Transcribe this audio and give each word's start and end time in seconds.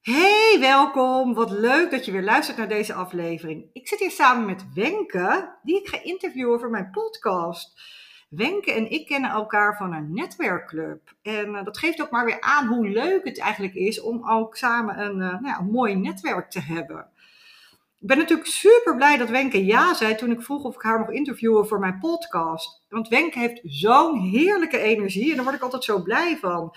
Hey, 0.00 0.56
welkom. 0.60 1.34
Wat 1.34 1.50
leuk 1.50 1.90
dat 1.90 2.04
je 2.04 2.12
weer 2.12 2.22
luistert 2.22 2.56
naar 2.56 2.68
deze 2.68 2.94
aflevering. 2.94 3.70
Ik 3.72 3.88
zit 3.88 3.98
hier 3.98 4.10
samen 4.10 4.46
met 4.46 4.72
Wenke, 4.74 5.56
die 5.62 5.80
ik 5.80 5.88
ga 5.88 6.02
interviewen 6.02 6.60
voor 6.60 6.70
mijn 6.70 6.90
podcast. 6.90 7.80
Wenke 8.28 8.72
en 8.72 8.90
ik 8.90 9.06
kennen 9.06 9.30
elkaar 9.30 9.76
van 9.76 9.92
een 9.92 10.12
netwerkclub. 10.12 11.14
En 11.22 11.48
uh, 11.48 11.64
dat 11.64 11.78
geeft 11.78 12.02
ook 12.02 12.10
maar 12.10 12.24
weer 12.24 12.40
aan 12.40 12.66
hoe 12.66 12.88
leuk 12.88 13.24
het 13.24 13.40
eigenlijk 13.40 13.74
is 13.74 14.00
om 14.00 14.28
ook 14.28 14.56
samen 14.56 15.00
een, 15.00 15.18
uh, 15.18 15.30
nou 15.30 15.46
ja, 15.46 15.58
een 15.58 15.70
mooi 15.70 15.94
netwerk 15.94 16.50
te 16.50 16.60
hebben. 16.60 17.08
Ik 17.98 18.06
ben 18.06 18.18
natuurlijk 18.18 18.48
super 18.48 18.96
blij 18.96 19.16
dat 19.16 19.28
Wenke 19.28 19.64
ja 19.64 19.94
zei 19.94 20.14
toen 20.14 20.30
ik 20.30 20.42
vroeg 20.42 20.64
of 20.64 20.74
ik 20.74 20.82
haar 20.82 20.98
mocht 20.98 21.12
interviewen 21.12 21.68
voor 21.68 21.78
mijn 21.78 21.98
podcast. 21.98 22.82
Want 22.88 23.08
Wenke 23.08 23.38
heeft 23.38 23.60
zo'n 23.64 24.18
heerlijke 24.20 24.78
energie 24.78 25.30
en 25.30 25.34
daar 25.34 25.44
word 25.44 25.56
ik 25.56 25.62
altijd 25.62 25.84
zo 25.84 26.02
blij 26.02 26.36
van. 26.36 26.74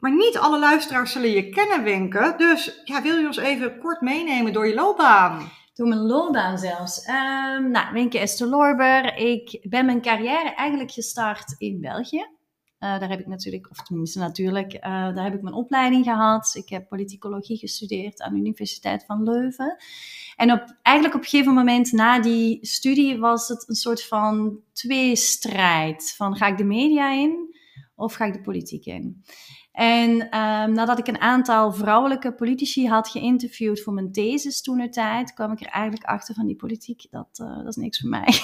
Maar 0.00 0.14
niet 0.14 0.38
alle 0.38 0.58
luisteraars 0.58 1.12
zullen 1.12 1.30
je 1.30 1.48
kennen, 1.48 1.84
Wenke. 1.84 2.34
Dus 2.36 2.80
ja, 2.84 3.02
wil 3.02 3.16
je 3.16 3.26
ons 3.26 3.36
even 3.36 3.78
kort 3.78 4.00
meenemen 4.00 4.52
door 4.52 4.66
je 4.66 4.74
loopbaan? 4.74 5.50
Door 5.74 5.88
mijn 5.88 6.00
loopbaan 6.00 6.58
zelfs. 6.58 7.08
Um, 7.08 7.70
nou, 7.70 7.92
Wenke 7.92 8.18
Esther 8.18 8.46
Lorber. 8.46 9.16
Ik 9.16 9.66
ben 9.68 9.86
mijn 9.86 10.02
carrière 10.02 10.54
eigenlijk 10.54 10.90
gestart 10.90 11.54
in 11.58 11.80
België. 11.80 12.18
Uh, 12.18 12.98
daar 12.98 13.08
heb 13.08 13.20
ik 13.20 13.26
natuurlijk, 13.26 13.70
of 13.70 13.82
tenminste 13.82 14.18
natuurlijk, 14.18 14.74
uh, 14.74 14.80
daar 14.82 15.24
heb 15.24 15.34
ik 15.34 15.42
mijn 15.42 15.54
opleiding 15.54 16.04
gehad. 16.04 16.54
Ik 16.54 16.68
heb 16.68 16.88
politicologie 16.88 17.56
gestudeerd 17.58 18.22
aan 18.22 18.32
de 18.32 18.40
Universiteit 18.40 19.04
van 19.04 19.22
Leuven. 19.22 19.76
En 20.36 20.52
op, 20.52 20.76
eigenlijk 20.82 21.16
op 21.16 21.22
een 21.22 21.28
gegeven 21.28 21.54
moment 21.54 21.92
na 21.92 22.20
die 22.20 22.58
studie 22.66 23.18
was 23.18 23.48
het 23.48 23.68
een 23.68 23.74
soort 23.74 24.04
van 24.04 24.60
tweestrijd. 24.72 26.14
Van 26.16 26.36
ga 26.36 26.46
ik 26.46 26.56
de 26.56 26.64
media 26.64 27.12
in 27.12 27.54
of 27.94 28.14
ga 28.14 28.24
ik 28.24 28.32
de 28.32 28.40
politiek 28.40 28.84
in? 28.84 29.22
En 29.72 30.10
um, 30.10 30.72
nadat 30.72 30.98
ik 30.98 31.06
een 31.06 31.20
aantal 31.20 31.72
vrouwelijke 31.72 32.32
politici 32.32 32.88
had 32.88 33.08
geïnterviewd 33.08 33.82
voor 33.82 33.92
mijn 33.92 34.12
thesis 34.12 34.62
toen 34.62 34.78
er 34.78 34.90
tijd, 34.90 35.34
kwam 35.34 35.52
ik 35.52 35.60
er 35.60 35.66
eigenlijk 35.66 36.04
achter 36.04 36.34
van 36.34 36.46
die 36.46 36.56
politiek, 36.56 37.06
dat, 37.10 37.38
uh, 37.42 37.56
dat 37.56 37.66
is 37.66 37.76
niks 37.76 38.00
voor 38.00 38.08
mij. 38.08 38.34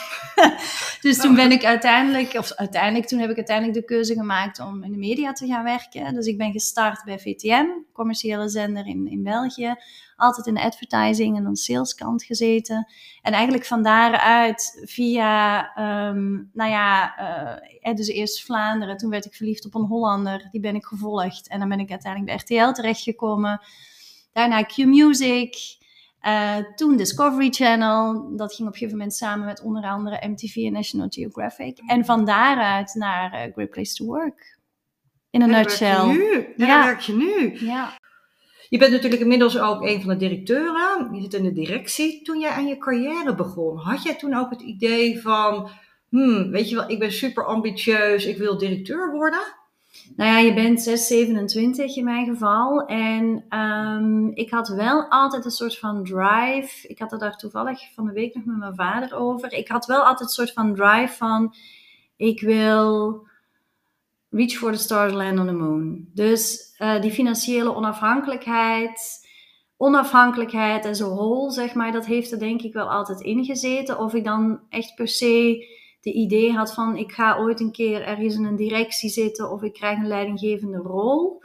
dus 1.01 1.19
toen 1.19 1.35
ben 1.35 1.53
ik 1.53 1.65
uiteindelijk, 1.65 2.35
of 2.35 2.53
uiteindelijk, 2.53 3.07
toen 3.07 3.19
heb 3.19 3.31
ik 3.31 3.37
uiteindelijk 3.37 3.79
de 3.79 3.85
keuze 3.85 4.15
gemaakt 4.15 4.61
om 4.61 4.83
in 4.83 4.93
de 4.93 4.99
media 4.99 5.33
te 5.33 5.47
gaan 5.47 5.65
werken. 5.65 6.15
Dus 6.15 6.27
ik 6.27 6.39
ben 6.39 6.53
gestart 6.53 7.05
bij 7.05 7.19
VTM, 7.19 7.67
commerciële 7.93 8.49
zender 8.49 8.87
in, 8.87 9.07
in 9.11 9.23
België, 9.23 9.75
altijd 10.17 10.47
in 10.47 10.55
de 10.55 10.63
advertising 10.63 11.37
en 11.37 11.43
dan 11.43 11.57
saleskant 11.57 12.25
gezeten. 12.25 12.89
En 13.23 13.33
eigenlijk 13.33 13.65
van 13.65 13.83
daaruit 13.83 14.83
via, 14.85 15.59
um, 16.09 16.51
nou 16.53 16.71
ja, 16.71 17.15
uh, 17.83 17.95
dus 17.95 18.09
eerst 18.09 18.45
Vlaanderen, 18.45 18.97
toen 18.97 19.11
werd 19.11 19.25
ik 19.25 19.35
verliefd 19.35 19.67
op 19.67 19.75
een 19.75 19.87
Hollander, 19.87 20.49
die 20.51 20.61
ben 20.61 20.75
ik 20.75 20.85
gevolgd. 20.85 21.16
En 21.23 21.59
dan 21.59 21.69
ben 21.69 21.81
ik 21.81 21.91
uiteindelijk 21.91 22.47
bij 22.47 22.57
RTL 22.57 22.73
terechtgekomen. 22.73 23.61
Daarna 24.33 24.63
Q-Music, 24.63 25.57
uh, 26.23 26.57
toen 26.75 26.97
Discovery 26.97 27.51
Channel, 27.51 28.37
dat 28.37 28.55
ging 28.55 28.69
op 28.69 28.75
een 28.75 28.79
gegeven 28.79 28.99
moment 28.99 29.15
samen 29.15 29.47
met 29.47 29.63
onder 29.63 29.85
andere 29.85 30.29
MTV 30.29 30.57
en 30.57 30.73
National 30.73 31.09
Geographic. 31.11 31.79
En 31.87 32.05
van 32.05 32.25
daaruit 32.25 32.95
naar 32.95 33.47
uh, 33.47 33.53
Great 33.53 33.71
Place 33.71 33.95
to 33.95 34.05
Work. 34.05 34.59
In 35.31 35.43
een 35.43 35.51
nutshell. 35.51 36.07
Werk 36.07 36.11
je 36.11 36.19
nu? 36.19 36.55
Daar 36.57 36.69
ja. 36.69 36.85
werk 36.85 37.01
je 37.01 37.13
nu. 37.13 37.67
Ja. 37.67 37.99
Je 38.69 38.79
bent 38.79 38.93
natuurlijk 38.93 39.23
inmiddels 39.23 39.59
ook 39.59 39.83
een 39.83 40.01
van 40.01 40.09
de 40.09 40.17
directeuren. 40.17 41.15
Je 41.15 41.21
zit 41.21 41.35
in 41.35 41.43
de 41.43 41.53
directie. 41.53 42.23
Toen 42.23 42.41
jij 42.41 42.51
aan 42.51 42.67
je 42.67 42.79
carrière 42.79 43.35
begon, 43.35 43.79
had 43.79 44.03
jij 44.03 44.17
toen 44.17 44.35
ook 44.35 44.51
het 44.51 44.63
idee 44.63 45.21
van, 45.21 45.71
hmm, 46.09 46.51
weet 46.51 46.69
je 46.69 46.75
wel, 46.75 46.91
ik 46.91 46.99
ben 46.99 47.13
super 47.13 47.47
ambitieus, 47.47 48.27
ik 48.27 48.39
wil 48.39 48.59
directeur 48.59 49.11
worden? 49.11 49.56
Nou 50.15 50.31
ja, 50.31 50.39
je 50.39 50.55
bent 50.55 50.83
6, 50.83 51.07
27 51.07 51.97
in 51.97 52.05
mijn 52.05 52.27
geval. 52.27 52.87
En 52.87 53.45
um, 53.59 54.31
ik 54.35 54.51
had 54.51 54.69
wel 54.69 55.07
altijd 55.09 55.45
een 55.45 55.51
soort 55.51 55.79
van 55.79 56.05
drive. 56.05 56.89
Ik 56.89 56.99
had 56.99 57.11
het 57.11 57.21
daar 57.21 57.37
toevallig 57.37 57.93
van 57.95 58.07
de 58.07 58.13
week 58.13 58.35
nog 58.35 58.45
met 58.45 58.57
mijn 58.57 58.75
vader 58.75 59.15
over. 59.19 59.53
Ik 59.53 59.69
had 59.69 59.87
wel 59.87 60.03
altijd 60.03 60.29
een 60.29 60.35
soort 60.35 60.53
van 60.53 60.75
drive 60.75 61.15
van, 61.17 61.55
ik 62.17 62.41
wil 62.41 63.27
reach 64.31 64.53
for 64.53 64.73
the 64.73 64.79
stars, 64.79 65.13
land 65.13 65.39
on 65.39 65.47
the 65.47 65.53
moon. 65.53 66.09
Dus 66.15 66.75
uh, 66.79 67.01
die 67.01 67.11
financiële 67.11 67.75
onafhankelijkheid, 67.75 69.27
onafhankelijkheid 69.77 70.85
en 70.85 70.97
zo 70.97 71.15
whole, 71.15 71.51
zeg 71.51 71.75
maar, 71.75 71.93
dat 71.93 72.07
heeft 72.07 72.33
er 72.33 72.39
denk 72.39 72.63
ik 72.63 72.73
wel 72.73 72.91
altijd 72.91 73.21
ingezeten. 73.21 73.99
Of 73.99 74.15
ik 74.15 74.25
dan 74.25 74.61
echt 74.69 74.95
per 74.95 75.09
se 75.09 75.67
de 76.01 76.13
idee 76.13 76.53
had 76.53 76.75
van 76.75 76.97
ik 76.97 77.13
ga 77.13 77.39
ooit 77.39 77.61
een 77.61 77.73
keer 77.73 78.03
ergens 78.03 78.35
in 78.35 78.45
een 78.45 78.57
directie 78.57 79.11
zitten 79.11 79.51
of 79.51 79.63
ik 79.63 79.73
krijg 79.73 79.99
een 79.99 80.07
leidinggevende 80.07 80.79
rol, 80.79 81.43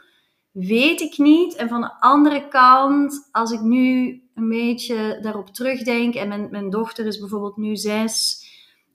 weet 0.50 1.00
ik 1.00 1.18
niet. 1.18 1.54
En 1.54 1.68
van 1.68 1.80
de 1.80 2.00
andere 2.00 2.48
kant, 2.48 3.28
als 3.32 3.50
ik 3.50 3.60
nu 3.60 4.20
een 4.34 4.48
beetje 4.48 5.18
daarop 5.22 5.48
terugdenk 5.48 6.14
en 6.14 6.28
mijn, 6.28 6.48
mijn 6.50 6.70
dochter 6.70 7.06
is 7.06 7.18
bijvoorbeeld 7.18 7.56
nu 7.56 7.76
zes 7.76 8.46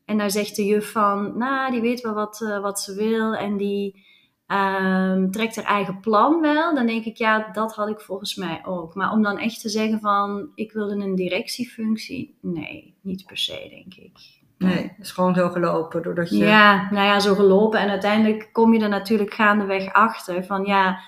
en 0.06 0.18
daar 0.18 0.32
zegt 0.32 0.56
de 0.56 0.66
juf 0.66 0.92
van, 0.92 1.38
nou, 1.38 1.72
die 1.72 1.82
weet 1.82 2.02
wel 2.02 2.14
wat, 2.14 2.42
uh, 2.42 2.60
wat 2.60 2.80
ze 2.80 2.96
wil 2.96 3.34
en 3.34 3.58
die 3.58 4.06
um, 4.48 5.32
trekt 5.32 5.56
haar 5.56 5.66
eigen 5.66 6.00
plan 6.00 6.42
wel. 6.42 6.76
Dan 6.76 6.86
denk 6.86 7.06
ik, 7.06 7.18
ja, 7.18 7.52
dat 7.52 7.76
had 7.76 7.90
ik 7.90 8.00
volgens 8.00 8.36
mij 8.36 8.66
ook. 8.66 8.96
Maar 8.96 9.12
om 9.12 9.22
dan 9.22 9.38
echt 9.38 9.62
te 9.62 9.70
zeggen 9.70 10.00
van, 10.00 10.52
ik 10.56 10.72
wilde 10.72 10.96
een 10.96 11.16
directiefunctie, 11.16 12.38
nee, 12.42 12.96
niet 13.02 13.26
per 13.26 13.38
se, 13.38 13.68
denk 13.70 13.94
ik. 13.94 14.37
Nee, 14.58 14.94
het 14.98 15.06
is 15.06 15.12
gewoon 15.12 15.36
zo 15.36 15.50
gelopen 15.50 16.04
doordat 16.04 16.30
je... 16.30 16.38
Ja, 16.38 16.88
nou 16.92 17.06
ja, 17.06 17.20
zo 17.20 17.36
gelopen. 17.36 17.80
En 17.80 17.90
uiteindelijk 17.90 18.50
kom 18.52 18.74
je 18.74 18.80
er 18.80 18.90
natuurlijk 18.90 19.34
gaandeweg 19.34 19.94
achter 19.94 20.46
van, 20.46 20.66
ja, 20.66 21.00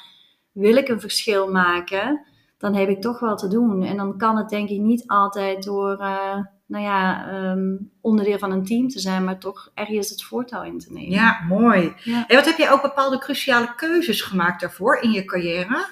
wil 0.51 0.75
ik 0.75 0.87
een 0.87 0.99
verschil 0.99 1.51
maken, 1.51 2.25
dan 2.57 2.75
heb 2.75 2.89
ik 2.89 3.01
toch 3.01 3.19
wel 3.19 3.35
te 3.35 3.47
doen. 3.47 3.83
En 3.83 3.97
dan 3.97 4.17
kan 4.17 4.37
het 4.37 4.49
denk 4.49 4.69
ik 4.69 4.79
niet 4.79 5.07
altijd 5.07 5.63
door... 5.63 5.97
Uh, 5.99 6.37
nou 6.69 6.83
ja, 6.83 7.31
um, 7.33 7.91
onderdeel 8.01 8.37
van 8.37 8.51
een 8.51 8.65
team 8.65 8.87
te 8.87 8.99
zijn, 8.99 9.23
maar 9.23 9.39
toch 9.39 9.71
ergens 9.73 10.09
het 10.09 10.23
voortouw 10.23 10.63
in 10.63 10.79
te 10.79 10.91
nemen. 10.91 11.11
Ja, 11.11 11.39
mooi. 11.47 11.93
Ja. 12.03 12.27
En 12.27 12.35
wat 12.35 12.45
heb 12.45 12.57
je 12.57 12.69
ook 12.69 12.81
bepaalde 12.81 13.17
cruciale 13.17 13.75
keuzes 13.75 14.21
gemaakt 14.21 14.61
daarvoor 14.61 14.97
in 15.01 15.11
je 15.11 15.25
carrière? 15.25 15.85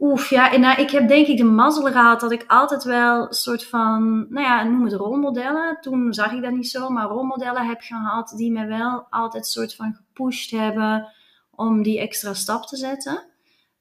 Oef, 0.00 0.30
ja, 0.30 0.52
en 0.52 0.60
nou, 0.60 0.80
ik 0.80 0.90
heb 0.90 1.08
denk 1.08 1.26
ik 1.26 1.36
de 1.36 1.44
mazzel 1.44 1.82
gehad 1.82 2.20
dat 2.20 2.32
ik 2.32 2.44
altijd 2.46 2.84
wel 2.84 3.26
een 3.26 3.32
soort 3.32 3.66
van, 3.66 4.26
nou 4.28 4.46
ja, 4.46 4.62
noem 4.62 4.84
het 4.84 4.92
rolmodellen. 4.92 5.78
Toen 5.80 6.12
zag 6.14 6.32
ik 6.32 6.42
dat 6.42 6.52
niet 6.52 6.68
zo, 6.68 6.88
maar 6.88 7.06
rolmodellen 7.06 7.66
heb 7.66 7.80
gehad 7.80 8.32
die 8.36 8.52
me 8.52 8.66
wel 8.66 9.06
altijd 9.10 9.44
een 9.44 9.50
soort 9.50 9.74
van 9.74 9.94
gepusht 9.94 10.50
hebben 10.50 11.08
om 11.50 11.82
die 11.82 12.00
extra 12.00 12.34
stap 12.34 12.66
te 12.66 12.76
zetten. 12.76 13.22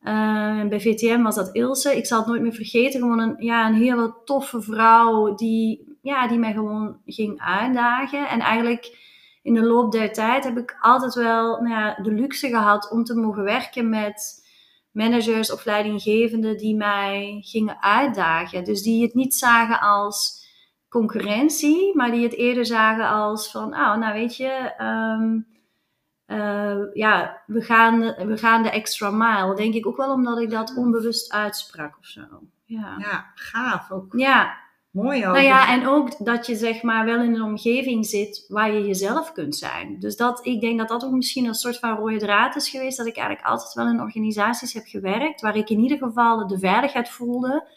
Uh, 0.01 0.67
bij 0.67 0.79
VTM 0.79 1.21
was 1.21 1.35
dat 1.35 1.49
Ilse. 1.55 1.97
Ik 1.97 2.05
zal 2.05 2.17
het 2.17 2.27
nooit 2.27 2.41
meer 2.41 2.53
vergeten. 2.53 2.99
Gewoon 2.99 3.19
een, 3.19 3.35
ja, 3.37 3.67
een 3.67 3.73
hele 3.75 4.13
toffe 4.25 4.61
vrouw 4.61 5.35
die 5.35 5.97
ja, 6.01 6.27
die 6.27 6.39
mij 6.39 6.53
gewoon 6.53 6.97
ging 7.05 7.41
uitdagen. 7.41 8.29
En 8.29 8.39
eigenlijk 8.39 8.97
in 9.41 9.53
de 9.53 9.63
loop 9.63 9.91
der 9.91 10.13
tijd 10.13 10.43
heb 10.43 10.57
ik 10.57 10.77
altijd 10.79 11.13
wel 11.13 11.61
nou 11.61 11.69
ja, 11.69 11.95
de 12.01 12.11
luxe 12.11 12.47
gehad 12.47 12.91
om 12.91 13.03
te 13.03 13.15
mogen 13.15 13.43
werken 13.43 13.89
met 13.89 14.46
managers 14.97 15.51
of 15.51 15.65
leidinggevenden 15.65 16.57
die 16.57 16.75
mij 16.75 17.37
gingen 17.41 17.81
uitdagen. 17.81 18.63
Dus 18.63 18.81
die 18.81 19.03
het 19.03 19.13
niet 19.13 19.35
zagen 19.35 19.79
als 19.79 20.45
concurrentie, 20.89 21.95
maar 21.95 22.11
die 22.11 22.23
het 22.23 22.33
eerder 22.33 22.65
zagen 22.65 23.09
als 23.09 23.51
van, 23.51 23.73
oh, 23.73 23.95
nou 23.95 24.13
weet 24.13 24.35
je, 24.35 24.73
um, 24.81 25.47
uh, 26.27 26.93
ja, 26.93 27.41
we 27.45 27.61
gaan, 27.61 27.99
we 27.99 28.37
gaan 28.37 28.63
de 28.63 28.69
extra 28.69 29.11
mile. 29.11 29.55
Denk 29.55 29.73
ik 29.73 29.87
ook 29.87 29.97
wel 29.97 30.13
omdat 30.13 30.39
ik 30.39 30.49
dat 30.49 30.75
onbewust 30.75 31.31
uitsprak 31.31 31.97
of 31.99 32.05
zo. 32.05 32.21
Ja, 32.65 32.95
ja 32.97 33.31
gaaf 33.35 33.91
ook. 33.91 34.13
Ja, 34.17 34.57
Mooi 34.91 35.27
ook. 35.27 35.33
Nou 35.33 35.45
ja, 35.45 35.69
en 35.69 35.87
ook 35.87 36.25
dat 36.25 36.45
je 36.45 36.55
zeg 36.55 36.81
maar 36.81 37.05
wel 37.05 37.21
in 37.21 37.33
een 37.33 37.41
omgeving 37.41 38.05
zit 38.05 38.45
waar 38.47 38.71
je 38.71 38.85
jezelf 38.85 39.31
kunt 39.31 39.55
zijn. 39.55 39.99
Dus 39.99 40.15
dat, 40.15 40.45
ik 40.45 40.61
denk 40.61 40.77
dat 40.77 40.87
dat 40.87 41.05
ook 41.05 41.11
misschien 41.11 41.45
een 41.45 41.53
soort 41.53 41.79
van 41.79 41.97
rode 41.97 42.17
draad 42.17 42.55
is 42.55 42.69
geweest. 42.69 42.97
Dat 42.97 43.07
ik 43.07 43.17
eigenlijk 43.17 43.47
altijd 43.47 43.73
wel 43.73 43.87
in 43.87 44.01
organisaties 44.01 44.73
heb 44.73 44.85
gewerkt 44.85 45.41
waar 45.41 45.55
ik 45.55 45.69
in 45.69 45.79
ieder 45.79 45.97
geval 45.97 46.47
de 46.47 46.59
veiligheid 46.59 47.09
voelde 47.09 47.67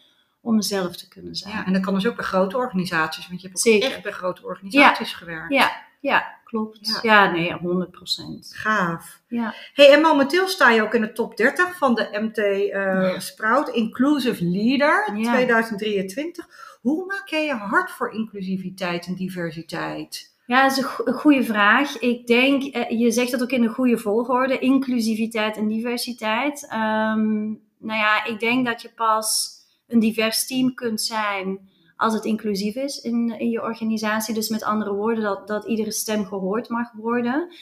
om 0.41 0.55
mezelf 0.55 0.97
te 0.97 1.09
kunnen 1.09 1.35
zijn. 1.35 1.55
Ja, 1.55 1.67
en 1.67 1.73
dat 1.73 1.83
kan 1.83 1.95
dus 1.95 2.07
ook 2.07 2.17
bij 2.17 2.25
grote 2.25 2.57
organisaties, 2.57 3.29
want 3.29 3.41
je 3.41 3.47
hebt 3.47 3.59
ook 3.59 3.73
Zeker. 3.73 3.91
echt 3.91 4.03
bij 4.03 4.13
grote 4.13 4.45
organisaties 4.45 5.11
ja. 5.11 5.17
gewerkt. 5.17 5.53
Ja, 5.53 5.73
ja 6.01 6.39
klopt. 6.45 7.01
Ja. 7.03 7.25
ja, 7.25 7.31
nee, 7.31 7.53
100 7.53 7.91
procent. 7.91 8.53
Gaaf. 8.55 9.21
Ja. 9.29 9.55
Hey, 9.73 9.93
en 9.93 10.01
momenteel 10.01 10.49
sta 10.49 10.71
je 10.71 10.83
ook 10.83 10.95
in 10.95 11.01
de 11.01 11.13
top 11.13 11.37
30 11.37 11.77
van 11.77 11.95
de 11.95 12.09
MT 12.13 12.39
uh, 12.39 12.71
ja. 12.71 13.21
Sprout 13.21 13.69
Inclusive 13.69 14.45
Leader 14.45 15.05
2023. 15.23 16.49
Hoe 16.81 17.07
maak 17.07 17.29
jij 17.29 17.45
je 17.45 17.55
hart 17.55 17.91
voor 17.91 18.13
inclusiviteit 18.13 19.07
en 19.07 19.15
diversiteit? 19.15 20.35
Ja, 20.47 20.63
dat 20.63 20.77
is 20.77 20.85
een 21.05 21.13
goede 21.15 21.45
vraag. 21.45 21.99
Ik 21.99 22.27
denk, 22.27 22.63
eh, 22.63 23.01
je 23.01 23.11
zegt 23.11 23.31
dat 23.31 23.43
ook 23.43 23.51
in 23.51 23.63
een 23.63 23.75
goede 23.75 23.99
volgorde, 23.99 24.59
inclusiviteit 24.59 25.57
en 25.57 25.69
diversiteit. 25.69 26.63
Um, 26.73 27.61
nou 27.79 27.99
ja, 27.99 28.25
ik 28.25 28.41
denk 28.41 28.67
dat 28.67 28.83
je 28.83 28.91
pas 28.95 29.59
een 29.87 29.99
divers 29.99 30.47
team 30.47 30.75
kunt 30.75 31.01
zijn 31.01 31.69
als 31.97 32.15
het 32.15 32.25
inclusief 32.25 32.75
is 32.75 33.01
in, 33.01 33.39
in 33.39 33.51
je 33.51 33.63
organisatie. 33.63 34.35
Dus 34.35 34.49
met 34.49 34.63
andere 34.63 34.93
woorden, 34.93 35.23
dat, 35.23 35.47
dat 35.47 35.67
iedere 35.67 35.93
stem 35.93 36.25
gehoord 36.25 36.69
mag 36.69 36.93
worden. 36.93 37.53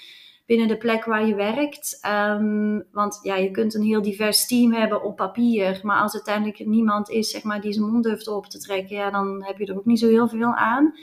Binnen 0.48 0.68
de 0.68 0.76
plek 0.76 1.04
waar 1.04 1.26
je 1.26 1.34
werkt. 1.34 1.98
Ehm, 2.00 2.80
want 2.92 3.18
ja, 3.22 3.36
je 3.36 3.50
kunt 3.50 3.74
een 3.74 3.82
heel 3.82 4.02
divers 4.02 4.46
team 4.46 4.72
hebben 4.72 5.02
op 5.02 5.16
papier, 5.16 5.80
maar 5.82 6.00
als 6.00 6.14
uiteindelijk 6.14 6.66
niemand 6.66 7.10
is 7.10 7.30
zeg 7.30 7.42
maar, 7.42 7.60
die 7.60 7.72
zijn 7.72 7.90
mond 7.90 8.04
durft 8.04 8.28
op 8.28 8.46
te 8.46 8.58
trekken, 8.58 8.96
ja, 8.96 9.10
dan 9.10 9.44
heb 9.44 9.58
je 9.58 9.66
er 9.66 9.76
ook 9.76 9.84
niet 9.84 9.98
zo 9.98 10.08
heel 10.08 10.28
veel 10.28 10.54
aan. 10.54 10.94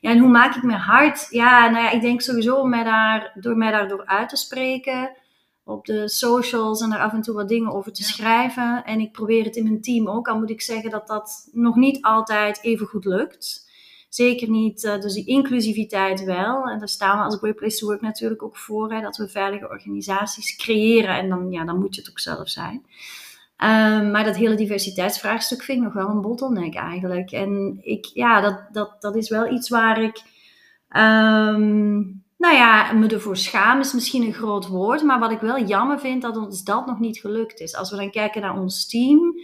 Ja, 0.00 0.10
en 0.10 0.18
hoe 0.18 0.30
maak 0.30 0.54
ik 0.54 0.62
me 0.62 0.76
hard? 0.76 1.26
Ja, 1.30 1.70
nou 1.70 1.84
ja, 1.84 1.90
ik 1.90 2.00
denk 2.00 2.20
sowieso 2.20 2.64
met 2.64 2.84
daar, 2.84 3.32
door 3.40 3.56
mij 3.56 3.70
daardoor 3.70 4.06
uit 4.06 4.28
te 4.28 4.36
spreken 4.36 5.16
op 5.64 5.86
de 5.86 6.08
socials 6.08 6.80
en 6.80 6.92
er 6.92 6.98
af 6.98 7.12
en 7.12 7.22
toe 7.22 7.34
wat 7.34 7.48
dingen 7.48 7.72
over 7.72 7.92
te 7.92 8.02
schrijven. 8.02 8.84
En 8.84 9.00
ik 9.00 9.12
probeer 9.12 9.44
het 9.44 9.56
in 9.56 9.64
mijn 9.64 9.80
team 9.80 10.08
ook. 10.08 10.28
Al 10.28 10.38
moet 10.38 10.50
ik 10.50 10.60
zeggen 10.60 10.90
dat 10.90 11.06
dat 11.06 11.48
nog 11.52 11.76
niet 11.76 12.02
altijd 12.02 12.62
even 12.62 12.86
goed 12.86 13.04
lukt. 13.04 13.63
Zeker 14.14 14.50
niet, 14.50 14.84
uh, 14.84 15.00
dus 15.00 15.14
die 15.14 15.26
inclusiviteit 15.26 16.24
wel. 16.24 16.68
En 16.68 16.78
daar 16.78 16.88
staan 16.88 17.18
we 17.18 17.24
als 17.24 17.36
Great 17.36 17.56
Place 17.56 17.78
to 17.78 17.86
Work 17.86 18.00
natuurlijk 18.00 18.42
ook 18.42 18.56
voor. 18.56 18.92
Hè, 18.92 19.00
dat 19.00 19.16
we 19.16 19.28
veilige 19.28 19.68
organisaties 19.68 20.56
creëren. 20.56 21.16
En 21.16 21.28
dan, 21.28 21.50
ja, 21.50 21.64
dan 21.64 21.78
moet 21.78 21.94
je 21.94 22.00
het 22.00 22.10
ook 22.10 22.18
zelf 22.18 22.48
zijn. 22.48 22.74
Um, 22.74 24.10
maar 24.10 24.24
dat 24.24 24.36
hele 24.36 24.54
diversiteitsvraagstuk 24.54 25.62
vind 25.62 25.78
ik 25.78 25.84
nog 25.84 25.92
wel 25.92 26.08
een 26.08 26.20
bottleneck 26.20 26.74
eigenlijk. 26.74 27.30
En 27.30 27.78
ik, 27.80 28.04
ja, 28.04 28.40
dat, 28.40 28.62
dat, 28.72 28.96
dat 29.00 29.16
is 29.16 29.28
wel 29.28 29.52
iets 29.52 29.68
waar 29.68 30.02
ik... 30.02 30.22
Um, 30.96 32.22
nou 32.38 32.54
ja, 32.54 32.92
me 32.92 33.08
ervoor 33.08 33.36
schaam 33.36 33.80
is 33.80 33.92
misschien 33.92 34.22
een 34.22 34.32
groot 34.32 34.66
woord, 34.66 35.02
maar 35.02 35.18
wat 35.18 35.30
ik 35.30 35.40
wel 35.40 35.64
jammer 35.64 36.00
vind, 36.00 36.22
dat 36.22 36.36
ons 36.36 36.64
dat 36.64 36.86
nog 36.86 36.98
niet 36.98 37.18
gelukt 37.18 37.60
is. 37.60 37.76
Als 37.76 37.90
we 37.90 37.96
dan 37.96 38.10
kijken 38.10 38.40
naar 38.40 38.60
ons 38.60 38.86
team, 38.88 39.34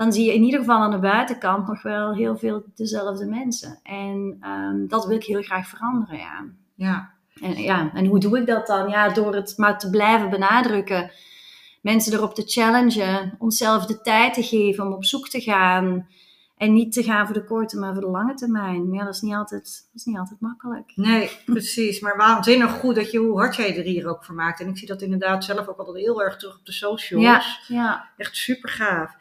dan 0.00 0.12
zie 0.12 0.24
je 0.24 0.34
in 0.34 0.42
ieder 0.42 0.60
geval 0.60 0.78
aan 0.78 0.90
de 0.90 0.98
buitenkant 0.98 1.66
nog 1.66 1.82
wel 1.82 2.14
heel 2.14 2.36
veel 2.36 2.64
dezelfde 2.74 3.26
mensen. 3.26 3.80
En 3.82 4.38
um, 4.42 4.88
dat 4.88 5.06
wil 5.06 5.16
ik 5.16 5.24
heel 5.24 5.42
graag 5.42 5.68
veranderen, 5.68 6.18
ja. 6.18 6.44
Ja. 6.74 7.10
En, 7.40 7.62
ja. 7.62 7.90
en 7.94 8.06
hoe 8.06 8.20
doe 8.20 8.38
ik 8.38 8.46
dat 8.46 8.66
dan? 8.66 8.88
Ja, 8.88 9.08
door 9.08 9.34
het 9.34 9.54
maar 9.56 9.78
te 9.78 9.90
blijven 9.90 10.30
benadrukken. 10.30 11.10
Mensen 11.82 12.12
erop 12.12 12.34
te 12.34 12.42
challengen, 12.46 13.34
onszelf 13.38 13.86
de 13.86 14.00
tijd 14.00 14.34
te 14.34 14.42
geven 14.42 14.86
om 14.86 14.92
op 14.92 15.04
zoek 15.04 15.28
te 15.28 15.40
gaan. 15.40 16.06
En 16.56 16.72
niet 16.72 16.92
te 16.92 17.02
gaan 17.02 17.26
voor 17.26 17.34
de 17.34 17.44
korte, 17.44 17.78
maar 17.78 17.92
voor 17.92 18.02
de 18.02 18.10
lange 18.10 18.34
termijn. 18.34 18.88
Maar 18.88 18.98
ja, 18.98 19.04
dat 19.04 19.14
is 19.14 19.20
niet 19.20 19.34
altijd, 19.34 19.62
dat 19.62 20.00
is 20.00 20.04
niet 20.04 20.18
altijd 20.18 20.40
makkelijk. 20.40 20.92
Nee, 20.94 21.30
precies. 21.44 22.00
Maar 22.00 22.16
waanzinnig 22.16 22.70
goed 22.70 22.94
dat 22.94 23.10
je, 23.10 23.18
hoe 23.18 23.38
hard 23.38 23.56
jij 23.56 23.76
er 23.76 23.84
hier 23.84 24.08
ook 24.08 24.24
voor 24.24 24.34
maakt. 24.34 24.60
En 24.60 24.68
ik 24.68 24.78
zie 24.78 24.86
dat 24.86 25.02
inderdaad 25.02 25.44
zelf 25.44 25.68
ook 25.68 25.78
altijd 25.78 25.96
heel 25.96 26.22
erg 26.22 26.36
terug 26.36 26.58
op 26.58 26.66
de 26.66 26.72
socials. 26.72 27.24
Ja, 27.24 27.42
ja. 27.68 28.08
Echt 28.16 28.36
super 28.36 28.68
gaaf. 28.68 29.16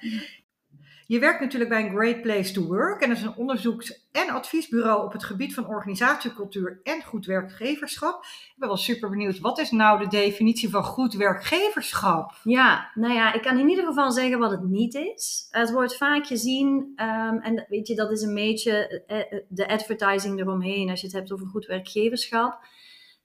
Je 1.10 1.20
werkt 1.20 1.40
natuurlijk 1.40 1.70
bij 1.70 1.86
een 1.86 1.96
Great 1.96 2.22
Place 2.22 2.54
to 2.54 2.62
Work 2.62 3.02
en 3.02 3.10
dat 3.10 3.18
is 3.18 3.24
een 3.24 3.36
onderzoeks- 3.36 4.08
en 4.12 4.30
adviesbureau 4.30 5.06
op 5.06 5.12
het 5.12 5.24
gebied 5.24 5.54
van 5.54 5.68
organisatiecultuur 5.68 6.80
en 6.84 7.04
goed 7.04 7.26
werkgeverschap. 7.26 8.24
Ik 8.24 8.54
ben 8.56 8.68
wel 8.68 8.78
super 8.78 9.10
benieuwd, 9.10 9.40
wat 9.40 9.60
is 9.60 9.72
nou 9.72 10.00
de 10.00 10.08
definitie 10.08 10.70
van 10.70 10.84
goed 10.84 11.14
werkgeverschap? 11.14 12.32
Ja, 12.44 12.92
nou 12.94 13.14
ja, 13.14 13.34
ik 13.34 13.42
kan 13.42 13.58
in 13.58 13.70
ieder 13.70 13.86
geval 13.86 14.12
zeggen 14.12 14.40
wat 14.40 14.52
het 14.52 14.64
niet 14.64 14.94
is. 14.94 15.48
Het 15.50 15.72
wordt 15.72 15.98
vaak 15.98 16.28
gezien, 16.28 16.68
um, 16.96 17.40
en 17.40 17.66
weet 17.70 17.88
je, 17.88 17.96
dat 17.96 18.12
is 18.12 18.22
een 18.22 18.36
beetje 18.36 19.04
eh, 19.08 19.20
eh, 19.20 19.42
de 19.48 19.68
advertising 19.68 20.40
eromheen 20.40 20.90
als 20.90 21.00
je 21.00 21.08
het 21.08 21.16
hebt 21.16 21.32
over 21.32 21.48
goed 21.48 21.66
werkgeverschap. 21.66 22.60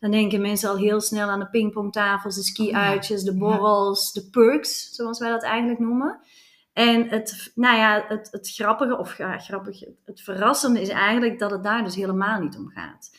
Dan 0.01 0.11
denken 0.11 0.41
mensen 0.41 0.71
al 0.71 0.77
heel 0.77 1.01
snel 1.01 1.29
aan 1.29 1.41
de 1.41 1.49
pingpongtafels, 1.49 2.35
de 2.35 2.43
ski-uitjes, 2.43 3.23
de 3.23 3.37
borrels, 3.37 4.13
de 4.13 4.29
perks, 4.31 4.89
zoals 4.95 5.19
wij 5.19 5.31
dat 5.31 5.43
eigenlijk 5.43 5.81
noemen. 5.81 6.21
En 6.75 7.09
het, 7.09 7.53
nou 7.55 7.77
ja, 7.77 8.05
het, 8.09 8.29
het 8.31 8.51
grappige, 8.51 8.99
of 8.99 9.19
ja, 9.19 9.39
grappige, 9.39 9.95
het 10.05 10.21
verrassende 10.21 10.81
is 10.81 10.89
eigenlijk 10.89 11.39
dat 11.39 11.51
het 11.51 11.63
daar 11.63 11.85
dus 11.85 11.95
helemaal 11.95 12.41
niet 12.41 12.57
om 12.57 12.71
gaat. 12.75 13.11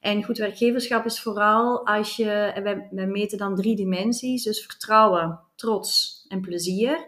En 0.00 0.24
goed 0.24 0.38
werkgeverschap 0.38 1.04
is 1.04 1.20
vooral 1.20 1.86
als 1.86 2.16
je, 2.16 2.60
wij, 2.62 2.88
wij 2.90 3.06
meten 3.06 3.38
dan 3.38 3.56
drie 3.56 3.76
dimensies, 3.76 4.42
dus 4.42 4.66
vertrouwen, 4.66 5.40
trots 5.54 6.24
en 6.28 6.40
plezier. 6.40 7.04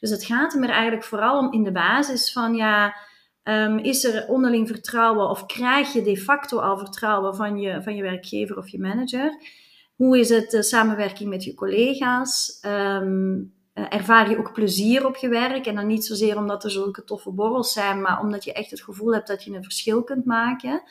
Dus 0.00 0.10
het 0.10 0.24
gaat 0.24 0.54
er 0.54 0.68
eigenlijk 0.68 1.04
vooral 1.04 1.38
om 1.38 1.52
in 1.52 1.64
de 1.64 1.72
basis 1.72 2.32
van, 2.32 2.54
ja, 2.54 2.96
um, 3.44 3.78
is 3.78 4.04
er 4.04 4.28
onderling 4.28 4.68
vertrouwen 4.68 5.28
of 5.28 5.46
krijg 5.46 5.92
je 5.92 6.02
de 6.02 6.16
facto 6.16 6.58
al 6.58 6.78
vertrouwen 6.78 7.36
van 7.36 7.58
je, 7.58 7.82
van 7.82 7.96
je 7.96 8.02
werkgever 8.02 8.56
of 8.56 8.68
je 8.68 8.80
manager? 8.80 9.42
Hoe 9.94 10.18
is 10.18 10.28
het 10.28 10.50
de 10.50 10.62
samenwerking 10.62 11.28
met 11.28 11.44
je 11.44 11.54
collega's? 11.54 12.58
Uh, 12.66 13.38
ervaar 13.84 14.30
je 14.30 14.38
ook 14.38 14.52
plezier 14.52 15.06
op 15.06 15.16
je 15.16 15.28
werk. 15.28 15.66
En 15.66 15.74
dan 15.74 15.86
niet 15.86 16.04
zozeer 16.04 16.36
omdat 16.36 16.64
er 16.64 16.70
zulke 16.70 17.04
toffe 17.04 17.30
borrels 17.30 17.72
zijn, 17.72 18.00
maar 18.00 18.20
omdat 18.20 18.44
je 18.44 18.52
echt 18.52 18.70
het 18.70 18.82
gevoel 18.82 19.14
hebt 19.14 19.26
dat 19.26 19.44
je 19.44 19.54
een 19.54 19.62
verschil 19.62 20.04
kunt 20.04 20.24
maken. 20.24 20.82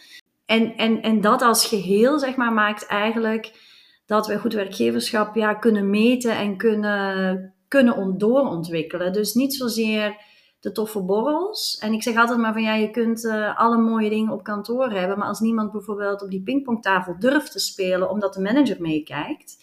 En, 0.45 0.75
en, 0.75 1.01
en 1.01 1.21
dat 1.21 1.41
als 1.41 1.65
geheel, 1.65 2.19
zeg 2.19 2.35
maar, 2.35 2.53
maakt 2.53 2.85
eigenlijk 2.85 3.73
dat 4.05 4.27
we 4.27 4.39
goed 4.39 4.53
werkgeverschap 4.53 5.35
ja, 5.35 5.53
kunnen 5.53 5.89
meten 5.89 6.37
en 6.37 6.57
kunnen, 6.57 7.53
kunnen 7.67 8.17
doorontwikkelen. 8.17 9.13
Dus 9.13 9.33
niet 9.33 9.53
zozeer 9.53 10.17
de 10.59 10.71
toffe 10.71 11.01
borrels. 11.01 11.77
En 11.81 11.93
ik 11.93 12.03
zeg 12.03 12.15
altijd 12.15 12.39
maar 12.39 12.53
van 12.53 12.61
ja, 12.61 12.73
je 12.73 12.91
kunt 12.91 13.23
uh, 13.23 13.59
alle 13.59 13.77
mooie 13.77 14.09
dingen 14.09 14.33
op 14.33 14.43
kantoor 14.43 14.91
hebben, 14.91 15.17
maar 15.17 15.27
als 15.27 15.39
niemand 15.39 15.71
bijvoorbeeld 15.71 16.21
op 16.21 16.29
die 16.29 16.43
pingpongtafel 16.43 17.19
durft 17.19 17.51
te 17.51 17.59
spelen 17.59 18.09
omdat 18.09 18.33
de 18.33 18.41
manager 18.41 18.81
meekijkt, 18.81 19.57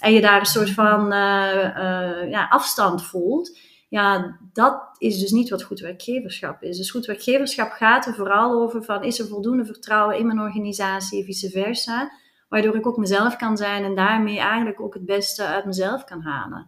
en 0.00 0.12
je 0.12 0.20
daar 0.20 0.40
een 0.40 0.46
soort 0.46 0.70
van 0.70 1.12
uh, 1.12 1.54
uh, 1.54 2.30
ja, 2.30 2.46
afstand 2.50 3.04
voelt, 3.04 3.58
ja, 3.88 4.38
dat 4.52 4.88
is 4.98 5.18
dus 5.18 5.30
niet 5.30 5.48
wat 5.48 5.62
goed 5.62 5.80
werkgeverschap 5.80 6.62
is. 6.62 6.76
Dus 6.76 6.90
goed 6.90 7.06
werkgeverschap 7.06 7.70
gaat 7.70 8.06
er 8.06 8.14
vooral 8.14 8.62
over 8.62 8.82
van, 8.82 9.04
is 9.04 9.18
er 9.18 9.26
voldoende 9.26 9.64
vertrouwen 9.64 10.18
in 10.18 10.26
mijn 10.26 10.40
organisatie, 10.40 11.24
vice 11.24 11.50
versa, 11.50 12.10
waardoor 12.48 12.76
ik 12.76 12.86
ook 12.86 12.96
mezelf 12.96 13.36
kan 13.36 13.56
zijn 13.56 13.84
en 13.84 13.94
daarmee 13.94 14.38
eigenlijk 14.38 14.80
ook 14.80 14.94
het 14.94 15.06
beste 15.06 15.44
uit 15.44 15.64
mezelf 15.64 16.04
kan 16.04 16.22
halen. 16.22 16.66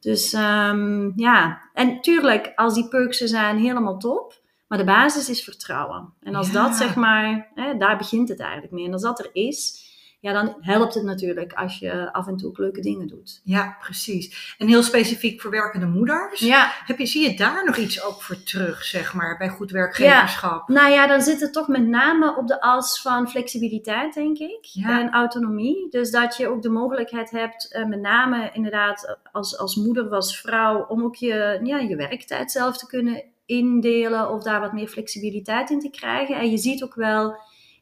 Dus 0.00 0.32
um, 0.32 1.12
ja, 1.16 1.62
en 1.72 2.00
tuurlijk, 2.00 2.52
als 2.54 2.74
die 2.74 2.88
perks 2.88 3.20
er 3.20 3.28
zijn, 3.28 3.58
helemaal 3.58 3.98
top. 3.98 4.44
Maar 4.68 4.78
de 4.78 4.84
basis 4.84 5.28
is 5.28 5.44
vertrouwen. 5.44 6.14
En 6.20 6.34
als 6.34 6.46
ja. 6.46 6.52
dat 6.52 6.74
zeg 6.74 6.94
maar, 6.94 7.50
hè, 7.54 7.76
daar 7.76 7.96
begint 7.96 8.28
het 8.28 8.40
eigenlijk 8.40 8.72
mee. 8.72 8.84
En 8.84 8.92
als 8.92 9.02
dat 9.02 9.18
er 9.18 9.30
is, 9.32 9.85
ja, 10.20 10.32
dan 10.32 10.56
helpt 10.60 10.94
het 10.94 11.04
natuurlijk 11.04 11.52
als 11.52 11.78
je 11.78 12.12
af 12.12 12.26
en 12.26 12.36
toe 12.36 12.52
leuke 12.54 12.80
dingen 12.80 13.06
doet. 13.06 13.40
Ja, 13.44 13.76
precies. 13.80 14.54
En 14.58 14.68
heel 14.68 14.82
specifiek 14.82 15.40
voor 15.40 15.50
werkende 15.50 15.86
moeders. 15.86 16.40
Ja. 16.40 16.72
Heb 16.84 16.98
je, 16.98 17.06
zie 17.06 17.30
je 17.30 17.36
daar 17.36 17.64
nog 17.64 17.76
iets 17.76 18.02
ook 18.02 18.22
voor 18.22 18.42
terug, 18.42 18.84
zeg 18.84 19.14
maar, 19.14 19.36
bij 19.36 19.48
goed 19.48 19.70
werkgeverschap? 19.70 20.68
Ja. 20.68 20.74
Nou 20.74 20.92
ja, 20.92 21.06
dan 21.06 21.20
zit 21.20 21.40
het 21.40 21.52
toch 21.52 21.68
met 21.68 21.86
name 21.86 22.36
op 22.36 22.46
de 22.46 22.60
as 22.60 23.00
van 23.00 23.30
flexibiliteit, 23.30 24.14
denk 24.14 24.38
ik. 24.38 24.58
Ja. 24.60 25.00
En 25.00 25.12
autonomie. 25.12 25.86
Dus 25.90 26.10
dat 26.10 26.36
je 26.36 26.48
ook 26.48 26.62
de 26.62 26.70
mogelijkheid 26.70 27.30
hebt, 27.30 27.74
uh, 27.76 27.86
met 27.86 28.00
name 28.00 28.50
inderdaad 28.52 29.18
als, 29.32 29.58
als 29.58 29.76
moeder 29.76 30.04
of 30.04 30.12
als 30.12 30.40
vrouw, 30.40 30.84
om 30.86 31.04
ook 31.04 31.16
je, 31.16 31.60
ja, 31.62 31.78
je 31.78 31.96
werktijd 31.96 32.52
zelf 32.52 32.76
te 32.78 32.86
kunnen 32.86 33.24
indelen 33.46 34.30
of 34.30 34.42
daar 34.42 34.60
wat 34.60 34.72
meer 34.72 34.88
flexibiliteit 34.88 35.70
in 35.70 35.80
te 35.80 35.90
krijgen. 35.90 36.36
En 36.36 36.50
je 36.50 36.58
ziet 36.58 36.82
ook 36.82 36.94
wel 36.94 37.36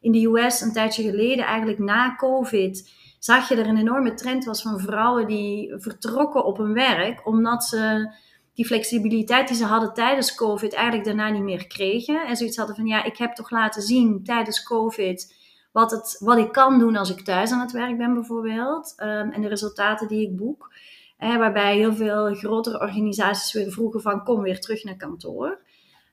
in 0.05 0.13
de 0.13 0.27
US 0.27 0.61
een 0.61 0.73
tijdje 0.73 1.03
geleden, 1.03 1.45
eigenlijk 1.45 1.79
na 1.79 2.17
COVID, 2.17 2.91
zag 3.19 3.49
je 3.49 3.57
er 3.57 3.67
een 3.67 3.77
enorme 3.77 4.15
trend 4.15 4.45
was 4.45 4.63
van 4.63 4.81
vrouwen 4.81 5.27
die 5.27 5.75
vertrokken 5.77 6.45
op 6.45 6.57
hun 6.57 6.73
werk, 6.73 7.27
omdat 7.27 7.65
ze 7.65 8.13
die 8.55 8.67
flexibiliteit 8.67 9.49
die 9.49 9.57
ze 9.57 9.65
hadden 9.65 9.95
tijdens 9.95 10.35
COVID 10.35 10.73
eigenlijk 10.73 11.05
daarna 11.05 11.29
niet 11.29 11.43
meer 11.43 11.67
kregen. 11.67 12.27
En 12.27 12.37
zoiets 12.37 12.57
hadden 12.57 12.77
van, 12.77 12.87
ja, 12.87 13.05
ik 13.05 13.17
heb 13.17 13.35
toch 13.35 13.51
laten 13.51 13.83
zien 13.83 14.25
tijdens 14.25 14.63
COVID 14.63 15.35
wat, 15.73 15.91
het, 15.91 16.17
wat 16.19 16.39
ik 16.39 16.53
kan 16.53 16.79
doen 16.79 16.97
als 16.97 17.11
ik 17.11 17.21
thuis 17.21 17.51
aan 17.51 17.61
het 17.61 17.73
werk 17.73 17.99
ben 17.99 18.15
bijvoorbeeld. 18.15 18.95
Um, 18.97 19.31
en 19.31 19.43
de 19.43 19.49
resultaten 19.49 20.09
die 20.09 20.29
ik 20.29 20.37
boek. 20.37 20.73
Waarbij 21.19 21.77
heel 21.77 21.95
veel 21.95 22.35
grotere 22.35 22.81
organisaties 22.81 23.53
weer 23.53 23.73
vroegen 23.73 24.01
van, 24.01 24.25
kom 24.25 24.43
weer 24.43 24.61
terug 24.61 24.85
naar 24.85 24.97
kantoor. 24.97 25.59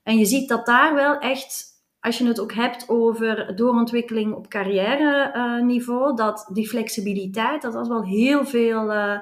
En 0.03 0.17
je 0.17 0.25
ziet 0.25 0.49
dat 0.49 0.65
daar 0.65 0.93
wel 0.95 1.17
echt 1.19 1.70
als 2.01 2.17
je 2.17 2.27
het 2.27 2.39
ook 2.39 2.53
hebt 2.53 2.89
over 2.89 3.55
doorontwikkeling 3.55 4.33
op 4.33 4.49
carrière 4.49 5.61
niveau, 5.63 6.15
dat 6.15 6.49
die 6.53 6.67
flexibiliteit, 6.67 7.61
dat 7.61 7.73
dat 7.73 7.87
wel 7.87 8.05
heel 8.05 8.45
veel 8.45 8.93
uh, 8.93 9.19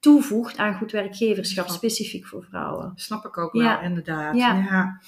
toevoegt 0.00 0.56
aan 0.58 0.74
goed 0.74 0.92
werkgeverschap, 0.92 1.68
specifiek 1.68 2.26
voor 2.26 2.44
vrouwen. 2.48 2.92
Snap 2.94 3.24
ik 3.24 3.38
ook 3.38 3.52
wel, 3.52 3.62
Ja. 3.62 3.80
inderdaad. 3.80 4.36
Ja. 4.36 4.54
Ja. 4.54 5.00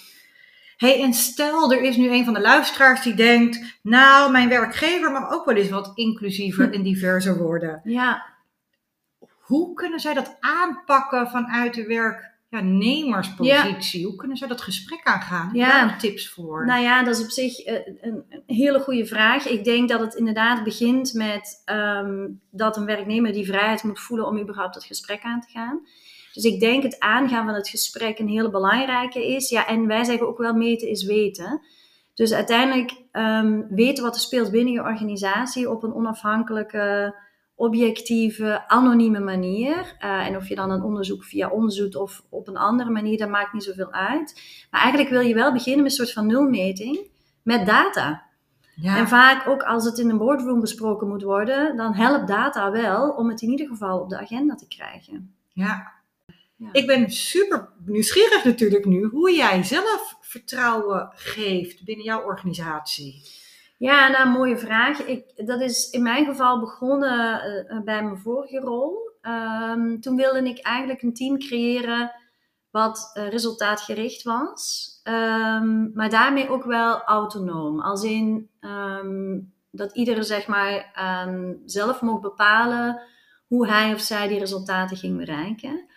hey, 0.76 1.02
en 1.02 1.12
stel, 1.12 1.72
er 1.72 1.82
is 1.82 1.96
nu 1.96 2.10
een 2.10 2.24
van 2.24 2.34
de 2.34 2.40
luisteraars 2.40 3.02
die 3.02 3.14
denkt, 3.14 3.78
nou, 3.82 4.30
mijn 4.30 4.48
werkgever 4.48 5.12
mag 5.12 5.32
ook 5.32 5.44
wel 5.44 5.54
eens 5.56 5.68
wat 5.70 5.90
inclusiever 5.94 6.72
en 6.72 6.82
diverser 6.82 7.38
worden. 7.38 7.80
Ja, 7.84 8.26
Hoe 9.40 9.74
kunnen 9.74 10.00
zij 10.00 10.14
dat 10.14 10.36
aanpakken 10.40 11.28
vanuit 11.28 11.74
de 11.74 11.86
werknemerspositie? 12.48 14.06
Hoe 14.06 14.16
kunnen 14.16 14.36
zij 14.36 14.48
dat 14.48 14.60
gesprek 14.60 15.00
aangaan? 15.04 15.46
Heb 15.46 15.54
je 15.54 15.58
Ja. 15.60 15.86
daar 15.86 15.98
tips 15.98 16.28
voor? 16.28 16.66
nou 16.66 16.82
ja, 16.82 17.02
dat 17.02 17.16
is 17.16 17.24
op 17.24 17.30
zich 17.30 17.58
eh, 17.58 17.74
een, 18.00 18.24
een 18.28 18.42
hele 18.56 18.80
goede 18.80 19.06
vraag. 19.06 19.48
Ik 19.48 19.64
denk 19.64 19.88
dat 19.88 20.00
het 20.00 20.14
inderdaad 20.14 20.64
begint 20.64 21.12
met 21.12 21.62
ehm, 21.64 22.28
dat 22.50 22.76
een 22.76 22.84
werknemer 22.84 23.32
die 23.32 23.46
vrijheid 23.46 23.82
moet 23.82 24.00
voelen 24.00 24.26
om 24.26 24.38
überhaupt 24.38 24.74
het 24.74 24.84
gesprek 24.84 25.22
aan 25.22 25.40
te 25.40 25.50
gaan. 25.50 25.80
Dus 26.32 26.44
ik 26.44 26.60
denk 26.60 26.82
het 26.82 26.98
aangaan 26.98 27.44
van 27.46 27.54
het 27.54 27.68
gesprek 27.68 28.18
een 28.18 28.28
hele 28.28 28.50
belangrijke 28.50 29.26
is. 29.26 29.48
Ja, 29.48 29.66
en 29.66 29.86
wij 29.86 30.04
zeggen 30.04 30.28
ook 30.28 30.38
wel 30.38 30.54
meten 30.54 30.88
is 30.88 31.04
weten. 31.04 31.60
Dus 32.14 32.32
uiteindelijk 32.32 32.94
ehm, 33.12 33.62
weten 33.68 34.04
wat 34.04 34.14
er 34.14 34.20
speelt 34.20 34.50
binnen 34.50 34.72
je 34.72 34.82
organisatie 34.82 35.70
op 35.70 35.82
een 35.82 35.94
onafhankelijke 35.94 37.14
objectieve, 37.58 38.68
anonieme 38.68 39.20
manier. 39.20 39.96
Eh, 39.98 40.26
en 40.26 40.36
of 40.36 40.48
je 40.48 40.54
dan 40.54 40.70
een 40.70 40.82
onderzoek 40.82 41.24
via 41.24 41.48
ons 41.48 41.76
doet 41.76 41.96
of 41.96 42.22
op 42.28 42.48
een 42.48 42.56
andere 42.56 42.90
manier, 42.90 43.18
dat 43.18 43.28
maakt 43.28 43.52
niet 43.52 43.64
zoveel 43.64 43.92
uit. 43.92 44.42
Maar 44.70 44.80
eigenlijk 44.80 45.10
wil 45.10 45.20
je 45.20 45.34
wel 45.34 45.52
beginnen 45.52 45.82
met 45.82 45.90
een 45.90 45.96
soort 45.96 46.12
van 46.12 46.26
nulmeting 46.26 46.98
met 47.42 47.66
data. 47.66 48.22
Ja. 48.74 48.96
En 48.96 49.08
vaak 49.08 49.48
ook 49.48 49.62
als 49.62 49.84
het 49.84 49.98
in 49.98 50.10
een 50.10 50.18
boardroom 50.18 50.60
besproken 50.60 51.08
moet 51.08 51.22
worden, 51.22 51.76
dan 51.76 51.94
helpt 51.94 52.28
data 52.28 52.70
wel 52.70 53.10
om 53.10 53.28
het 53.28 53.42
in 53.42 53.50
ieder 53.50 53.66
geval 53.66 54.00
op 54.00 54.08
de 54.08 54.18
agenda 54.18 54.54
te 54.54 54.68
krijgen. 54.68 55.34
Ja. 55.52 55.92
ja. 56.56 56.68
Ik 56.72 56.86
ben 56.86 57.10
super 57.10 57.68
nieuwsgierig 57.84 58.44
natuurlijk 58.44 58.84
nu 58.84 59.04
hoe 59.04 59.34
jij 59.34 59.62
zelf 59.62 60.16
vertrouwen 60.20 61.10
geeft 61.14 61.84
binnen 61.84 62.04
jouw 62.04 62.22
organisatie. 62.22 63.22
Ja, 63.78 64.08
nou, 64.08 64.26
een 64.26 64.32
mooie 64.32 64.58
vraag. 64.58 65.00
Ik, 65.04 65.46
dat 65.46 65.60
is 65.60 65.90
in 65.90 66.02
mijn 66.02 66.24
geval 66.24 66.60
begonnen 66.60 67.40
uh, 67.70 67.80
bij 67.80 68.02
mijn 68.02 68.18
vorige 68.18 68.58
rol. 68.58 69.10
Um, 69.22 70.00
toen 70.00 70.16
wilde 70.16 70.42
ik 70.42 70.58
eigenlijk 70.58 71.02
een 71.02 71.14
team 71.14 71.38
creëren 71.38 72.12
wat 72.70 73.10
uh, 73.14 73.28
resultaatgericht 73.28 74.22
was. 74.22 74.90
Um, 75.04 75.90
maar 75.94 76.10
daarmee 76.10 76.48
ook 76.48 76.64
wel 76.64 77.02
autonoom. 77.02 77.80
Als 77.80 78.02
in 78.02 78.50
um, 78.60 79.52
dat 79.70 79.96
iedereen 79.96 80.24
zeg 80.24 80.46
maar 80.46 80.92
zelf 81.64 82.00
mocht 82.00 82.22
bepalen 82.22 83.00
hoe 83.46 83.68
hij 83.68 83.94
of 83.94 84.00
zij 84.00 84.28
die 84.28 84.38
resultaten 84.38 84.96
ging 84.96 85.16
bereiken. 85.16 85.88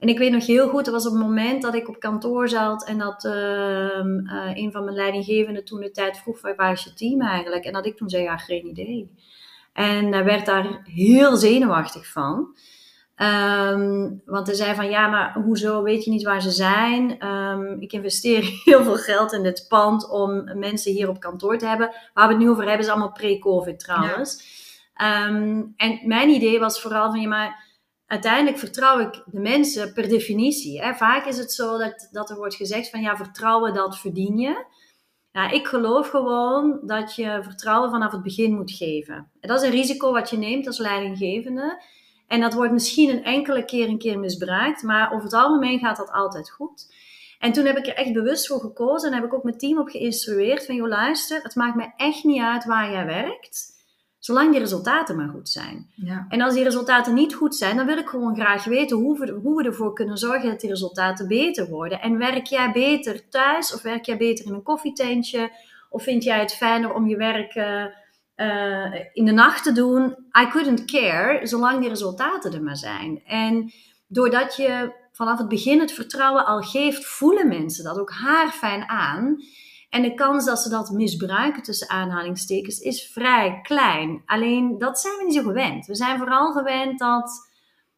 En 0.00 0.08
ik 0.08 0.18
weet 0.18 0.32
nog 0.32 0.46
heel 0.46 0.68
goed, 0.68 0.84
dat 0.84 0.94
was 0.94 1.06
op 1.06 1.12
het 1.12 1.22
moment 1.22 1.62
dat 1.62 1.74
ik 1.74 1.88
op 1.88 2.00
kantoor 2.00 2.48
zat 2.48 2.84
en 2.84 2.98
dat 2.98 3.24
uh, 3.24 4.52
een 4.54 4.72
van 4.72 4.84
mijn 4.84 4.96
leidinggevenden 4.96 5.64
toen 5.64 5.80
de 5.80 5.90
tijd 5.90 6.18
vroeg, 6.18 6.40
waar 6.56 6.72
is 6.72 6.84
je 6.84 6.94
team 6.94 7.20
eigenlijk? 7.20 7.64
En 7.64 7.72
dat 7.72 7.86
ik 7.86 7.96
toen 7.96 8.08
zei, 8.08 8.22
ja, 8.22 8.36
geen 8.36 8.66
idee. 8.66 9.10
En 9.72 10.12
hij 10.12 10.24
werd 10.24 10.46
daar 10.46 10.80
heel 10.84 11.36
zenuwachtig 11.36 12.06
van. 12.06 12.54
Um, 13.16 14.22
want 14.24 14.46
hij 14.46 14.56
zei 14.56 14.74
van, 14.74 14.90
ja, 14.90 15.08
maar 15.08 15.32
hoezo 15.32 15.82
weet 15.82 16.04
je 16.04 16.10
niet 16.10 16.22
waar 16.22 16.42
ze 16.42 16.50
zijn? 16.50 17.26
Um, 17.26 17.80
ik 17.80 17.92
investeer 17.92 18.42
heel 18.64 18.82
veel 18.82 18.96
geld 18.96 19.32
in 19.32 19.42
dit 19.42 19.66
pand 19.68 20.10
om 20.10 20.58
mensen 20.58 20.92
hier 20.92 21.08
op 21.08 21.20
kantoor 21.20 21.58
te 21.58 21.66
hebben. 21.66 21.90
Waar 22.14 22.26
we 22.26 22.34
het 22.34 22.42
nu 22.42 22.50
over 22.50 22.62
hebben 22.62 22.84
is 22.84 22.88
allemaal 22.88 23.12
pre-covid 23.12 23.78
trouwens. 23.78 24.58
Ja. 24.94 25.26
Um, 25.26 25.72
en 25.76 26.00
mijn 26.04 26.28
idee 26.28 26.58
was 26.58 26.80
vooral 26.80 27.10
van, 27.10 27.20
ja, 27.20 27.28
maar 27.28 27.64
uiteindelijk 28.10 28.58
vertrouw 28.58 28.98
ik 28.98 29.22
de 29.26 29.40
mensen 29.40 29.92
per 29.92 30.08
definitie. 30.08 30.82
Hè. 30.82 30.94
Vaak 30.94 31.26
is 31.26 31.38
het 31.38 31.52
zo 31.52 31.78
dat, 31.78 32.08
dat 32.10 32.30
er 32.30 32.36
wordt 32.36 32.54
gezegd 32.54 32.90
van 32.90 33.00
ja, 33.00 33.16
vertrouwen 33.16 33.74
dat 33.74 33.98
verdien 33.98 34.38
je. 34.38 34.64
Ja, 35.32 35.50
ik 35.50 35.66
geloof 35.66 36.08
gewoon 36.08 36.80
dat 36.82 37.14
je 37.14 37.38
vertrouwen 37.42 37.90
vanaf 37.90 38.12
het 38.12 38.22
begin 38.22 38.54
moet 38.54 38.70
geven. 38.70 39.30
En 39.40 39.48
dat 39.48 39.62
is 39.62 39.68
een 39.68 39.74
risico 39.74 40.12
wat 40.12 40.30
je 40.30 40.36
neemt 40.36 40.66
als 40.66 40.78
leidinggevende. 40.78 41.82
En 42.26 42.40
dat 42.40 42.54
wordt 42.54 42.72
misschien 42.72 43.10
een 43.10 43.24
enkele 43.24 43.64
keer 43.64 43.88
een 43.88 43.98
keer 43.98 44.18
misbruikt, 44.18 44.82
maar 44.82 45.12
over 45.12 45.24
het 45.24 45.34
algemeen 45.34 45.78
gaat 45.78 45.96
dat 45.96 46.12
altijd 46.12 46.50
goed. 46.50 46.94
En 47.38 47.52
toen 47.52 47.64
heb 47.64 47.76
ik 47.76 47.86
er 47.86 47.94
echt 47.94 48.12
bewust 48.12 48.46
voor 48.46 48.60
gekozen 48.60 49.08
en 49.08 49.14
heb 49.14 49.24
ik 49.24 49.34
ook 49.34 49.42
mijn 49.42 49.58
team 49.58 49.78
op 49.78 49.88
geïnstrueerd 49.88 50.66
van 50.66 50.74
joh 50.74 50.88
luister, 50.88 51.42
het 51.42 51.54
maakt 51.54 51.76
me 51.76 51.92
echt 51.96 52.24
niet 52.24 52.42
uit 52.42 52.64
waar 52.64 52.92
jij 52.92 53.06
werkt. 53.06 53.79
Zolang 54.20 54.50
die 54.50 54.60
resultaten 54.60 55.16
maar 55.16 55.28
goed 55.28 55.48
zijn. 55.48 55.90
Ja. 55.94 56.26
En 56.28 56.40
als 56.40 56.54
die 56.54 56.64
resultaten 56.64 57.14
niet 57.14 57.34
goed 57.34 57.56
zijn, 57.56 57.76
dan 57.76 57.86
wil 57.86 57.98
ik 57.98 58.08
gewoon 58.08 58.34
graag 58.34 58.64
weten 58.64 58.96
hoe 58.96 59.18
we, 59.18 59.30
hoe 59.42 59.56
we 59.56 59.68
ervoor 59.68 59.92
kunnen 59.92 60.16
zorgen 60.18 60.50
dat 60.50 60.60
die 60.60 60.70
resultaten 60.70 61.28
beter 61.28 61.68
worden. 61.68 62.00
En 62.00 62.18
werk 62.18 62.46
jij 62.46 62.72
beter 62.72 63.28
thuis 63.28 63.74
of 63.74 63.82
werk 63.82 64.04
jij 64.04 64.16
beter 64.16 64.46
in 64.46 64.52
een 64.52 64.62
koffietentje? 64.62 65.50
Of 65.88 66.02
vind 66.02 66.24
jij 66.24 66.40
het 66.40 66.54
fijner 66.54 66.92
om 66.94 67.08
je 67.08 67.16
werk 67.16 67.54
uh, 67.54 68.94
in 69.12 69.24
de 69.24 69.32
nacht 69.32 69.62
te 69.62 69.72
doen? 69.72 70.16
I 70.40 70.48
couldn't 70.50 70.84
care, 70.84 71.46
zolang 71.46 71.80
die 71.80 71.88
resultaten 71.88 72.52
er 72.52 72.62
maar 72.62 72.76
zijn. 72.76 73.22
En 73.26 73.72
doordat 74.06 74.56
je 74.56 74.92
vanaf 75.12 75.38
het 75.38 75.48
begin 75.48 75.80
het 75.80 75.92
vertrouwen 75.92 76.46
al 76.46 76.60
geeft, 76.60 77.06
voelen 77.06 77.48
mensen 77.48 77.84
dat 77.84 77.98
ook 77.98 78.10
haar 78.10 78.50
fijn 78.50 78.88
aan. 78.88 79.42
En 79.90 80.02
de 80.02 80.14
kans 80.14 80.44
dat 80.44 80.58
ze 80.58 80.68
dat 80.68 80.90
misbruiken 80.90 81.62
tussen 81.62 81.88
aanhalingstekens 81.88 82.78
is 82.78 83.10
vrij 83.12 83.60
klein. 83.62 84.22
Alleen 84.26 84.78
dat 84.78 85.00
zijn 85.00 85.16
we 85.16 85.24
niet 85.24 85.34
zo 85.34 85.42
gewend. 85.42 85.86
We 85.86 85.94
zijn 85.94 86.18
vooral 86.18 86.52
gewend 86.52 86.98
dat, 86.98 87.50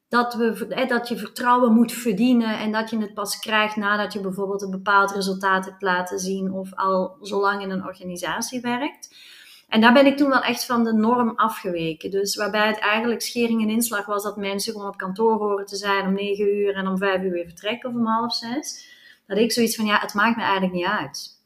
dat, 0.08 0.34
we, 0.34 0.84
dat 0.88 1.08
je 1.08 1.16
vertrouwen 1.16 1.72
moet 1.72 1.92
verdienen 1.92 2.58
en 2.58 2.72
dat 2.72 2.90
je 2.90 2.98
het 2.98 3.14
pas 3.14 3.38
krijgt 3.38 3.76
nadat 3.76 4.12
je 4.12 4.20
bijvoorbeeld 4.20 4.62
een 4.62 4.70
bepaald 4.70 5.10
resultaat 5.10 5.64
hebt 5.64 5.82
laten 5.82 6.18
zien 6.18 6.52
of 6.52 6.74
al 6.74 7.16
zo 7.22 7.40
lang 7.40 7.62
in 7.62 7.70
een 7.70 7.84
organisatie 7.84 8.60
werkt. 8.60 9.16
En 9.68 9.80
daar 9.80 9.92
ben 9.92 10.06
ik 10.06 10.16
toen 10.16 10.28
wel 10.28 10.42
echt 10.42 10.66
van 10.66 10.84
de 10.84 10.92
norm 10.92 11.32
afgeweken. 11.36 12.10
Dus 12.10 12.36
waarbij 12.36 12.66
het 12.66 12.78
eigenlijk 12.78 13.22
schering 13.22 13.62
en 13.62 13.68
inslag 13.68 14.06
was 14.06 14.22
dat 14.22 14.36
mensen 14.36 14.72
gewoon 14.72 14.88
op 14.88 14.96
kantoor 14.96 15.38
horen 15.38 15.66
te 15.66 15.76
zijn 15.76 16.06
om 16.06 16.14
negen 16.14 16.54
uur 16.54 16.74
en 16.74 16.86
om 16.86 16.98
vijf 16.98 17.22
uur 17.22 17.30
weer 17.30 17.46
vertrekken 17.46 17.90
of 17.90 17.96
om 17.96 18.06
half 18.06 18.34
zes. 18.34 18.86
Dat 19.26 19.38
ik 19.38 19.52
zoiets 19.52 19.76
van 19.76 19.86
ja, 19.86 19.98
het 19.98 20.14
maakt 20.14 20.36
me 20.36 20.42
eigenlijk 20.42 20.74
niet 20.74 20.86
uit 20.86 21.40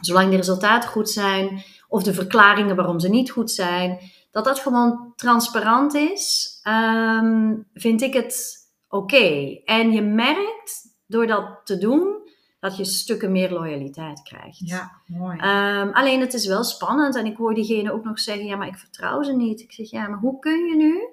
zolang 0.00 0.30
de 0.30 0.36
resultaten 0.36 0.88
goed 0.88 1.10
zijn 1.10 1.62
of 1.88 2.02
de 2.02 2.14
verklaringen 2.14 2.76
waarom 2.76 3.00
ze 3.00 3.08
niet 3.08 3.30
goed 3.30 3.50
zijn, 3.50 3.98
dat 4.30 4.44
dat 4.44 4.58
gewoon 4.58 5.12
transparant 5.16 5.94
is, 5.94 6.50
um, 6.68 7.66
vind 7.74 8.02
ik 8.02 8.14
het 8.14 8.56
oké. 8.88 9.60
En 9.64 9.92
je 9.92 10.02
merkt 10.02 10.96
door 11.06 11.26
dat 11.26 11.60
te 11.64 11.78
doen 11.78 12.22
dat 12.60 12.76
je 12.76 12.84
stukken 12.84 13.32
meer 13.32 13.50
loyaliteit 13.50 14.22
krijgt. 14.22 14.68
Ja, 14.68 14.90
mooi. 15.06 15.36
Um, 15.36 15.92
alleen 15.92 16.20
het 16.20 16.34
is 16.34 16.46
wel 16.46 16.64
spannend 16.64 17.16
en 17.16 17.26
ik 17.26 17.36
hoor 17.36 17.54
diegene 17.54 17.92
ook 17.92 18.04
nog 18.04 18.18
zeggen: 18.18 18.46
ja, 18.46 18.56
maar 18.56 18.66
ik 18.66 18.78
vertrouw 18.78 19.22
ze 19.22 19.32
niet. 19.32 19.60
Ik 19.60 19.72
zeg 19.72 19.90
ja, 19.90 20.08
maar 20.08 20.18
hoe 20.18 20.38
kun 20.38 20.64
je 20.66 20.76
nu 20.76 21.08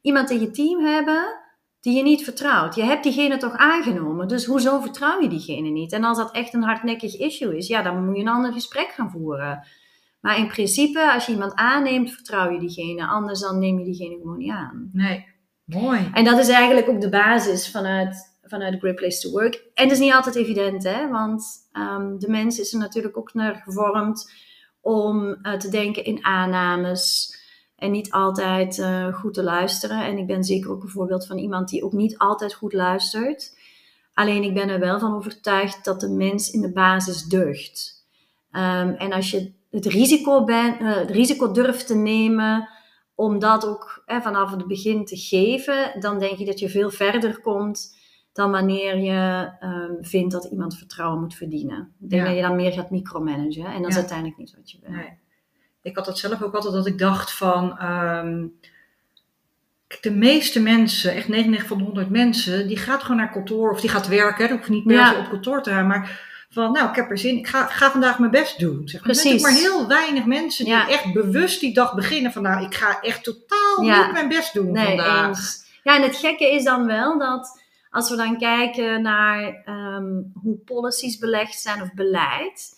iemand 0.00 0.30
in 0.30 0.40
je 0.40 0.50
team 0.50 0.84
hebben 0.84 1.45
die 1.86 1.96
je 1.96 2.02
niet 2.02 2.24
vertrouwt. 2.24 2.74
Je 2.74 2.82
hebt 2.82 3.02
diegene 3.02 3.36
toch 3.36 3.56
aangenomen, 3.56 4.28
dus 4.28 4.44
hoezo 4.44 4.80
vertrouw 4.80 5.20
je 5.20 5.28
diegene 5.28 5.68
niet? 5.68 5.92
En 5.92 6.04
als 6.04 6.18
dat 6.18 6.34
echt 6.34 6.54
een 6.54 6.62
hardnekkig 6.62 7.16
issue 7.16 7.56
is, 7.56 7.66
ja, 7.66 7.82
dan 7.82 8.04
moet 8.04 8.16
je 8.16 8.22
een 8.22 8.28
ander 8.28 8.52
gesprek 8.52 8.88
gaan 8.88 9.10
voeren. 9.10 9.66
Maar 10.20 10.38
in 10.38 10.48
principe, 10.48 11.12
als 11.12 11.26
je 11.26 11.32
iemand 11.32 11.54
aanneemt, 11.54 12.10
vertrouw 12.10 12.50
je 12.50 12.58
diegene. 12.58 13.06
Anders 13.06 13.40
dan 13.40 13.58
neem 13.58 13.78
je 13.78 13.84
diegene 13.84 14.16
gewoon 14.16 14.36
niet 14.36 14.50
aan. 14.50 14.90
Nee, 14.92 15.26
mooi. 15.64 16.10
En 16.12 16.24
dat 16.24 16.38
is 16.38 16.48
eigenlijk 16.48 16.88
ook 16.88 17.00
de 17.00 17.08
basis 17.08 17.70
vanuit, 17.70 18.38
vanuit 18.42 18.78
Great 18.78 18.94
Place 18.94 19.20
to 19.20 19.30
Work. 19.30 19.54
En 19.74 19.84
dat 19.88 19.96
is 19.96 20.02
niet 20.02 20.12
altijd 20.12 20.34
evident, 20.34 20.84
hè. 20.84 21.08
Want 21.08 21.44
um, 21.72 22.18
de 22.18 22.28
mens 22.28 22.58
is 22.58 22.72
er 22.72 22.78
natuurlijk 22.78 23.16
ook 23.16 23.34
naar 23.34 23.62
gevormd 23.64 24.32
om 24.80 25.38
uh, 25.42 25.52
te 25.52 25.68
denken 25.68 26.04
in 26.04 26.24
aannames 26.24 27.35
en 27.76 27.90
niet 27.90 28.10
altijd 28.10 28.78
uh, 28.78 29.14
goed 29.14 29.34
te 29.34 29.42
luisteren. 29.42 30.04
En 30.04 30.18
ik 30.18 30.26
ben 30.26 30.44
zeker 30.44 30.70
ook 30.70 30.82
een 30.82 30.88
voorbeeld 30.88 31.26
van 31.26 31.38
iemand 31.38 31.68
die 31.68 31.84
ook 31.84 31.92
niet 31.92 32.18
altijd 32.18 32.54
goed 32.54 32.72
luistert. 32.72 33.58
Alleen 34.14 34.42
ik 34.42 34.54
ben 34.54 34.68
er 34.68 34.80
wel 34.80 34.98
van 34.98 35.14
overtuigd 35.14 35.84
dat 35.84 36.00
de 36.00 36.08
mens 36.08 36.50
in 36.50 36.60
de 36.60 36.72
basis 36.72 37.22
deugt. 37.22 38.04
Um, 38.52 38.90
en 38.90 39.12
als 39.12 39.30
je 39.30 39.52
het 39.70 39.86
risico, 39.86 40.44
ben, 40.44 40.82
uh, 40.82 40.94
het 40.94 41.10
risico 41.10 41.52
durft 41.52 41.86
te 41.86 41.94
nemen 41.94 42.68
om 43.14 43.38
dat 43.38 43.66
ook 43.66 44.02
eh, 44.06 44.20
vanaf 44.20 44.50
het 44.50 44.66
begin 44.66 45.04
te 45.04 45.16
geven, 45.16 46.00
dan 46.00 46.18
denk 46.18 46.38
je 46.38 46.44
dat 46.44 46.58
je 46.58 46.68
veel 46.68 46.90
verder 46.90 47.40
komt 47.40 47.94
dan 48.32 48.50
wanneer 48.50 48.96
je 48.98 49.52
um, 49.60 50.04
vindt 50.04 50.32
dat 50.32 50.44
iemand 50.44 50.76
vertrouwen 50.76 51.20
moet 51.20 51.34
verdienen. 51.34 51.94
Ik 52.00 52.10
denk 52.10 52.26
dat 52.26 52.34
je 52.34 52.42
dan 52.42 52.56
meer 52.56 52.72
gaat 52.72 52.90
micromanagen 52.90 53.64
en 53.64 53.82
dat 53.82 53.90
is 53.90 53.96
uiteindelijk 53.96 54.38
niet 54.38 54.56
wat 54.56 54.70
je 54.70 54.78
wil. 54.82 54.90
Nee 54.90 55.24
ik 55.86 55.96
had 55.96 56.04
dat 56.04 56.18
zelf 56.18 56.42
ook 56.42 56.54
altijd 56.54 56.74
dat 56.74 56.86
ik 56.86 56.98
dacht 56.98 57.32
van. 57.32 57.82
Um, 57.82 58.58
de 60.00 60.10
meeste 60.10 60.60
mensen, 60.60 61.14
echt 61.14 61.28
99 61.28 61.68
van 61.68 61.78
de 61.78 61.84
100 61.84 62.10
mensen, 62.10 62.68
die 62.68 62.76
gaat 62.76 63.02
gewoon 63.02 63.16
naar 63.16 63.30
kantoor 63.30 63.70
of 63.70 63.80
die 63.80 63.90
gaat 63.90 64.08
werken. 64.08 64.48
Dat 64.48 64.58
hoeft 64.58 64.70
niet 64.70 64.84
se 64.86 65.16
op 65.18 65.28
kantoor 65.28 65.62
te 65.62 65.70
gaan, 65.70 65.86
maar 65.86 66.20
van 66.50 66.72
nou, 66.72 66.88
ik 66.88 66.94
heb 66.94 67.10
er 67.10 67.18
zin, 67.18 67.36
ik 67.36 67.46
ga, 67.46 67.66
ga 67.66 67.90
vandaag 67.90 68.18
mijn 68.18 68.30
best 68.30 68.58
doen. 68.58 68.88
Zeg 68.88 69.00
maar. 69.00 69.10
Er 69.10 69.16
zijn 69.16 69.40
maar 69.40 69.52
heel 69.52 69.88
weinig 69.88 70.24
mensen 70.24 70.64
die 70.64 70.74
echt 70.74 71.12
bewust 71.12 71.60
die 71.60 71.74
dag 71.74 71.94
beginnen 71.94 72.32
van 72.32 72.42
nou, 72.42 72.64
ik 72.64 72.74
ga 72.74 73.00
echt 73.00 73.24
totaal 73.24 73.80
niet 73.80 74.12
mijn 74.12 74.28
best 74.28 74.54
doen 74.54 74.72
nee, 74.72 74.86
vandaag. 74.86 75.28
Eens. 75.28 75.64
Ja, 75.82 75.96
en 75.96 76.02
het 76.02 76.16
gekke 76.16 76.52
is 76.54 76.64
dan 76.64 76.86
wel 76.86 77.18
dat 77.18 77.64
als 77.90 78.10
we 78.10 78.16
dan 78.16 78.38
kijken 78.38 79.02
naar 79.02 79.62
um, 79.68 80.32
hoe 80.42 80.56
policies 80.56 81.18
belegd 81.18 81.60
zijn 81.60 81.82
of 81.82 81.94
beleid, 81.94 82.75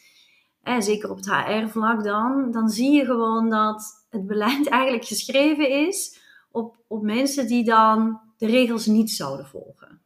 zeker 0.81 1.11
op 1.11 1.17
het 1.17 1.31
HR-vlak 1.31 2.05
dan, 2.05 2.51
dan 2.51 2.69
zie 2.69 2.93
je 2.93 3.05
gewoon 3.05 3.51
dat 3.51 4.07
het 4.11 4.27
beleid 4.27 4.69
eigenlijk 4.79 5.05
geschreven 5.05 5.87
is 5.89 6.21
op, 6.51 6.77
op 6.87 7.03
mensen 7.03 7.47
die 7.47 7.65
dan 7.65 8.21
de 8.37 8.47
regels 8.47 8.87
niet 8.87 9.11
zouden 9.11 9.47
volgen. 9.47 10.01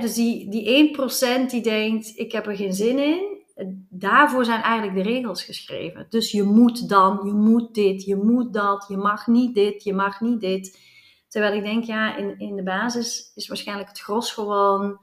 Dus 0.00 0.14
die, 0.14 0.50
die 0.50 0.96
1% 1.46 1.50
die 1.50 1.62
denkt, 1.62 2.12
ik 2.18 2.32
heb 2.32 2.46
er 2.46 2.56
geen 2.56 2.72
zin 2.72 2.98
in, 2.98 3.34
daarvoor 3.88 4.44
zijn 4.44 4.62
eigenlijk 4.62 4.96
de 4.96 5.12
regels 5.12 5.44
geschreven. 5.44 6.06
Dus 6.08 6.30
je 6.30 6.42
moet 6.42 6.88
dan, 6.88 7.20
je 7.24 7.32
moet 7.32 7.74
dit, 7.74 8.04
je 8.04 8.16
moet 8.16 8.52
dat, 8.52 8.84
je 8.88 8.96
mag 8.96 9.26
niet 9.26 9.54
dit, 9.54 9.84
je 9.84 9.92
mag 9.92 10.20
niet 10.20 10.40
dit. 10.40 10.80
Terwijl 11.28 11.54
ik 11.54 11.62
denk, 11.62 11.84
ja, 11.84 12.16
in, 12.16 12.38
in 12.38 12.56
de 12.56 12.62
basis 12.62 13.32
is 13.34 13.48
waarschijnlijk 13.48 13.88
het 13.88 14.00
gros 14.00 14.32
gewoon 14.32 14.98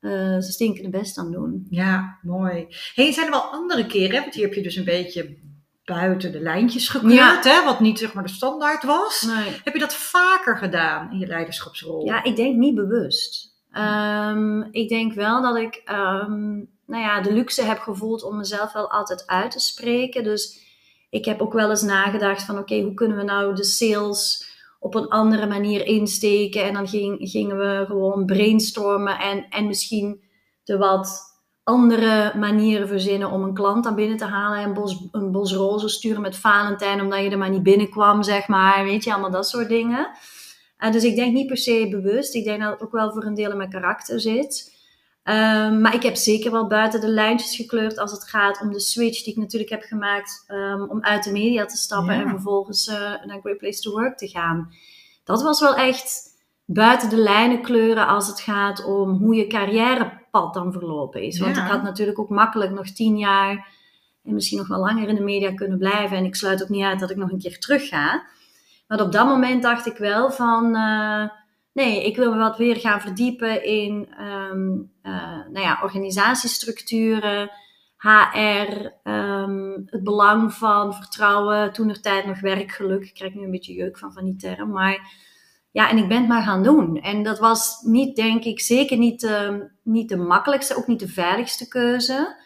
uh, 0.00 0.38
ze 0.38 0.52
stinkende 0.52 0.90
best 0.90 1.18
aan 1.18 1.32
doen. 1.32 1.66
Ja, 1.70 2.18
mooi. 2.22 2.66
Hey, 2.94 3.12
zijn 3.12 3.26
er 3.26 3.32
wel 3.32 3.40
andere 3.40 3.86
keren, 3.86 4.20
want 4.20 4.34
hier 4.34 4.44
heb 4.44 4.54
je 4.54 4.62
dus 4.62 4.76
een 4.76 4.84
beetje 4.84 5.38
buiten 5.84 6.32
de 6.32 6.40
lijntjes 6.40 6.88
gekleurd, 6.88 7.44
hè, 7.44 7.64
wat 7.64 7.80
niet 7.80 7.98
zeg 7.98 8.12
maar 8.12 8.22
de 8.22 8.32
standaard 8.32 8.84
was. 8.84 9.22
Nee. 9.22 9.60
Heb 9.64 9.74
je 9.74 9.80
dat 9.80 9.94
vaker 9.94 10.56
gedaan 10.56 11.12
in 11.12 11.18
je 11.18 11.26
leiderschapsrol? 11.26 12.04
Ja, 12.04 12.24
ik 12.24 12.36
denk 12.36 12.56
niet 12.56 12.74
bewust. 12.74 13.58
Ehm, 13.70 14.62
ik 14.70 14.88
denk 14.88 15.12
wel 15.12 15.42
dat 15.42 15.56
ik 15.56 15.82
ehm, 15.84 16.56
nou 16.86 17.02
ja, 17.02 17.20
de 17.20 17.32
luxe 17.32 17.62
heb 17.62 17.78
gevoeld 17.78 18.22
om 18.22 18.36
mezelf 18.36 18.72
wel 18.72 18.90
altijd 18.90 19.26
uit 19.26 19.50
te 19.50 19.60
spreken. 19.60 20.24
Dus 20.24 20.58
ik 21.10 21.24
heb 21.24 21.40
ook 21.40 21.52
wel 21.52 21.70
eens 21.70 21.82
nagedacht 21.82 22.42
van 22.42 22.58
oké, 22.58 22.80
hoe 22.80 22.94
kunnen 22.94 23.16
we 23.16 23.22
nou 23.22 23.54
de 23.54 23.64
sales 23.64 24.49
op 24.80 24.94
een 24.94 25.08
andere 25.08 25.46
manier 25.46 25.86
insteken? 25.86 26.64
En 26.64 26.74
dan 26.74 26.88
ging, 26.88 27.18
gingen 27.30 27.58
we 27.58 27.84
gewoon 27.86 28.26
brainstormen 28.26 29.18
en, 29.18 29.46
en 29.48 29.66
misschien 29.66 30.20
de 30.64 30.78
wat 30.78 31.28
andere 31.64 32.32
manieren 32.38 32.88
verzinnen 32.88 33.30
om 33.30 33.42
een 33.42 33.54
klant 33.54 33.84
dan 33.84 33.94
binnen 33.94 34.16
te 34.16 34.24
halen. 34.24 34.62
Een 34.62 34.74
bos, 34.74 35.08
een 35.12 35.32
bos 35.32 35.52
rozen 35.52 35.90
sturen 35.90 36.22
met 36.22 36.36
Valentijn 36.36 37.00
omdat 37.00 37.22
je 37.22 37.30
er 37.30 37.38
maar 37.38 37.50
niet 37.50 37.62
binnenkwam, 37.62 38.22
zeg 38.22 38.48
maar. 38.48 38.84
Weet 38.84 39.04
je, 39.04 39.12
allemaal 39.12 39.30
dat 39.30 39.48
soort 39.48 39.68
dingen. 39.68 40.08
Uh, 40.78 40.92
dus 40.92 41.04
ik 41.04 41.16
denk 41.16 41.32
niet 41.32 41.46
per 41.46 41.56
se 41.56 41.88
bewust. 41.90 42.34
Ik 42.34 42.44
denk 42.44 42.60
dat 42.60 42.72
het 42.72 42.82
ook 42.82 42.92
wel 42.92 43.12
voor 43.12 43.24
een 43.24 43.34
deel 43.34 43.50
in 43.50 43.56
mijn 43.56 43.70
karakter 43.70 44.20
zit. 44.20 44.78
Um, 45.30 45.80
maar 45.80 45.94
ik 45.94 46.02
heb 46.02 46.16
zeker 46.16 46.50
wel 46.50 46.66
buiten 46.66 47.00
de 47.00 47.08
lijntjes 47.08 47.56
gekleurd 47.56 47.98
als 47.98 48.12
het 48.12 48.28
gaat 48.28 48.60
om 48.60 48.72
de 48.72 48.80
switch 48.80 49.22
die 49.22 49.32
ik 49.32 49.38
natuurlijk 49.38 49.70
heb 49.70 49.82
gemaakt 49.82 50.44
um, 50.48 50.88
om 50.88 51.02
uit 51.02 51.24
de 51.24 51.32
media 51.32 51.64
te 51.64 51.76
stappen 51.76 52.14
ja. 52.14 52.20
en 52.20 52.28
vervolgens 52.28 52.88
uh, 52.88 52.94
naar 52.96 53.40
Great 53.40 53.58
Place 53.58 53.80
to 53.80 53.90
Work 53.90 54.18
te 54.18 54.28
gaan. 54.28 54.72
Dat 55.24 55.42
was 55.42 55.60
wel 55.60 55.74
echt 55.74 56.28
buiten 56.64 57.08
de 57.08 57.16
lijnen 57.16 57.62
kleuren 57.62 58.06
als 58.06 58.26
het 58.26 58.40
gaat 58.40 58.84
om 58.84 59.10
hoe 59.10 59.34
je 59.34 59.46
carrièrepad 59.46 60.54
dan 60.54 60.72
verlopen 60.72 61.22
is. 61.22 61.38
Want 61.38 61.56
ja. 61.56 61.64
ik 61.64 61.70
had 61.70 61.82
natuurlijk 61.82 62.18
ook 62.18 62.30
makkelijk 62.30 62.70
nog 62.70 62.86
tien 62.86 63.18
jaar 63.18 63.68
en 64.24 64.34
misschien 64.34 64.58
nog 64.58 64.68
wel 64.68 64.80
langer 64.80 65.08
in 65.08 65.14
de 65.14 65.22
media 65.22 65.54
kunnen 65.54 65.78
blijven. 65.78 66.16
En 66.16 66.24
ik 66.24 66.34
sluit 66.34 66.62
ook 66.62 66.68
niet 66.68 66.84
uit 66.84 67.00
dat 67.00 67.10
ik 67.10 67.16
nog 67.16 67.30
een 67.30 67.38
keer 67.38 67.58
terug 67.58 67.88
ga. 67.88 68.26
Maar 68.88 69.00
op 69.00 69.12
dat 69.12 69.26
moment 69.26 69.62
dacht 69.62 69.86
ik 69.86 69.96
wel 69.96 70.30
van, 70.30 70.76
uh, 70.76 71.28
nee, 71.80 72.06
ik 72.06 72.16
wil 72.16 72.32
me 72.32 72.38
wat 72.38 72.56
weer 72.56 72.76
gaan 72.76 73.00
verdiepen 73.00 73.64
in 73.64 74.08
um, 74.20 74.92
uh, 75.02 75.12
nou 75.52 75.60
ja, 75.60 75.80
organisatiestructuren, 75.82 77.50
HR, 77.96 78.92
um, 79.10 79.82
het 79.86 80.04
belang 80.04 80.54
van 80.54 80.94
vertrouwen, 80.94 81.72
toen 81.72 81.88
er 81.88 82.00
tijd 82.00 82.26
nog 82.26 82.40
werkgeluk. 82.40 83.04
Ik 83.04 83.14
krijg 83.14 83.34
nu 83.34 83.44
een 83.44 83.50
beetje 83.50 83.72
jeuk 83.72 83.98
van 83.98 84.12
van 84.12 84.24
die 84.24 84.36
term, 84.36 84.70
maar 84.70 85.12
ja, 85.70 85.90
en 85.90 85.98
ik 85.98 86.08
ben 86.08 86.18
het 86.18 86.28
maar 86.28 86.42
gaan 86.42 86.62
doen. 86.62 86.96
En 86.96 87.22
dat 87.22 87.38
was 87.38 87.80
niet, 87.82 88.16
denk 88.16 88.44
ik, 88.44 88.60
zeker 88.60 88.98
niet, 88.98 89.30
niet 89.82 90.08
de 90.08 90.16
makkelijkste, 90.16 90.76
ook 90.76 90.86
niet 90.86 91.00
de 91.00 91.08
veiligste 91.08 91.68
keuze. 91.68 92.38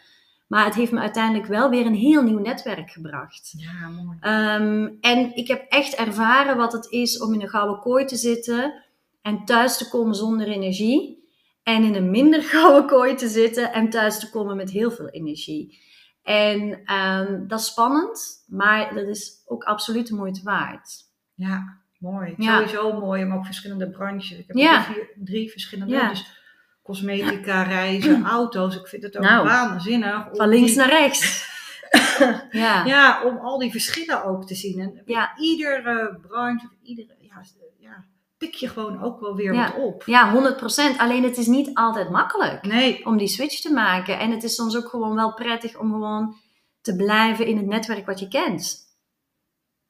Maar 0.47 0.65
het 0.65 0.75
heeft 0.75 0.91
me 0.91 0.99
uiteindelijk 0.99 1.47
wel 1.47 1.69
weer 1.69 1.85
een 1.85 1.95
heel 1.95 2.23
nieuw 2.23 2.39
netwerk 2.39 2.91
gebracht. 2.91 3.53
Ja, 3.57 3.87
mooi. 3.87 4.17
Um, 4.55 4.97
en 5.01 5.35
ik 5.35 5.47
heb 5.47 5.65
echt 5.69 5.95
ervaren 5.95 6.57
wat 6.57 6.73
het 6.73 6.91
is 6.91 7.21
om 7.21 7.33
in 7.33 7.41
een 7.41 7.49
gouden 7.49 7.79
kooi 7.79 8.05
te 8.05 8.15
zitten 8.15 8.84
en 9.25 9.45
thuis 9.45 9.77
te 9.77 9.89
komen 9.89 10.15
zonder 10.15 10.47
energie. 10.47 11.23
En 11.63 11.83
in 11.83 11.95
een 11.95 12.09
minder 12.11 12.43
gouden 12.53 12.85
kooi 12.85 13.15
te 13.15 13.27
zitten 13.27 13.73
en 13.73 13.89
thuis 13.89 14.19
te 14.19 14.29
komen 14.29 14.55
met 14.55 14.69
heel 14.69 14.91
veel 14.91 15.09
energie. 15.09 15.83
En 16.23 16.93
um, 16.95 17.47
dat 17.47 17.59
is 17.59 17.65
spannend, 17.65 18.43
maar 18.47 18.93
dat 18.93 19.07
is 19.07 19.43
ook 19.45 19.63
absoluut 19.63 20.07
de 20.07 20.15
moeite 20.15 20.41
waard. 20.43 20.89
Ja, 21.33 21.77
mooi. 21.99 22.33
Ja. 22.37 22.55
Sowieso 22.57 22.99
mooi 22.99 23.23
om 23.23 23.33
ook 23.33 23.45
verschillende 23.45 23.89
branches. 23.89 24.37
Ik 24.37 24.47
heb 24.47 24.57
Ja. 24.57 24.83
vier, 24.83 25.09
drie 25.15 25.51
verschillende. 25.51 25.93
Ja. 25.93 26.09
Dus 26.09 26.39
cosmetica, 26.83 27.63
reizen, 27.63 28.25
auto's. 28.37 28.75
Ik 28.75 28.87
vind 28.87 29.03
het 29.03 29.17
ook 29.17 29.23
Nou, 29.23 29.45
waanzinnig. 29.47 30.27
Van 30.31 30.49
links 30.49 30.67
die- 30.69 30.77
naar 30.79 30.89
rechts. 30.89 31.53
ja. 32.51 32.85
Ja, 32.85 33.23
om 33.23 33.37
al 33.37 33.57
die 33.59 33.71
verschillen 33.71 34.23
ook 34.23 34.45
te 34.47 34.55
zien. 34.55 34.79
En 34.79 35.01
Ja. 35.05 35.37
iedere 35.37 36.19
branche, 36.27 36.69
iedere, 36.83 37.15
ja, 37.19 37.41
ja, 37.79 38.05
pik 38.45 38.53
je 38.53 38.67
gewoon 38.67 39.03
ook 39.03 39.19
wel 39.19 39.35
weer 39.35 39.53
Ja. 39.53 39.71
wat 39.71 39.83
op. 39.83 40.03
Ja, 40.05 40.33
100%. 40.33 40.97
Alleen 40.97 41.23
het 41.23 41.37
is 41.37 41.47
niet 41.47 41.69
altijd 41.73 42.09
makkelijk 42.09 42.65
Nee, 42.65 43.05
om 43.05 43.17
die 43.17 43.27
switch 43.27 43.61
te 43.61 43.73
maken. 43.73 44.19
En 44.19 44.31
het 44.31 44.43
is 44.43 44.55
soms 44.55 44.77
ook 44.77 44.87
gewoon 44.89 45.15
wel 45.15 45.33
prettig 45.33 45.79
om 45.79 45.91
gewoon 45.91 46.35
te 46.81 46.95
blijven 46.95 47.45
in 47.45 47.57
het 47.57 47.65
netwerk 47.65 48.05
wat 48.05 48.19
je 48.19 48.27
kent. 48.27 48.83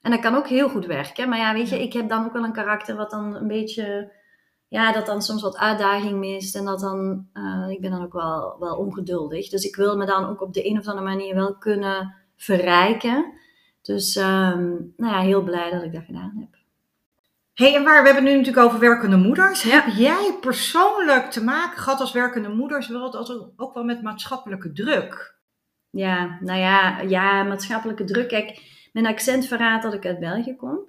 En 0.01 0.11
dat 0.11 0.19
kan 0.19 0.35
ook 0.35 0.47
heel 0.47 0.69
goed 0.69 0.85
werken. 0.85 1.29
Maar 1.29 1.37
ja, 1.37 1.53
weet 1.53 1.69
je, 1.69 1.81
ik 1.81 1.93
heb 1.93 2.09
dan 2.09 2.25
ook 2.25 2.33
wel 2.33 2.43
een 2.43 2.53
karakter 2.53 2.95
wat 2.95 3.09
dan 3.11 3.35
een 3.35 3.47
beetje... 3.47 4.11
Ja, 4.67 4.91
dat 4.91 5.05
dan 5.05 5.21
soms 5.21 5.41
wat 5.41 5.57
uitdaging 5.57 6.19
mist. 6.19 6.55
En 6.55 6.65
dat 6.65 6.79
dan... 6.79 7.27
eh, 7.33 7.65
ik 7.69 7.81
ben 7.81 7.91
dan 7.91 8.03
ook 8.03 8.13
wel, 8.13 8.55
wel 8.59 8.75
ongeduldig. 8.75 9.49
Dus 9.49 9.63
ik 9.63 9.75
wil 9.75 9.97
me 9.97 10.05
dan 10.05 10.29
ook 10.29 10.41
op 10.41 10.53
de 10.53 10.69
een 10.69 10.79
of 10.79 10.87
andere 10.87 11.05
manier 11.07 11.35
wel 11.35 11.55
kunnen 11.57 12.15
verrijken. 12.35 13.33
Dus 13.81 14.15
ehm, 14.15 14.69
nou 14.97 15.13
ja, 15.13 15.19
heel 15.19 15.43
blij 15.43 15.71
dat 15.71 15.83
ik 15.83 15.93
dat 15.93 16.03
gedaan 16.03 16.33
heb. 16.39 16.54
Hey, 17.55 17.75
en 17.75 17.83
waar, 17.83 18.01
we 18.01 18.07
hebben 18.07 18.23
het 18.23 18.33
nu 18.33 18.39
natuurlijk 18.39 18.65
over 18.65 18.79
werkende 18.79 19.17
moeders. 19.17 19.63
Ja. 19.63 19.69
Heb 19.69 19.93
jij 19.95 20.37
persoonlijk 20.41 21.31
te 21.31 21.43
maken 21.43 21.77
gehad 21.77 21.99
als 21.99 22.11
werkende 22.11 22.49
moeders 22.49 22.87
wel, 22.87 23.53
ook 23.55 23.73
wel 23.73 23.83
met 23.83 24.01
maatschappelijke 24.01 24.71
druk? 24.71 25.35
Ja, 25.89 26.37
nou 26.41 26.59
ja, 26.59 27.01
ja, 27.01 27.43
maatschappelijke 27.43 28.03
druk. 28.03 28.27
Kijk, 28.27 28.61
mijn 28.93 29.05
accent 29.05 29.47
verraadt 29.47 29.83
dat 29.83 29.93
ik 29.93 30.05
uit 30.05 30.19
België 30.19 30.55
kom. 30.55 30.79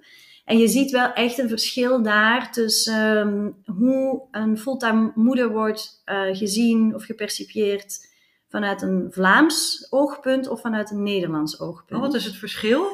En 0.45 0.57
je 0.57 0.67
ziet 0.67 0.91
wel 0.91 1.13
echt 1.13 1.37
een 1.37 1.49
verschil 1.49 2.03
daar 2.03 2.51
tussen 2.51 3.17
ehm, 3.17 3.77
hoe 3.77 4.27
een 4.31 4.57
fulltime 4.57 5.11
moeder 5.15 5.49
wordt 5.49 6.01
eh, 6.05 6.21
gezien 6.31 6.95
of 6.95 7.03
gepercipieerd 7.03 8.15
vanuit 8.49 8.81
een 8.81 9.07
Vlaams 9.09 9.87
oogpunt 9.89 10.47
of 10.47 10.61
vanuit 10.61 10.91
een 10.91 11.03
Nederlands 11.03 11.59
oogpunt. 11.59 11.99
Oh, 11.99 12.05
wat 12.05 12.15
is 12.15 12.25
het 12.25 12.35
verschil? 12.35 12.87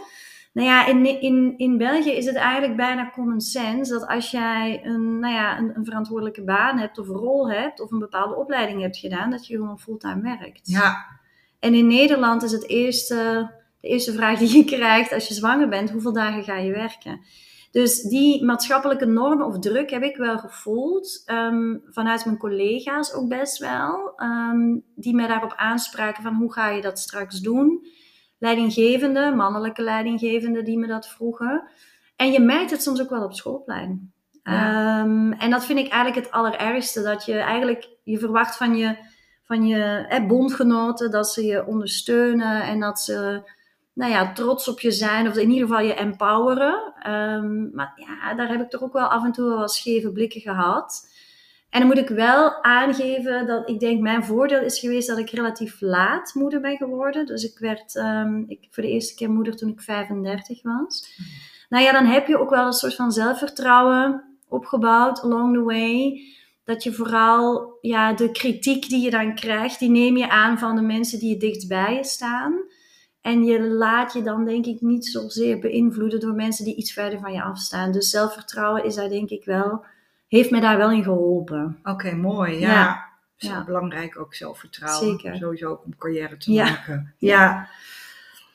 Nou 0.54 0.68
ja, 0.68 0.86
in, 0.86 1.22
in, 1.22 1.54
in 1.58 1.78
België 1.78 2.12
is 2.12 2.26
het 2.26 2.36
eigenlijk 2.36 2.76
bijna 2.76 3.12
common 3.12 3.42
sense 3.42 3.92
dat 3.92 4.08
als 4.08 4.32
jij 4.32 4.82
een, 4.84 5.20
nou 5.20 5.34
ja, 5.34 5.58
een, 5.58 5.72
een 5.76 5.86
verantwoordelijke 5.86 6.44
baan 6.44 6.78
hebt 6.78 6.98
of 6.98 7.08
een 7.08 7.16
rol 7.16 7.52
hebt 7.52 7.80
of 7.80 7.92
een 7.92 8.00
bepaalde 8.00 8.36
opleiding 8.36 8.82
hebt 8.82 8.98
gedaan, 8.98 9.30
dat 9.32 9.48
je 9.48 9.56
gewoon 9.56 9.80
fulltime 9.80 10.22
werkt. 10.22 10.62
Ja, 10.64 11.06
En 11.60 11.74
in 11.74 11.88
Nederland 11.88 12.44
is 12.44 12.52
het 12.52 12.68
eerste, 12.70 13.50
de 13.82 13.88
eerste 13.88 14.14
vraag 14.14 14.40
die 14.40 14.58
je 14.58 14.66
krijgt 14.76 15.14
als 15.14 15.28
je 15.28 15.34
zwanger 15.34 15.70
bent, 15.70 15.92
hoeveel 15.92 16.14
dagen 16.14 16.44
ga 16.44 16.58
je 16.58 16.72
werken? 16.72 17.22
Dus 17.72 18.02
die 18.02 18.44
maatschappelijke 18.44 19.06
norm 19.06 19.42
of 19.42 19.60
druk 19.60 19.90
heb 19.90 20.04
ik 20.04 20.16
wel 20.16 20.38
gevoeld, 20.38 21.22
ehm, 21.26 21.78
vanuit 21.86 22.26
mijn 22.26 22.38
collega's 22.38 23.14
ook 23.14 23.28
best 23.28 23.58
wel, 23.58 24.14
ehm, 24.16 24.78
die 24.96 25.16
mij 25.16 25.28
daarop 25.28 25.54
aanspraken 25.56 26.24
van 26.24 26.34
hoe 26.34 26.54
ga 26.54 26.70
je 26.70 26.82
dat 26.82 27.00
straks 27.00 27.40
doen? 27.40 27.88
Leidinggevende, 28.44 29.32
mannelijke 29.36 29.82
leidinggevende 29.82 30.64
die 30.64 30.78
me 30.78 30.88
dat 30.88 31.08
vroegen. 31.08 31.70
En 32.16 32.32
je 32.32 32.40
merkt 32.40 32.72
het 32.72 32.82
soms 32.82 33.02
ook 33.02 33.10
wel 33.10 33.24
op 33.24 33.34
schoolplein. 33.34 34.14
Ja. 34.44 35.02
Ehm, 35.02 35.32
en 35.32 35.50
dat 35.50 35.66
vind 35.66 35.80
ik 35.80 35.88
eigenlijk 35.88 36.26
het 36.26 36.34
allerergste, 36.36 37.02
dat 37.02 37.26
je 37.26 37.38
eigenlijk, 37.38 37.90
je 38.04 38.18
verwacht 38.18 38.58
van 38.58 38.76
je 38.76 38.98
van 39.44 39.68
je 39.68 40.06
eh, 40.10 40.28
bondgenoten, 40.28 41.12
dat 41.12 41.30
ze 41.30 41.46
je 41.46 41.66
ondersteunen 41.66 42.64
en 42.64 42.80
dat 42.80 43.00
ze 43.00 43.50
nou 43.94 44.12
ja, 44.12 44.34
trots 44.34 44.68
op 44.68 44.80
je 44.80 44.92
zijn, 44.92 45.28
of 45.28 45.38
in 45.38 45.50
ieder 45.50 45.68
geval 45.68 45.84
je 45.84 45.94
empoweren. 45.94 46.94
Ehm, 47.00 47.76
maar 47.76 47.94
ja, 47.96 48.34
daar 48.34 48.48
heb 48.48 48.62
ik 48.62 48.70
toch 48.70 48.82
ook 48.82 48.94
wel 48.94 49.08
af 49.08 49.24
en 49.24 49.32
toe 49.32 49.48
wel 49.48 49.58
wat 49.58 49.74
scheve 49.74 50.12
blikken 50.12 50.42
gehad. 50.42 51.13
En 51.74 51.80
dan 51.80 51.88
moet 51.88 51.98
ik 51.98 52.10
wel 52.10 52.64
aangeven 52.64 53.48
dat 53.48 53.70
ik 53.70 53.80
denk 53.80 54.02
mijn 54.02 54.24
voordeel 54.24 54.62
is 54.62 54.80
geweest 54.80 55.08
dat 55.08 55.18
ik 55.18 55.30
relatief 55.30 55.82
laat 55.82 56.34
moeder 56.34 56.62
ben 56.62 56.78
geworden. 56.78 57.26
Dus 57.26 57.44
ik 57.44 57.60
werd 57.60 57.96
ehm, 57.96 58.44
ik, 58.48 58.68
voor 58.70 58.84
de 58.84 58.90
eerste 58.90 59.16
keer 59.16 59.30
moeder 59.30 59.56
toen 59.56 59.70
ik 59.70 59.82
35 59.82 60.62
was. 60.62 61.20
Nou 61.70 61.84
ja, 61.84 61.92
dan 61.92 62.06
heb 62.06 62.28
je 62.28 62.40
ook 62.40 62.50
wel 62.50 62.66
een 62.66 62.74
soort 62.74 62.96
van 62.96 63.12
zelfvertrouwen 63.12 64.24
opgebouwd 64.48 65.22
along 65.22 65.54
the 65.54 65.64
way 65.64 66.22
dat 66.64 66.84
je 66.84 66.94
vooral 66.94 67.78
ja, 67.82 68.14
de 68.14 68.32
kritiek 68.32 68.90
die 68.90 69.04
je 69.04 69.12
dan 69.12 69.36
krijgt, 69.36 69.80
die 69.80 69.90
neem 69.90 70.18
je 70.18 70.30
aan 70.30 70.60
van 70.60 70.76
de 70.76 70.82
mensen 70.82 71.20
die 71.20 71.30
je 71.30 71.38
dichtbij 71.38 71.96
je 71.96 72.04
staan. 72.04 72.54
En 73.22 73.44
je 73.44 73.62
laat 73.62 74.14
je 74.14 74.22
dan 74.22 74.46
denk 74.46 74.66
ik 74.66 74.82
niet 74.82 75.06
zozeer 75.06 75.60
beïnvloeden 75.60 76.20
door 76.20 76.34
mensen 76.34 76.66
die 76.66 76.76
iets 76.76 76.94
verder 76.94 77.20
van 77.20 77.34
je 77.34 77.44
afstaan. 77.44 77.92
Dus 77.92 78.10
zelfvertrouwen 78.10 78.84
is 78.86 78.96
daar 78.96 79.10
denk 79.10 79.30
ik 79.30 79.46
wel, 79.46 79.86
heeft 80.38 80.52
me 80.52 80.62
daar 80.62 80.78
wel 80.78 80.92
in 80.92 81.04
geholpen. 81.04 81.80
oké, 81.84 82.12
mooi. 82.16 82.60
Ja. 82.60 82.70
Ja. 82.72 83.12
Is 83.38 83.48
Ja. 83.48 83.64
belangrijk 83.64 84.20
ook 84.20 84.36
zelfvertrouwen. 84.36 85.10
Zeker. 85.10 85.36
Sowieso 85.36 85.70
ook 85.70 85.84
om 85.86 85.98
carrière 85.98 86.38
te 86.38 86.52
Ja. 86.52 86.64
maken. 86.64 87.14
Ja. 87.18 87.70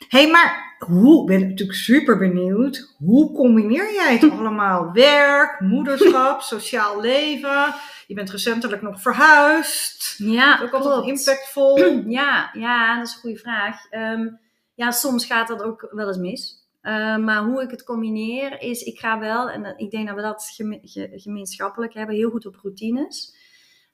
Hé, 0.08 0.18
hey, 0.22 0.30
maar 0.30 0.76
hoe, 0.78 1.20
ik 1.20 1.26
ben 1.38 1.48
natuurlijk 1.48 1.78
super 1.78 2.18
benieuwd. 2.18 2.94
Hoe 2.98 3.32
combineer 3.34 3.92
jij 3.92 4.12
het 4.18 4.30
allemaal? 4.38 4.92
Werk, 4.92 5.60
moederschap, 5.60 6.40
sociaal 6.54 7.00
leven. 7.00 7.74
Je 8.06 8.14
bent 8.14 8.30
recentelijk 8.30 8.82
nog 8.82 9.00
verhuisd. 9.02 10.14
Ja, 10.18 10.60
Ook 10.62 10.72
altijd 10.72 11.06
impactvol. 11.06 11.76
Ja, 12.20 12.50
ja, 12.52 12.96
dat 12.98 13.06
is 13.06 13.14
een 13.14 13.20
goede 13.20 13.38
vraag. 13.38 13.86
Ehm, 13.90 14.28
ja, 14.74 14.90
soms 14.90 15.26
gaat 15.26 15.48
dat 15.48 15.62
ook 15.62 15.88
wel 15.90 16.08
eens 16.08 16.16
mis. 16.16 16.67
Eh, 16.88 17.16
maar 17.16 17.44
hoe 17.44 17.62
ik 17.62 17.70
het 17.70 17.84
combineer 17.84 18.60
is, 18.60 18.82
ik 18.82 18.98
ga 18.98 19.18
wel, 19.18 19.50
en 19.50 19.74
ik 19.76 19.90
denk 19.90 20.06
dat 20.06 20.16
we 20.16 20.22
dat 20.22 20.50
geme- 20.54 20.80
ge- 20.82 21.10
gemeenschappelijk 21.14 21.94
hebben, 21.94 22.14
heel 22.16 22.30
goed 22.30 22.46
op 22.46 22.56
routines. 22.62 23.36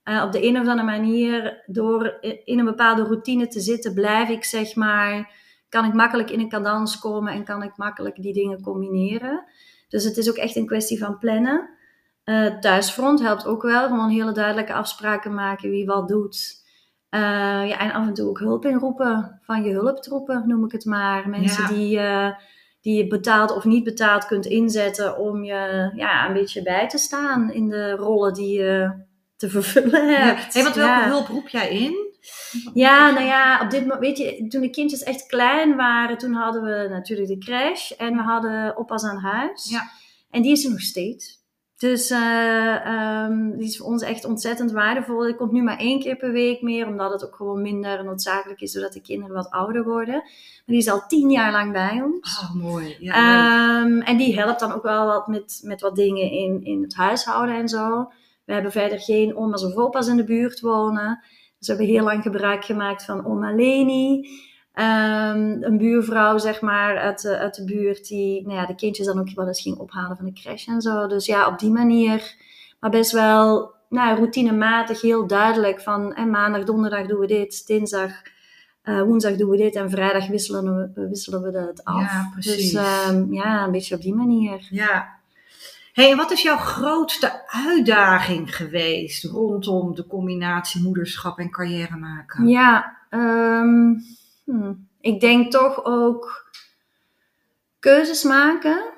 Eh, 0.02 0.22
op 0.24 0.32
de 0.32 0.46
een 0.46 0.54
of 0.54 0.60
andere 0.60 0.82
manier, 0.82 1.62
door 1.66 2.18
in 2.44 2.58
een 2.58 2.64
bepaalde 2.64 3.02
routine 3.02 3.46
te 3.46 3.60
zitten, 3.60 3.94
blijf 3.94 4.28
ik 4.28 4.44
zeg 4.44 4.74
maar 4.74 5.32
kan 5.68 5.84
ik 5.84 5.92
makkelijk 5.92 6.30
in 6.30 6.40
een 6.40 6.48
cadans 6.48 6.98
komen 6.98 7.32
en 7.32 7.44
kan 7.44 7.62
ik 7.62 7.76
makkelijk 7.76 8.22
die 8.22 8.32
dingen 8.32 8.60
combineren. 8.60 9.44
Dus 9.88 10.04
het 10.04 10.16
is 10.16 10.28
ook 10.30 10.36
echt 10.36 10.56
een 10.56 10.66
kwestie 10.66 10.98
van 10.98 11.18
plannen. 11.18 11.68
Uh, 12.24 12.58
thuisfront 12.58 13.20
helpt 13.20 13.46
ook 13.46 13.62
wel. 13.62 13.88
Gewoon 13.88 14.08
hele 14.08 14.32
duidelijke 14.32 14.72
afspraken 14.72 15.34
maken 15.34 15.70
wie 15.70 15.86
wat 15.86 16.08
doet. 16.08 16.62
Uh, 17.10 17.20
ja, 17.68 17.78
en 17.78 17.92
af 17.92 18.06
en 18.06 18.14
toe 18.14 18.28
ook 18.28 18.38
hulp 18.38 18.64
inroepen 18.64 19.38
van 19.42 19.62
je 19.62 19.72
hulptroepen, 19.72 20.42
noem 20.46 20.64
ik 20.64 20.72
het 20.72 20.84
maar. 20.84 21.28
Mensen 21.28 21.66
die, 21.74 21.98
die 22.84 22.96
je 22.96 23.06
betaald 23.06 23.54
of 23.54 23.64
niet 23.64 23.84
betaald 23.84 24.26
kunt 24.26 24.46
inzetten 24.46 25.18
om 25.18 25.44
je 25.44 25.90
ja, 25.94 26.26
een 26.26 26.32
beetje 26.32 26.62
bij 26.62 26.88
te 26.88 26.98
staan 26.98 27.52
in 27.52 27.68
de 27.68 27.90
rollen 27.90 28.34
die 28.34 28.58
je 28.58 28.92
te 29.36 29.50
vervullen 29.50 30.16
hebt. 30.16 30.44
Ja. 30.44 30.60
Hey, 30.60 30.62
wat 30.62 30.74
welke 30.74 31.08
hulp 31.08 31.26
roep 31.26 31.48
jij 31.48 31.68
in? 31.68 32.12
Ja, 32.74 33.10
nou 33.10 33.24
ja, 33.24 33.60
op 33.62 33.70
dit 33.70 33.80
moment, 33.80 34.00
weet 34.00 34.18
je, 34.18 34.46
toen 34.48 34.60
de 34.60 34.70
kindjes 34.70 35.02
echt 35.02 35.26
klein 35.26 35.76
waren, 35.76 36.18
toen 36.18 36.32
hadden 36.32 36.62
we 36.62 36.86
natuurlijk 36.88 37.28
de 37.28 37.38
crash 37.38 37.90
en 37.90 38.16
we 38.16 38.22
hadden 38.22 38.76
oppas 38.76 39.04
aan 39.04 39.18
huis. 39.18 39.70
Ja. 39.70 39.82
En 40.30 40.42
die 40.42 40.52
is 40.52 40.64
er 40.64 40.70
nog 40.70 40.80
steeds. 40.80 41.43
Dus 41.84 42.10
uh, 42.10 43.24
um, 43.24 43.56
die 43.56 43.66
is 43.66 43.76
voor 43.76 43.86
ons 43.86 44.02
echt 44.02 44.24
ontzettend 44.24 44.72
waardevol. 44.72 45.20
Die 45.20 45.34
komt 45.34 45.52
nu 45.52 45.62
maar 45.62 45.78
één 45.78 46.00
keer 46.00 46.16
per 46.16 46.32
week 46.32 46.62
meer, 46.62 46.86
omdat 46.86 47.12
het 47.12 47.24
ook 47.24 47.36
gewoon 47.36 47.62
minder 47.62 48.04
noodzakelijk 48.04 48.60
is, 48.60 48.72
zodat 48.72 48.92
de 48.92 49.00
kinderen 49.00 49.34
wat 49.34 49.50
ouder 49.50 49.84
worden. 49.84 50.14
Maar 50.14 50.62
die 50.66 50.76
is 50.76 50.88
al 50.88 51.06
tien 51.06 51.30
jaar 51.30 51.52
lang 51.52 51.72
bij 51.72 52.02
ons. 52.02 52.40
Oh, 52.42 52.54
mooi. 52.54 52.96
Ja, 52.98 53.82
um, 53.82 54.00
en 54.00 54.16
die 54.16 54.38
helpt 54.38 54.60
dan 54.60 54.72
ook 54.72 54.82
wel 54.82 55.06
wat 55.06 55.26
met, 55.26 55.60
met 55.62 55.80
wat 55.80 55.96
dingen 55.96 56.30
in, 56.30 56.64
in 56.64 56.82
het 56.82 56.94
huishouden 56.94 57.56
en 57.56 57.68
zo. 57.68 58.10
We 58.44 58.52
hebben 58.52 58.72
verder 58.72 59.00
geen 59.00 59.36
oma's 59.36 59.64
of 59.64 59.74
opa's 59.74 60.08
in 60.08 60.16
de 60.16 60.24
buurt 60.24 60.60
wonen. 60.60 61.18
Dus 61.58 61.68
we 61.68 61.74
hebben 61.74 61.94
heel 61.94 62.04
lang 62.04 62.22
gebruik 62.22 62.64
gemaakt 62.64 63.04
van 63.04 63.26
oma 63.26 63.54
Leni. 63.54 64.28
Um, 64.78 65.62
een 65.62 65.78
buurvrouw, 65.78 66.38
zeg 66.38 66.60
maar, 66.60 66.98
uit 66.98 67.22
de, 67.22 67.38
uit 67.38 67.54
de 67.54 67.64
buurt, 67.64 68.08
die 68.08 68.42
nou 68.46 68.54
ja, 68.54 68.66
de 68.66 68.74
kindjes 68.74 69.06
dan 69.06 69.18
ook 69.18 69.34
wel 69.34 69.46
eens 69.46 69.60
ging 69.60 69.76
ophalen 69.76 70.16
van 70.16 70.26
de 70.26 70.32
crash 70.32 70.68
en 70.68 70.80
zo. 70.80 71.06
Dus 71.06 71.26
ja, 71.26 71.46
op 71.46 71.58
die 71.58 71.70
manier. 71.70 72.34
Maar 72.80 72.90
best 72.90 73.12
wel 73.12 73.74
nou, 73.88 74.16
routinematig, 74.16 75.00
heel 75.00 75.26
duidelijk 75.26 75.80
van 75.80 76.14
en 76.14 76.30
maandag, 76.30 76.64
donderdag 76.64 77.06
doen 77.06 77.18
we 77.18 77.26
dit, 77.26 77.66
dinsdag, 77.66 78.10
uh, 78.84 79.02
woensdag 79.02 79.36
doen 79.36 79.50
we 79.50 79.56
dit 79.56 79.74
en 79.74 79.90
vrijdag 79.90 80.26
wisselen 80.26 80.92
we, 80.94 81.08
wisselen 81.08 81.42
we 81.42 81.50
dat 81.50 81.84
af. 81.84 82.12
Ja, 82.12 82.28
precies. 82.32 82.72
Dus 82.72 83.08
um, 83.08 83.32
ja, 83.32 83.64
een 83.64 83.72
beetje 83.72 83.94
op 83.94 84.02
die 84.02 84.14
manier. 84.14 84.66
Ja. 84.70 85.08
Hey, 85.92 86.10
en 86.10 86.16
wat 86.16 86.30
is 86.30 86.42
jouw 86.42 86.56
grootste 86.56 87.42
uitdaging 87.46 88.56
geweest 88.56 89.24
rondom 89.24 89.94
de 89.94 90.06
combinatie 90.06 90.82
moederschap 90.82 91.38
en 91.38 91.50
carrière 91.50 91.96
maken? 91.96 92.48
Ja, 92.48 92.96
um, 93.10 94.02
Hmm. 94.44 94.88
Ik 95.00 95.20
denk 95.20 95.50
toch 95.50 95.84
ook 95.84 96.52
keuzes 97.78 98.22
maken. 98.22 98.92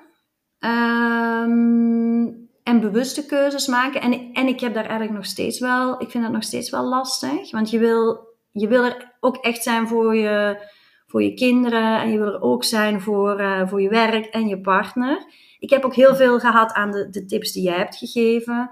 Um, 0.58 2.48
en 2.62 2.80
bewuste 2.80 3.26
keuzes 3.26 3.66
maken. 3.66 4.00
En, 4.00 4.32
en 4.32 4.46
ik 4.46 4.60
heb 4.60 4.74
daar 4.74 4.84
eigenlijk 4.84 5.14
nog 5.14 5.26
steeds 5.26 5.58
wel, 5.58 6.00
ik 6.00 6.10
vind 6.10 6.24
dat 6.24 6.32
nog 6.32 6.42
steeds 6.42 6.70
wel 6.70 6.84
lastig. 6.84 7.50
Want 7.50 7.70
je 7.70 7.78
wil, 7.78 8.28
je 8.52 8.68
wil 8.68 8.84
er 8.84 9.14
ook 9.20 9.36
echt 9.36 9.62
zijn 9.62 9.88
voor 9.88 10.16
je, 10.16 10.68
voor 11.06 11.22
je 11.22 11.34
kinderen. 11.34 12.00
En 12.00 12.10
je 12.10 12.18
wil 12.18 12.32
er 12.32 12.40
ook 12.40 12.64
zijn 12.64 13.00
voor, 13.00 13.40
uh, 13.40 13.68
voor 13.68 13.82
je 13.82 13.88
werk 13.88 14.24
en 14.24 14.48
je 14.48 14.60
partner. 14.60 15.26
Ik 15.58 15.70
heb 15.70 15.84
ook 15.84 15.94
heel 15.94 16.16
veel 16.16 16.38
gehad 16.38 16.72
aan 16.72 16.90
de, 16.90 17.10
de 17.10 17.24
tips 17.24 17.52
die 17.52 17.62
jij 17.62 17.76
hebt 17.76 17.96
gegeven. 17.96 18.70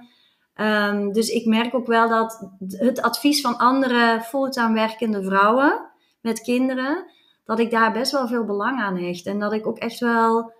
Um, 0.56 1.12
dus 1.12 1.28
ik 1.28 1.46
merk 1.46 1.74
ook 1.74 1.86
wel 1.86 2.08
dat 2.08 2.50
het 2.68 3.02
advies 3.02 3.40
van 3.40 3.56
andere 3.56 4.20
fulltime 4.20 4.74
werkende 4.74 5.22
vrouwen 5.22 5.93
met 6.24 6.40
kinderen, 6.40 7.04
dat 7.44 7.58
ik 7.58 7.70
daar 7.70 7.92
best 7.92 8.12
wel 8.12 8.28
veel 8.28 8.44
belang 8.44 8.80
aan 8.80 8.96
hecht. 8.96 9.26
En 9.26 9.38
dat 9.38 9.52
ik 9.52 9.66
ook 9.66 9.78
echt 9.78 10.00
wel 10.00 10.52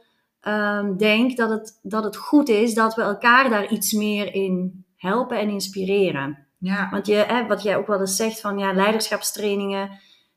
um, 0.48 0.96
denk 0.96 1.36
dat 1.36 1.50
het, 1.50 1.78
dat 1.82 2.04
het 2.04 2.16
goed 2.16 2.48
is 2.48 2.74
dat 2.74 2.94
we 2.94 3.02
elkaar 3.02 3.50
daar 3.50 3.70
iets 3.70 3.92
meer 3.92 4.34
in 4.34 4.84
helpen 4.96 5.38
en 5.38 5.48
inspireren. 5.48 6.46
Ja. 6.58 6.88
Want 6.90 7.06
je, 7.06 7.14
hè, 7.14 7.46
wat 7.46 7.62
jij 7.62 7.76
ook 7.76 7.86
wel 7.86 8.00
eens 8.00 8.16
zegt 8.16 8.40
van 8.40 8.58
ja, 8.58 8.72
leiderschapstrainingen, 8.72 9.90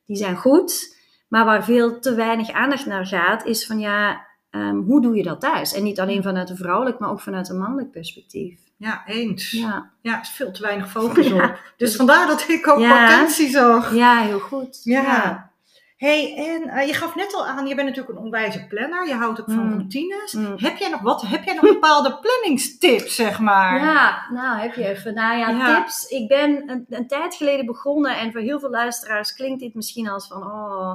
die 0.05 0.15
zijn 0.15 0.35
goed. 0.35 0.95
Maar 1.27 1.45
waar 1.45 1.63
veel 1.63 1.99
te 1.99 2.15
weinig 2.15 2.51
aandacht 2.51 2.85
naar 2.85 3.05
gaat, 3.05 3.45
is 3.45 3.65
van 3.65 3.79
ja, 3.79 4.25
um, 4.51 4.83
hoe 4.83 5.01
doe 5.01 5.15
je 5.15 5.23
dat 5.23 5.41
thuis? 5.41 5.73
En 5.73 5.83
niet 5.83 5.99
alleen 5.99 6.23
vanuit 6.23 6.49
een 6.49 6.57
vrouwelijk, 6.57 6.99
maar 6.99 7.09
ook 7.09 7.21
vanuit 7.21 7.49
een 7.49 7.57
mannelijk 7.57 7.91
perspectief. 7.91 8.59
Ja, 8.77 9.03
eens. 9.05 9.51
Ja, 9.51 9.89
ja 10.01 10.13
er 10.13 10.21
is 10.21 10.29
veel 10.29 10.51
te 10.51 10.61
weinig 10.61 10.89
focus 10.89 11.31
op. 11.31 11.59
Dus 11.77 11.95
vandaar 11.95 12.27
dat 12.27 12.49
ik 12.49 12.67
ook 12.67 12.79
ja. 12.79 13.07
potentie 13.07 13.49
zag. 13.49 13.95
Ja, 13.95 14.21
heel 14.21 14.39
goed. 14.39 14.79
Ja. 14.83 15.01
ja. 15.01 15.51
hey, 15.97 16.33
en 16.35 16.67
uh, 16.67 16.87
je 16.87 16.93
gaf 16.93 17.15
net 17.15 17.33
al 17.33 17.47
aan, 17.47 17.67
je 17.67 17.75
bent 17.75 17.87
natuurlijk 17.87 18.17
een 18.17 18.23
onwijze 18.23 18.65
planner. 18.67 19.07
Je 19.07 19.13
houdt 19.13 19.39
ook 19.39 19.45
van 19.45 19.65
Mm. 19.65 19.73
routines. 19.73 20.33
Mm. 20.33 20.53
Heb 20.57 20.77
jij 20.77 20.89
nog 20.89 21.01
wat? 21.01 21.21
Heb 21.21 21.43
jij 21.43 21.53
nog 21.53 21.63
bepaalde 21.63 22.17
planningstips, 22.21 23.15
zeg 23.15 23.39
maar? 23.39 23.83
Ja, 23.83 24.27
nou 24.29 24.59
heb 24.59 24.73
je 24.73 24.87
even. 24.87 25.13
Nou 25.13 25.37
ja, 25.37 25.49
Ja. 25.49 25.75
tips. 25.75 26.07
Ik 26.07 26.27
ben 26.27 26.69
een, 26.69 26.85
een 26.89 27.07
tijd 27.07 27.35
geleden 27.35 27.65
begonnen 27.65 28.17
en 28.17 28.31
voor 28.31 28.41
heel 28.41 28.59
veel 28.59 28.69
luisteraars 28.69 29.33
klinkt 29.33 29.59
dit 29.59 29.73
misschien 29.73 30.09
als 30.09 30.27
van 30.27 30.43
oh, 30.43 30.93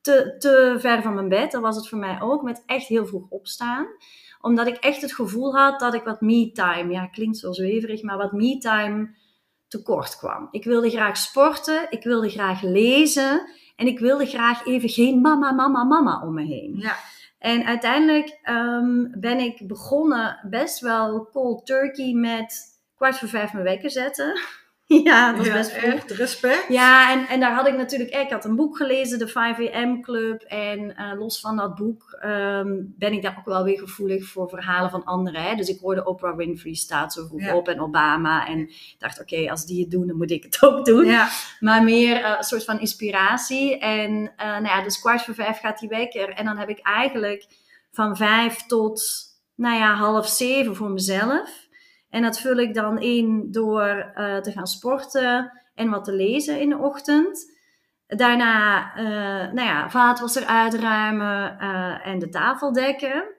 te, 0.00 0.34
te 0.38 0.76
ver 0.78 1.02
van 1.02 1.14
mijn 1.14 1.28
bed. 1.28 1.50
Dat 1.52 1.62
was 1.62 1.76
het 1.76 1.88
voor 1.88 1.98
mij 1.98 2.20
ook, 2.20 2.42
met 2.42 2.62
echt 2.66 2.86
heel 2.86 3.06
vroeg 3.06 3.26
opstaan. 3.28 3.86
Omdat 4.40 4.66
ik 4.66 4.76
echt 4.76 5.02
het 5.02 5.14
gevoel 5.14 5.56
had 5.56 5.80
dat 5.80 5.94
ik 5.94 6.04
wat 6.04 6.20
me-time, 6.20 6.92
ja 6.92 7.06
klinkt 7.06 7.38
zo 7.38 7.52
zweverig, 7.52 8.02
maar 8.02 8.16
wat 8.16 8.32
me-time 8.32 9.14
tekort 9.68 10.16
kwam. 10.16 10.48
Ik 10.50 10.64
wilde 10.64 10.90
graag 10.90 11.16
sporten, 11.16 11.86
ik 11.90 12.02
wilde 12.02 12.28
graag 12.28 12.62
lezen 12.62 13.48
en 13.76 13.86
ik 13.86 13.98
wilde 13.98 14.26
graag 14.26 14.66
even 14.66 14.88
geen 14.88 15.20
mama, 15.20 15.52
mama, 15.52 15.84
mama 15.84 16.22
om 16.22 16.34
me 16.34 16.44
heen. 16.44 16.76
Ja. 16.78 16.96
En 17.38 17.64
uiteindelijk 17.64 18.38
ehm, 18.42 19.06
ben 19.20 19.38
ik 19.38 19.66
begonnen 19.66 20.40
best 20.50 20.80
wel 20.80 21.28
cold 21.32 21.66
turkey 21.66 22.12
met 22.12 22.78
kwart 22.96 23.18
voor 23.18 23.28
vijf 23.28 23.52
mijn 23.52 23.64
wekker 23.64 23.90
zetten. 23.90 24.40
ja, 25.04 25.32
dat 25.32 25.40
is 25.40 25.46
Ja, 25.46 25.52
best 25.52 25.70
vroeg. 25.72 25.92
echt 25.92 26.10
respect. 26.10 26.64
Ja, 26.68 27.12
en, 27.12 27.26
en 27.28 27.40
daar 27.40 27.54
had 27.54 27.66
ik 27.66 27.76
natuurlijk, 27.76 28.10
ik 28.14 28.30
had 28.30 28.44
een 28.44 28.56
boek 28.56 28.76
gelezen, 28.76 29.18
de 29.18 29.28
5am 29.28 30.00
Club. 30.00 30.42
En 30.42 30.96
eh, 30.96 31.18
los 31.18 31.40
van 31.40 31.56
dat 31.56 31.74
boek 31.74 32.16
ehm, 32.20 32.68
ben 32.84 33.12
ik 33.12 33.22
daar 33.22 33.36
ook 33.38 33.44
wel 33.44 33.64
weer 33.64 33.78
gevoelig 33.78 34.24
voor 34.26 34.48
verhalen 34.48 34.90
van 34.90 35.04
anderen. 35.04 35.42
Hè? 35.42 35.54
Dus 35.54 35.68
ik 35.68 35.80
hoorde 35.80 36.04
Oprah 36.04 36.36
Winfrey 36.36 36.74
staat 36.74 37.12
zo 37.12 37.26
vroeg 37.26 37.40
Ja. 37.42 37.56
op 37.56 37.68
en 37.68 37.80
Obama. 37.80 38.46
En 38.46 38.70
dacht, 38.98 39.20
oké, 39.20 39.50
als 39.50 39.66
die 39.66 39.80
het 39.80 39.90
doen, 39.90 40.06
dan 40.06 40.16
moet 40.16 40.30
ik 40.30 40.42
het 40.42 40.58
ook 40.62 40.84
doen. 40.84 41.04
Ja. 41.04 41.28
Maar 41.60 41.84
meer 41.84 42.16
eh, 42.24 42.34
een 42.36 42.44
soort 42.44 42.64
van 42.64 42.80
inspiratie. 42.80 43.78
En 43.78 44.32
eh, 44.36 44.46
nou 44.46 44.64
ja, 44.64 44.82
dus 44.82 45.00
kwart 45.00 45.22
voor 45.22 45.34
vijf 45.34 45.58
gaat 45.60 45.78
die 45.78 45.88
wekker. 45.88 46.28
En 46.28 46.44
dan 46.44 46.58
heb 46.58 46.68
ik 46.68 46.78
eigenlijk 46.82 47.46
van 47.92 48.16
vijf 48.16 48.56
tot, 48.66 49.02
nou 49.54 49.76
ja, 49.78 49.94
half 49.94 50.28
zeven 50.28 50.76
voor 50.76 50.90
mezelf. 50.90 51.68
En 52.10 52.22
dat 52.22 52.40
vul 52.40 52.56
ik 52.56 52.74
dan 52.74 52.98
in 53.00 53.48
door 53.50 54.10
eh, 54.14 54.36
te 54.36 54.52
gaan 54.52 54.66
sporten 54.66 55.52
en 55.74 55.90
wat 55.90 56.04
te 56.04 56.12
lezen 56.12 56.60
in 56.60 56.68
de 56.68 56.78
ochtend. 56.78 57.58
Daarna, 58.06 58.94
eh 58.96 59.52
nou 59.52 59.68
ja, 59.68 59.90
vaatwasser 59.90 60.44
uitruimen 60.44 61.58
eh, 61.58 62.06
en 62.06 62.18
de 62.18 62.28
tafel 62.28 62.72
dekken. 62.72 63.38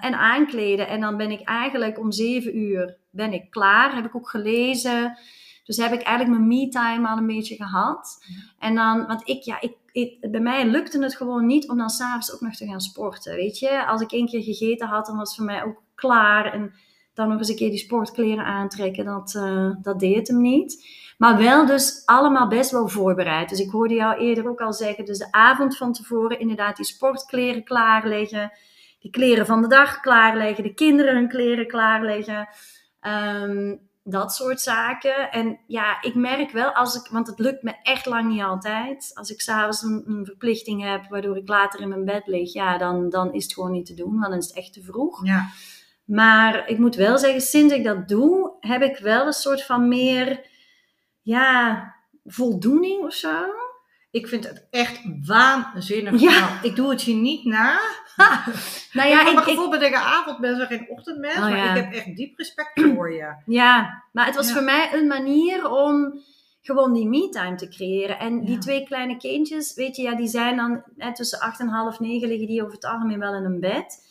en 0.00 0.14
aankleden. 0.14 0.88
En 0.88 1.00
dan 1.00 1.16
ben 1.16 1.30
ik 1.30 1.40
eigenlijk 1.40 1.98
om 1.98 2.12
zeven 2.12 2.58
uur 2.58 2.96
ben 3.10 3.32
ik 3.32 3.50
klaar. 3.50 3.94
Heb 3.94 4.04
ik 4.04 4.16
ook 4.16 4.28
gelezen. 4.28 5.18
Dus 5.68 5.76
heb 5.76 5.92
ik 5.92 6.02
eigenlijk 6.02 6.38
mijn 6.38 6.48
me-time 6.48 7.08
al 7.08 7.16
een 7.16 7.26
beetje 7.26 7.54
gehad. 7.54 8.24
En 8.58 8.74
dan, 8.74 9.06
want 9.06 9.28
ik, 9.28 9.42
ja, 9.42 9.60
ik, 9.60 9.76
ik, 9.92 10.30
bij 10.30 10.40
mij 10.40 10.66
lukte 10.66 11.02
het 11.02 11.16
gewoon 11.16 11.46
niet 11.46 11.68
om 11.68 11.78
dan 11.78 11.90
s'avonds 11.90 12.34
ook 12.34 12.40
nog 12.40 12.54
te 12.54 12.66
gaan 12.66 12.80
sporten. 12.80 13.34
Weet 13.34 13.58
je, 13.58 13.86
als 13.86 14.00
ik 14.00 14.12
één 14.12 14.26
keer 14.26 14.42
gegeten 14.42 14.86
had, 14.86 15.06
dan 15.06 15.16
was 15.16 15.28
het 15.28 15.36
voor 15.36 15.46
mij 15.46 15.64
ook 15.64 15.82
klaar. 15.94 16.52
En 16.52 16.72
dan 17.18 17.28
nog 17.28 17.38
eens 17.38 17.48
een 17.48 17.56
keer 17.56 17.70
die 17.70 17.78
sportkleren 17.78 18.44
aantrekken, 18.44 19.04
dat, 19.04 19.34
uh, 19.34 19.70
dat 19.82 20.00
deed 20.00 20.28
hem 20.28 20.40
niet. 20.40 20.86
Maar 21.16 21.36
wel 21.36 21.66
dus 21.66 22.02
allemaal 22.04 22.48
best 22.48 22.70
wel 22.70 22.88
voorbereid. 22.88 23.48
Dus 23.48 23.60
ik 23.60 23.70
hoorde 23.70 23.94
jou 23.94 24.18
eerder 24.18 24.48
ook 24.48 24.60
al 24.60 24.72
zeggen, 24.72 25.04
dus 25.04 25.18
de 25.18 25.32
avond 25.32 25.76
van 25.76 25.92
tevoren 25.92 26.40
inderdaad 26.40 26.76
die 26.76 26.84
sportkleren 26.84 27.64
klaarleggen. 27.64 28.52
Die 29.00 29.10
kleren 29.10 29.46
van 29.46 29.62
de 29.62 29.68
dag 29.68 30.00
klaarleggen. 30.00 30.64
De 30.64 30.74
kinderen 30.74 31.14
hun 31.14 31.28
kleren 31.28 31.66
klaarleggen. 31.66 32.48
Um, 33.02 33.80
dat 34.02 34.34
soort 34.34 34.60
zaken. 34.60 35.30
En 35.30 35.58
ja, 35.66 36.02
ik 36.02 36.14
merk 36.14 36.50
wel 36.50 36.70
als 36.70 36.94
ik, 36.94 37.10
want 37.10 37.26
het 37.26 37.38
lukt 37.38 37.62
me 37.62 37.74
echt 37.82 38.06
lang 38.06 38.28
niet 38.28 38.42
altijd. 38.42 39.10
Als 39.14 39.30
ik 39.30 39.40
s'avonds 39.40 39.82
een, 39.82 40.02
een 40.06 40.24
verplichting 40.24 40.82
heb 40.82 41.08
waardoor 41.08 41.36
ik 41.36 41.48
later 41.48 41.80
in 41.80 41.88
mijn 41.88 42.04
bed 42.04 42.26
lig, 42.26 42.52
ja, 42.52 42.78
dan, 42.78 43.08
dan 43.08 43.32
is 43.32 43.44
het 43.44 43.52
gewoon 43.52 43.72
niet 43.72 43.86
te 43.86 43.94
doen, 43.94 44.18
want 44.18 44.30
dan 44.30 44.38
is 44.38 44.46
het 44.46 44.56
echt 44.56 44.72
te 44.72 44.82
vroeg. 44.82 45.26
Ja. 45.26 45.46
Maar 46.08 46.68
ik 46.68 46.78
moet 46.78 46.94
wel 46.94 47.18
zeggen, 47.18 47.40
sinds 47.40 47.74
ik 47.74 47.84
dat 47.84 48.08
doe, 48.08 48.52
heb 48.60 48.82
ik 48.82 48.98
wel 48.98 49.26
een 49.26 49.32
soort 49.32 49.62
van 49.64 49.88
meer, 49.88 50.40
ja, 51.22 51.94
voldoening 52.24 53.04
of 53.04 53.12
zo. 53.14 53.44
Ik 54.10 54.28
vind 54.28 54.46
het 54.48 54.66
echt 54.70 55.00
waanzinnig. 55.26 56.20
Ja. 56.20 56.40
Nou, 56.40 56.50
ik 56.62 56.76
doe 56.76 56.90
het 56.90 57.02
je 57.02 57.14
niet 57.14 57.44
na. 57.44 57.80
nou 58.92 59.08
ik 59.08 59.14
ja, 59.14 59.18
heb 59.18 59.26
ik, 59.26 59.34
mijn 59.34 59.36
ik, 59.36 59.42
gevoel 59.42 59.70
ben 59.70 59.82
ik 59.82 59.94
een 59.94 60.00
avondmens 60.00 60.60
en 60.60 60.66
geen 60.66 60.86
ochtendmens. 60.88 61.34
Oh, 61.34 61.40
maar 61.40 61.56
ja. 61.56 61.74
ik 61.74 61.82
heb 61.84 61.92
echt 61.92 62.16
diep 62.16 62.38
respect 62.38 62.80
voor 62.94 63.12
je. 63.12 63.34
ja, 63.46 64.02
maar 64.12 64.26
het 64.26 64.36
was 64.36 64.48
Ja. 64.48 64.52
voor 64.54 64.62
mij 64.64 64.88
een 64.92 65.06
manier 65.06 65.70
om 65.70 66.20
gewoon 66.62 66.92
die 66.92 67.08
me-time 67.08 67.56
te 67.56 67.68
creëren. 67.68 68.18
En 68.18 68.40
die 68.40 68.54
Ja. 68.54 68.58
twee 68.60 68.84
kleine 68.84 69.16
kindjes, 69.16 69.74
weet 69.74 69.96
je, 69.96 70.02
ja, 70.02 70.14
die 70.14 70.28
zijn 70.28 70.56
dan 70.56 70.82
hè, 70.96 71.14
tussen 71.14 71.40
acht 71.40 71.60
en 71.60 71.68
half 71.68 72.00
negen 72.00 72.28
liggen 72.28 72.46
die 72.46 72.62
over 72.62 72.74
het 72.74 72.84
algemeen 72.84 73.18
wel 73.18 73.34
in 73.34 73.44
een 73.44 73.60
bed. 73.60 74.06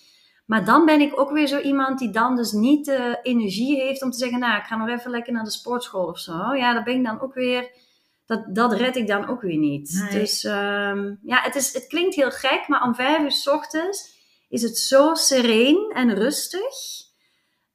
Maar 0.48 0.66
dan 0.66 0.86
ben 0.86 1.02
ik 1.02 1.20
ook 1.20 1.32
weer 1.32 1.48
zo 1.48 1.60
iemand 1.60 2.00
die 2.00 2.10
dan 2.10 2.36
dus 2.36 2.52
niet 2.52 2.86
de 2.86 3.20
energie 3.24 3.82
heeft 3.82 4.04
om 4.04 4.12
te 4.12 4.18
zeggen, 4.18 4.40
nou, 4.40 4.58
ik 4.58 4.66
ga 4.66 4.76
nog 4.76 4.90
even 4.90 5.12
lekker 5.12 5.34
naar 5.34 5.44
de 5.44 5.50
sportschool 5.50 6.06
of 6.06 6.20
zo. 6.20 6.54
Ja, 6.56 6.74
dat 6.74 6.84
ben 6.84 6.96
ik 6.96 7.04
dan 7.04 7.22
ook 7.22 7.34
weer, 7.34 7.72
dat, 8.26 8.56
dat 8.56 8.74
red 8.74 8.96
ik 8.96 9.08
dan 9.08 9.28
ook 9.28 9.42
weer 9.42 9.58
niet. 9.58 10.08
Nee. 10.10 10.20
Dus 10.20 10.44
ehm, 10.44 11.16
ja, 11.24 11.42
het, 11.42 11.56
is, 11.56 11.74
het 11.74 11.88
klinkt 11.88 12.16
heel 12.16 12.32
gek, 12.32 12.68
maar 12.68 12.84
om 12.84 12.96
vijf 12.96 13.22
uur 13.22 13.32
's 13.32 13.48
ochtends 13.48 14.16
is 14.50 14.62
het 14.62 14.78
zo 14.78 15.14
sereen 15.14 15.92
en 15.96 16.16
rustig. 16.16 17.06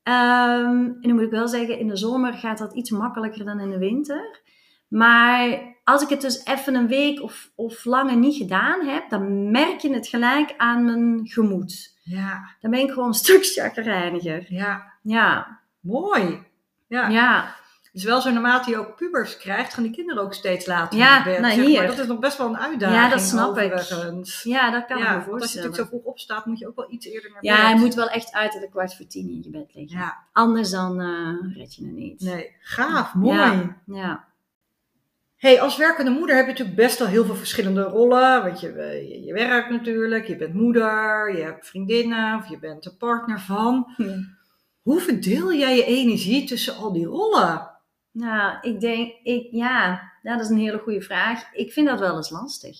Ehm, 0.03 0.77
en 0.77 0.99
nu 1.01 1.13
moet 1.13 1.23
ik 1.23 1.31
wel 1.31 1.49
zeggen, 1.49 1.79
in 1.79 1.89
de 1.89 1.97
zomer 1.97 2.33
gaat 2.33 2.59
dat 2.59 2.75
iets 2.75 2.91
makkelijker 2.91 3.45
dan 3.45 3.61
in 3.61 3.71
de 3.71 3.79
winter. 3.79 4.41
Maar 4.89 5.75
als 5.85 6.03
ik 6.03 6.09
het 6.09 6.21
dus 6.21 6.45
even 6.45 6.75
een 6.75 6.89
week 6.89 7.23
of, 7.23 7.51
of 7.55 7.85
langer 7.85 8.17
niet 8.17 8.37
gedaan 8.37 8.87
heb, 8.87 9.11
dan 9.11 9.51
merk 9.51 9.81
je 9.81 9.95
het 9.95 10.09
gelijk 10.09 10.55
aan 10.57 10.85
mijn 10.85 11.21
gemoed. 11.27 11.92
Ja, 12.05 12.51
Dan 12.61 12.71
ben 12.71 12.81
ik 12.81 12.91
gewoon 12.91 13.09
een 13.09 13.15
stuk 13.25 13.45
chagrijniger. 13.47 14.45
ja, 14.49 14.93
Ja, 15.03 15.59
mooi. 15.81 16.43
Ja. 16.88 17.09
ja, 17.09 17.55
is 17.93 18.05
wel 18.05 18.21
zo, 18.21 18.31
naarmate 18.31 18.71
je 18.71 18.77
ook 18.79 18.97
pubers 18.97 19.37
krijgt, 19.37 19.75
gaan 19.75 19.83
die 19.83 19.93
kinderen 19.93 20.23
ook 20.23 20.35
steeds 20.35 20.67
later 20.67 20.99
Ja, 20.99 21.15
naar 21.15 21.25
bed. 21.25 21.41
nou, 21.41 21.55
zeg 21.55 21.65
hier. 21.65 21.79
maar. 21.79 21.87
Dat 21.87 21.99
is 21.99 22.07
nog 22.07 22.19
best 22.19 22.38
wel 22.38 22.47
een 22.49 22.59
uitdaging. 22.59 23.01
Ja, 23.03 23.09
dat 23.09 23.21
snap 23.21 23.59
ik. 23.59 23.73
ja, 24.43 24.71
dat 24.71 24.87
kan 24.87 24.97
ik 24.99 25.03
Ja, 25.05 25.17
me 25.17 25.17
want 25.17 25.17
als 25.17 25.25
je 25.25 25.31
voorstellen. 25.31 25.31
natuurlijk 25.31 25.77
zo 25.77 25.85
vroeg 25.85 26.03
opstaat, 26.05 26.47
moet 26.47 26.59
je 26.59 26.69
ook 26.69 26.77
wel 26.77 26.93
iets 26.93 27.07
eerder 27.07 27.31
naar 27.31 27.45
Ja, 27.45 27.57
bed. 27.57 27.65
hij 27.65 27.77
moet 27.77 27.95
wel 27.95 28.09
echt 28.09 28.33
uit 28.33 28.53
de 28.53 28.69
kwart 28.71 28.97
voor 28.97 29.07
tien 29.07 29.29
in 29.29 29.41
je 29.43 29.51
bed 29.51 29.75
liggen. 29.75 29.99
Ja, 29.99 30.19
Anders 30.33 30.71
dan 30.71 31.01
eh, 31.01 31.57
red 31.57 31.75
je 31.75 31.85
het 31.85 31.93
niet. 31.95 32.21
nee, 32.21 32.57
gaaf, 32.61 33.15
mooi. 33.15 33.38
Ja, 33.38 33.77
ja. 33.87 34.25
Hey, 35.43 35.61
als 35.61 35.77
werkende 35.77 36.11
moeder 36.11 36.37
heb 36.37 36.45
je 36.45 36.51
natuurlijk 36.51 36.77
best 36.77 36.99
wel 36.99 37.09
heel 37.09 37.25
veel 37.25 37.35
verschillende 37.35 37.83
rollen. 37.83 38.43
Want 38.43 38.61
je, 38.61 38.73
eh, 38.73 39.09
je, 39.09 39.25
je 39.25 39.33
werkt 39.33 39.71
natuurlijk, 39.71 40.27
je 40.27 40.37
bent 40.37 40.55
moeder, 40.55 41.37
je 41.37 41.43
hebt 41.43 41.67
vriendinnen 41.67 42.37
of 42.37 42.49
je 42.49 42.59
bent 42.59 42.83
de 42.83 42.97
partner 42.97 43.41
van. 43.41 43.95
Hoe 44.83 45.01
verdeel 45.01 45.53
jij 45.53 45.77
je 45.77 45.85
energie 45.85 46.45
tussen 46.47 46.77
al 46.77 46.93
die 46.93 47.07
rollen? 47.07 47.71
Nou, 48.11 48.59
ik 48.61 48.81
denk, 48.81 49.15
ik, 49.23 49.49
ja, 49.51 50.03
ja, 50.23 50.37
dat 50.37 50.41
is 50.41 50.49
een 50.49 50.59
hele 50.59 50.79
goede 50.79 51.03
vraag. 51.03 51.53
Ik 51.53 51.73
vind 51.73 51.89
dat 51.89 52.01
wel 52.01 52.17
eens 52.17 52.31
lastig. 52.31 52.77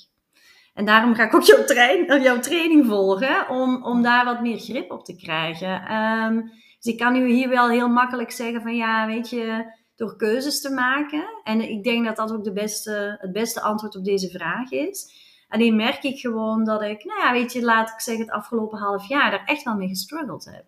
En 0.75 0.85
daarom 0.85 1.15
ga 1.15 1.25
ik 1.25 1.35
ook 1.35 1.43
jouw, 1.43 1.65
trein, 1.65 2.09
eh, 2.09 2.23
jouw 2.23 2.39
training 2.39 2.87
volgen, 2.87 3.49
om, 3.49 3.85
om 3.85 4.03
daar 4.03 4.25
wat 4.25 4.41
meer 4.41 4.59
grip 4.59 4.91
op 4.91 5.05
te 5.05 5.17
krijgen. 5.17 5.83
Ehm, 5.83 6.41
dus 6.81 6.93
ik 6.93 6.99
kan 6.99 7.13
nu 7.13 7.29
hier 7.33 7.49
wel 7.49 7.69
heel 7.69 7.89
makkelijk 7.89 8.31
zeggen 8.31 8.63
van, 8.63 8.77
ja, 8.77 9.07
weet 9.07 9.31
je, 9.31 9.65
door 10.03 10.17
keuzes 10.17 10.61
te 10.61 10.71
maken. 10.71 11.25
En 11.45 11.71
ik 11.71 11.85
denk 11.85 12.05
dat 12.05 12.17
dat 12.17 12.33
ook 12.33 12.45
de 12.45 12.53
beste, 12.53 13.17
het 13.21 13.33
beste 13.33 13.61
antwoord 13.61 13.97
op 13.97 14.05
deze 14.05 14.31
vraag 14.31 14.71
is. 14.71 15.13
Alleen 15.49 15.77
merk 15.77 16.03
ik 16.03 16.19
gewoon 16.19 16.65
dat 16.65 16.83
ik, 16.83 17.05
nou 17.05 17.21
ja, 17.21 17.33
weet 17.33 17.53
je, 17.53 17.63
laat 17.63 17.89
ik 17.89 18.01
zeggen, 18.01 18.25
het 18.25 18.35
afgelopen 18.35 18.79
half 18.79 19.09
jaar 19.09 19.31
daar 19.31 19.45
echt 19.45 19.63
wel 19.63 19.77
mee 19.77 19.89
gestruggeld 19.89 20.45
heb. 20.45 20.65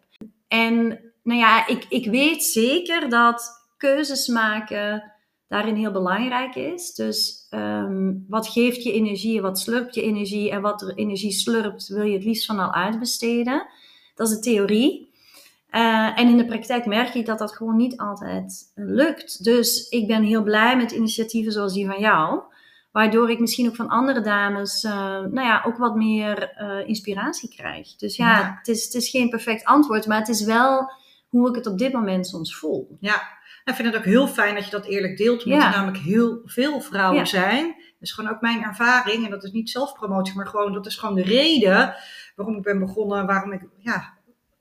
En 0.48 0.86
nou 1.22 1.38
ja, 1.38 1.66
ik, 1.66 1.84
ik 1.88 2.06
weet 2.06 2.44
zeker 2.44 3.08
dat 3.08 3.66
keuzes 3.76 4.26
maken 4.26 5.12
daarin 5.48 5.74
heel 5.74 5.92
belangrijk 5.92 6.54
is. 6.54 6.94
Dus 6.94 7.46
ehm, 7.50 8.12
wat 8.28 8.48
geeft 8.48 8.82
je 8.82 8.92
energie, 8.92 9.40
wat 9.40 9.58
slurpt 9.58 9.94
je 9.94 10.02
energie 10.02 10.50
en 10.50 10.60
wat 10.60 10.82
er 10.82 10.94
energie 10.94 11.32
slurpt, 11.32 11.88
wil 11.88 12.04
je 12.04 12.14
het 12.14 12.24
liefst 12.24 12.46
van 12.46 12.58
al 12.58 12.72
uitbesteden. 12.72 13.66
Dat 14.14 14.28
is 14.28 14.34
de 14.34 14.40
theorie. 14.40 15.12
Eh, 15.74 16.18
en 16.18 16.28
in 16.28 16.36
de 16.36 16.46
praktijk 16.46 16.86
merk 16.86 17.14
ik 17.14 17.26
dat 17.26 17.38
dat 17.38 17.56
gewoon 17.56 17.76
niet 17.76 17.96
altijd 17.96 18.72
lukt. 18.74 19.44
Dus 19.44 19.88
ik 19.88 20.06
ben 20.06 20.22
heel 20.22 20.42
blij 20.42 20.76
met 20.76 20.90
initiatieven 20.92 21.52
zoals 21.52 21.72
die 21.72 21.86
van 21.86 21.98
jou. 22.00 22.40
Waardoor 22.92 23.30
ik 23.30 23.38
misschien 23.38 23.68
ook 23.68 23.76
van 23.76 23.88
andere 23.88 24.20
dames, 24.20 24.84
eh, 24.84 24.92
nou 25.20 25.40
ja, 25.40 25.62
ook 25.66 25.76
wat 25.76 25.94
meer 25.94 26.50
eh, 26.50 26.88
inspiratie 26.88 27.48
krijg. 27.48 27.96
Dus 27.96 28.16
ja, 28.16 28.38
Ja. 28.38 28.54
Het, 28.58 28.68
is, 28.68 28.84
het 28.84 28.94
is 28.94 29.10
geen 29.10 29.28
perfect 29.28 29.64
antwoord, 29.64 30.06
maar 30.06 30.18
het 30.18 30.28
is 30.28 30.44
wel 30.44 30.92
hoe 31.28 31.48
ik 31.48 31.54
het 31.54 31.66
op 31.66 31.78
dit 31.78 31.92
moment 31.92 32.26
soms 32.26 32.56
voel. 32.56 32.96
Ja, 33.00 33.22
ik 33.64 33.74
vind 33.74 33.88
het 33.88 33.96
ook 33.96 34.04
heel 34.04 34.26
fijn 34.28 34.54
dat 34.54 34.64
je 34.64 34.70
dat 34.70 34.86
eerlijk 34.86 35.16
deelt, 35.16 35.44
omdat 35.44 35.60
Ja. 35.60 35.66
er 35.70 35.76
namelijk 35.76 36.02
heel 36.04 36.40
veel 36.44 36.80
vrouwen 36.80 37.18
Ja. 37.18 37.24
zijn. 37.24 37.64
Dat 37.66 37.76
is 38.00 38.12
gewoon 38.12 38.30
ook 38.30 38.40
mijn 38.40 38.62
ervaring 38.62 39.24
en 39.24 39.30
dat 39.30 39.44
is 39.44 39.52
niet 39.52 39.70
zelfpromotie, 39.70 40.36
maar 40.36 40.46
gewoon 40.46 40.72
dat 40.72 40.86
is 40.86 40.96
gewoon 40.96 41.14
de 41.14 41.22
reden 41.22 41.94
waarom 42.36 42.56
ik 42.56 42.62
ben 42.62 42.78
begonnen, 42.78 43.26
waarom 43.26 43.52
ik, 43.52 43.62
ja, 43.78 44.13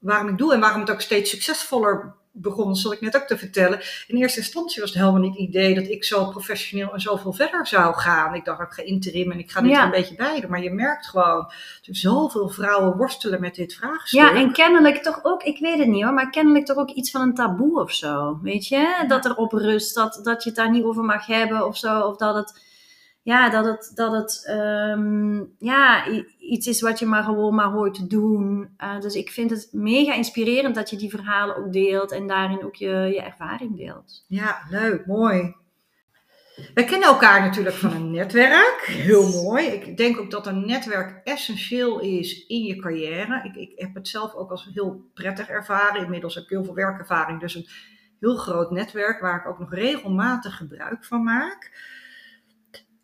waarom 0.03 0.27
ik 0.29 0.37
doe 0.37 0.53
en 0.53 0.59
waarom 0.59 0.81
het 0.81 0.91
ook 0.91 1.01
steeds 1.01 1.29
succesvoller 1.29 2.13
begon, 2.35 2.75
zal 2.75 2.93
ik 2.93 3.01
net 3.01 3.15
ook 3.15 3.27
te 3.27 3.37
vertellen. 3.37 3.79
In 4.07 4.17
eerste 4.17 4.39
instantie 4.39 4.81
was 4.81 4.89
het 4.89 4.99
helemaal 4.99 5.21
niet 5.21 5.31
het 5.37 5.47
idee 5.47 5.75
dat 5.75 5.83
ik 5.83 6.03
zo 6.03 6.25
professioneel 6.25 6.93
en 6.93 6.99
zoveel 6.99 7.33
verder 7.33 7.67
zou 7.67 7.95
gaan. 7.95 8.33
Ik 8.33 8.45
dacht, 8.45 8.61
ik 8.61 8.71
ga 8.71 8.83
interim 8.83 9.31
en 9.31 9.39
ik 9.39 9.51
ga 9.51 9.61
dit 9.61 9.71
Ja. 9.71 9.77
er 9.79 9.85
een 9.85 9.91
beetje 9.91 10.15
bij. 10.15 10.45
Maar 10.49 10.63
je 10.63 10.71
merkt 10.71 11.07
gewoon, 11.07 11.51
dat 11.85 11.95
zoveel 11.95 12.49
vrouwen 12.49 12.97
worstelen 12.97 13.41
met 13.41 13.55
dit 13.55 13.73
vraagstuk. 13.75 14.19
Ja, 14.19 14.35
en 14.35 14.51
kennelijk 14.53 14.97
toch 15.03 15.19
ook, 15.23 15.43
ik 15.43 15.59
weet 15.59 15.77
het 15.77 15.87
niet 15.87 16.03
hoor, 16.03 16.13
maar 16.13 16.29
kennelijk 16.29 16.65
toch 16.65 16.77
ook 16.77 16.89
iets 16.89 17.11
van 17.11 17.21
een 17.21 17.33
taboe 17.35 17.81
of 17.81 17.91
zo. 17.91 18.39
Weet 18.41 18.67
je? 18.67 19.03
Dat 19.07 19.25
er 19.25 19.35
op 19.35 19.51
rust, 19.51 19.95
dat, 19.95 20.19
dat 20.23 20.43
je 20.43 20.49
het 20.49 20.57
daar 20.57 20.71
niet 20.71 20.83
over 20.83 21.03
mag 21.03 21.25
hebben 21.25 21.65
of 21.65 21.77
zo. 21.77 21.99
Of 21.99 22.17
dat 22.17 22.35
het, 22.35 22.61
ja, 23.23 23.49
dat 23.49 23.65
het, 23.65 23.91
dat 23.95 24.11
het 24.11 24.43
ehm, 24.45 25.43
ja, 25.57 26.07
iets 26.37 26.67
is 26.67 26.81
wat 26.81 26.99
je 26.99 27.05
maar 27.05 27.23
gewoon 27.23 27.55
maar 27.55 27.71
hoort 27.71 27.93
te 27.93 28.07
doen. 28.07 28.73
Eh, 28.77 28.99
dus 28.99 29.15
ik 29.15 29.29
vind 29.29 29.49
het 29.49 29.69
mega 29.71 30.13
inspirerend 30.13 30.75
dat 30.75 30.89
je 30.89 30.97
die 30.97 31.09
verhalen 31.09 31.55
ook 31.55 31.73
deelt 31.73 32.11
en 32.11 32.27
daarin 32.27 32.63
ook 32.63 32.75
je, 32.75 32.87
je 32.87 33.21
ervaring 33.21 33.77
deelt. 33.77 34.25
Ja, 34.27 34.57
leuk, 34.69 35.05
mooi. 35.05 35.55
Wij 36.73 36.83
kennen 36.83 37.07
elkaar 37.07 37.41
natuurlijk 37.41 37.75
van 37.75 37.91
een 37.91 38.11
netwerk. 38.11 38.83
Heel 38.85 39.43
mooi. 39.43 39.65
Ik 39.65 39.97
denk 39.97 40.19
ook 40.19 40.31
dat 40.31 40.47
een 40.47 40.65
netwerk 40.65 41.21
essentieel 41.23 41.99
is 41.99 42.45
in 42.45 42.63
je 42.63 42.75
carrière. 42.75 43.41
Ik, 43.43 43.55
ik 43.55 43.79
heb 43.79 43.93
het 43.93 44.07
zelf 44.07 44.33
ook 44.33 44.51
als 44.51 44.69
heel 44.73 45.09
prettig 45.13 45.47
ervaren. 45.47 46.03
Inmiddels 46.03 46.35
heb 46.35 46.43
ik 46.43 46.49
heel 46.49 46.63
veel 46.63 46.73
werkervaring. 46.73 47.39
Dus 47.39 47.55
een 47.55 47.67
heel 48.19 48.35
groot 48.35 48.71
netwerk 48.71 49.21
waar 49.21 49.39
ik 49.39 49.47
ook 49.47 49.59
nog 49.59 49.73
regelmatig 49.73 50.57
gebruik 50.57 51.05
van 51.05 51.23
maak. 51.23 51.71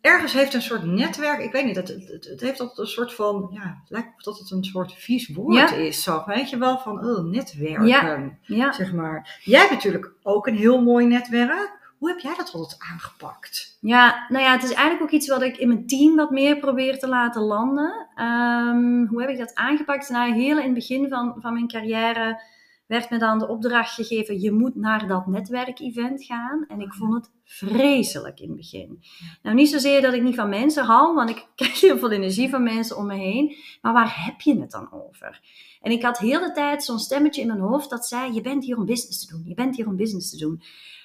Ergens 0.00 0.32
heeft 0.32 0.54
een 0.54 0.62
soort 0.62 0.84
netwerk, 0.84 1.40
ik 1.40 1.52
weet 1.52 1.64
niet, 1.64 1.76
het, 1.76 1.88
het, 1.88 2.24
het 2.30 2.40
heeft 2.40 2.60
altijd 2.60 2.78
een 2.78 2.86
soort 2.86 3.14
van, 3.14 3.48
ja, 3.52 3.60
het 3.80 3.90
lijkt 3.90 4.24
dat 4.24 4.38
het 4.38 4.50
een 4.50 4.64
soort 4.64 4.92
vies 4.94 5.28
woord 5.28 5.54
Ja. 5.54 5.72
is. 5.72 6.02
Zo, 6.02 6.22
weet 6.26 6.50
je 6.50 6.58
wel, 6.58 6.78
van 6.78 7.04
oh, 7.06 7.24
netwerken 7.24 7.86
Ja. 7.86 8.30
Ja. 8.42 8.72
zeg 8.72 8.92
maar. 8.92 9.40
Jij 9.44 9.58
hebt 9.58 9.72
natuurlijk 9.72 10.12
ook 10.22 10.46
een 10.46 10.56
heel 10.56 10.82
mooi 10.82 11.06
netwerk. 11.06 11.78
Hoe 11.98 12.08
heb 12.08 12.18
jij 12.18 12.34
dat 12.36 12.52
altijd 12.52 12.80
aangepakt? 12.92 13.76
Ja, 13.80 14.26
nou 14.28 14.44
ja, 14.44 14.52
het 14.52 14.62
is 14.62 14.72
eigenlijk 14.72 15.02
ook 15.02 15.10
iets 15.10 15.28
wat 15.28 15.42
ik 15.42 15.56
in 15.56 15.68
mijn 15.68 15.86
team 15.86 16.16
wat 16.16 16.30
meer 16.30 16.56
probeer 16.58 16.98
te 16.98 17.08
laten 17.08 17.42
landen. 17.42 18.06
Ehm, 18.14 19.06
hoe 19.06 19.20
heb 19.20 19.30
ik 19.30 19.38
dat 19.38 19.54
aangepakt? 19.54 20.08
Nou, 20.08 20.32
heel 20.32 20.58
in 20.58 20.64
het 20.64 20.74
begin 20.74 21.08
van, 21.08 21.34
van 21.38 21.52
mijn 21.52 21.68
carrière 21.68 22.42
werd 22.90 23.10
me 23.10 23.18
dan 23.18 23.38
de 23.38 23.48
opdracht 23.48 23.94
gegeven: 23.94 24.40
je 24.40 24.52
moet 24.52 24.74
naar 24.74 25.06
dat 25.06 25.26
netwerkevent 25.26 26.24
gaan. 26.24 26.64
En 26.68 26.80
ik 26.80 26.92
vond 26.92 27.14
het 27.14 27.30
vreselijk 27.44 28.40
in 28.40 28.48
het 28.48 28.56
begin. 28.56 29.02
Nou, 29.42 29.56
niet 29.56 29.68
zozeer 29.68 30.02
dat 30.02 30.14
ik 30.14 30.22
niet 30.22 30.34
van 30.34 30.48
mensen 30.48 30.84
hou, 30.84 31.14
want 31.14 31.30
ik 31.30 31.46
krijg 31.54 31.80
heel 31.80 31.98
veel 31.98 32.10
energie 32.10 32.50
van 32.50 32.62
mensen 32.62 32.96
om 32.96 33.06
me 33.06 33.14
heen. 33.14 33.56
Maar 33.82 33.92
waar 33.92 34.24
heb 34.24 34.40
je 34.40 34.60
het 34.60 34.70
dan 34.70 34.92
over? 34.92 35.40
En 35.80 35.92
ik 35.92 36.02
had 36.02 36.18
heel 36.18 36.40
de 36.40 36.52
tijd 36.52 36.84
zo'n 36.84 36.98
stemmetje 36.98 37.40
in 37.40 37.46
mijn 37.46 37.60
hoofd 37.60 37.90
dat 37.90 38.06
zei: 38.06 38.32
je 38.32 38.40
bent 38.40 38.64
hier 38.64 38.76
om 38.76 38.86
business 38.86 39.26
te 39.26 39.34
doen. 39.34 39.44
Je 39.46 39.54
bent 39.54 39.76
hier 39.76 39.86
om 39.86 39.96
business 39.96 40.30
te 40.30 40.36
doen. 40.36 40.62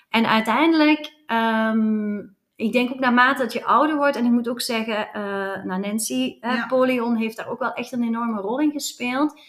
En 0.10 0.26
uiteindelijk, 0.26 1.14
ehm, 1.26 2.18
ik 2.56 2.72
denk 2.72 2.92
ook 2.92 3.00
naarmate 3.00 3.42
dat 3.42 3.54
je 3.54 3.66
ouder 3.66 3.96
wordt, 3.96 4.16
en 4.16 4.26
ik 4.26 4.32
moet 4.32 4.50
ook 4.50 4.62
zeggen, 4.62 5.14
eh 5.14 5.64
nou 5.64 5.80
Nancy, 5.82 6.38
Ja. 6.42 6.66
Polion 6.68 7.16
heeft 7.16 7.38
daar 7.38 7.50
ook 7.50 7.60
wel 7.60 7.74
echt 7.74 7.92
een 7.92 8.04
enorme 8.04 8.42
rol 8.42 8.60
in 8.60 8.72
gespeeld. 8.72 9.42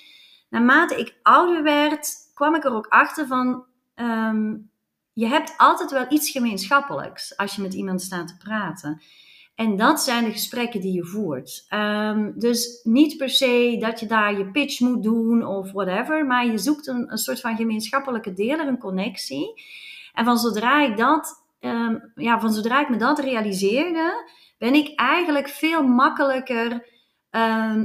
Naarmate 0.49 0.99
ik 0.99 1.17
ouder 1.23 1.63
werd, 1.63 2.26
kwam 2.37 2.55
ik 2.55 2.65
er 2.65 2.75
ook 2.75 2.87
achter 2.87 3.27
van, 3.27 3.65
ehm, 3.95 4.57
je 5.13 5.27
hebt 5.27 5.55
altijd 5.57 5.91
wel 5.91 6.07
iets 6.09 6.31
gemeenschappelijks 6.31 7.37
als 7.37 7.57
je 7.57 7.63
met 7.63 7.75
iemand 7.75 8.03
staat 8.03 8.29
te 8.29 8.37
praten. 8.37 9.03
En 9.55 9.77
dat 9.77 10.01
zijn 10.01 10.25
de 10.25 10.31
gesprekken 10.31 10.81
die 10.81 10.93
je 10.93 11.05
voert. 11.05 11.65
Ehm, 11.69 12.33
dus 12.35 12.81
niet 12.83 13.17
per 13.17 13.29
se 13.29 13.77
dat 13.81 14.01
je 14.01 14.07
daar 14.07 14.39
je 14.39 14.51
pitch 14.51 14.81
moet 14.81 15.03
doen 15.03 15.47
of 15.47 15.73
whatever, 15.73 16.27
maar 16.27 16.47
je 16.47 16.59
zoekt 16.59 16.87
een, 16.87 17.19
soort 17.19 17.41
van 17.41 17.57
gemeenschappelijke 17.57 18.33
deler, 18.33 18.67
een 18.67 18.79
connectie. 18.79 19.63
En 20.13 20.25
van 20.25 20.39
zodra 20.39 20.83
ik 20.83 20.97
dat, 20.97 21.45
ehm, 21.61 21.99
ja, 22.15 22.41
van 22.41 22.53
zodra 22.53 22.81
ik 22.81 22.89
me 22.89 22.97
dat 22.97 23.19
realiseerde, 23.19 24.31
ben 24.59 24.75
ik 24.75 24.95
eigenlijk 24.95 25.49
veel 25.49 25.83
makkelijker 25.83 26.95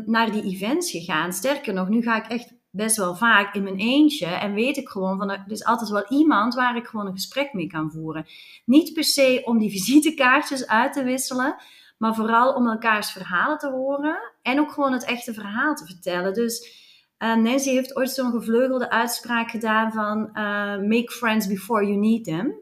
naar 0.06 0.32
die 0.32 0.44
events 0.44 0.92
gegaan. 0.92 1.34
Sterker 1.34 1.74
nog, 1.74 1.90
nu 1.90 2.02
ga 2.02 2.16
ik 2.16 2.28
echt 2.28 2.54
best 2.72 2.98
wel 2.98 3.16
vaak 3.16 3.56
in 3.56 3.64
mijn 3.64 3.78
eentje 3.78 4.26
en 4.26 4.54
weet 4.54 4.78
ik 4.78 4.90
gewoon 4.90 5.18
van 5.18 5.30
er 5.30 5.44
is 5.48 5.64
altijd 5.64 5.90
wel 5.90 6.06
iemand 6.08 6.54
waar 6.54 6.76
ik 6.76 6.88
gewoon 6.88 7.06
een 7.06 7.14
gesprek 7.14 7.54
mee 7.54 7.68
kan 7.68 7.92
voeren. 7.92 8.26
Niet 8.66 8.94
per 8.94 9.04
se 9.04 9.42
om 9.46 9.58
die 9.58 9.72
visitekaartjes 9.80 10.68
uit 10.68 10.94
te 10.94 11.04
wisselen, 11.04 11.56
maar 11.98 12.16
vooral 12.16 12.54
om 12.54 12.68
elkaars 12.68 13.12
verhalen 13.12 13.58
te 13.58 13.70
horen 13.70 14.34
en 14.42 14.60
ook 14.60 14.72
gewoon 14.72 14.94
het 14.94 15.06
echte 15.06 15.34
verhaal 15.34 15.76
te 15.76 15.86
vertellen. 15.86 16.34
Dus 16.34 16.80
eh, 17.18 17.36
Nancy 17.36 17.70
heeft 17.70 17.96
ooit 17.96 18.10
zo'n 18.10 18.32
gevleugelde 18.32 18.90
uitspraak 18.90 19.50
gedaan 19.50 19.92
van 19.92 20.30
eh, 20.34 20.78
make 20.78 21.12
friends 21.12 21.48
before 21.48 21.86
you 21.86 21.98
need 21.98 22.24
them. 22.24 22.54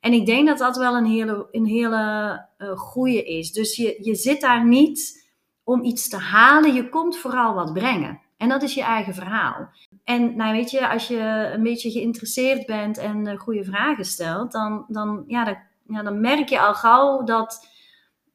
En 0.00 0.12
ik 0.12 0.26
denk 0.26 0.46
dat 0.46 0.58
dat 0.58 0.76
wel 0.76 0.96
een 0.96 1.06
hele, 1.06 1.48
een 1.50 1.66
hele 1.66 2.46
uh, 2.58 2.70
goede 2.76 3.24
is. 3.24 3.52
Dus 3.52 3.76
je, 3.76 3.98
je 4.00 4.14
zit 4.14 4.40
daar 4.40 4.66
niet 4.66 5.28
om 5.62 5.84
iets 5.84 6.08
te 6.08 6.16
halen, 6.16 6.74
je 6.74 6.88
komt 6.88 7.16
vooral 7.16 7.54
wat 7.54 7.72
brengen. 7.72 8.20
En 8.44 8.50
dat 8.50 8.62
is 8.62 8.74
je 8.74 8.82
eigen 8.82 9.14
verhaal. 9.14 9.68
En 10.04 10.36
nou 10.36 10.52
weet 10.52 10.70
je, 10.70 10.88
als 10.88 11.08
je 11.08 11.50
een 11.54 11.62
beetje 11.62 11.90
geïnteresseerd 11.90 12.66
bent 12.66 12.98
en 12.98 13.26
uh, 13.26 13.38
goede 13.38 13.64
vragen 13.64 14.04
stelt, 14.04 14.52
dan, 14.52 14.84
dan, 14.88 15.24
ja, 15.26 15.44
dan, 15.44 15.56
ja, 15.86 16.02
dan 16.02 16.20
merk 16.20 16.48
je 16.48 16.60
al 16.60 16.74
gauw 16.74 17.22
dat, 17.22 17.68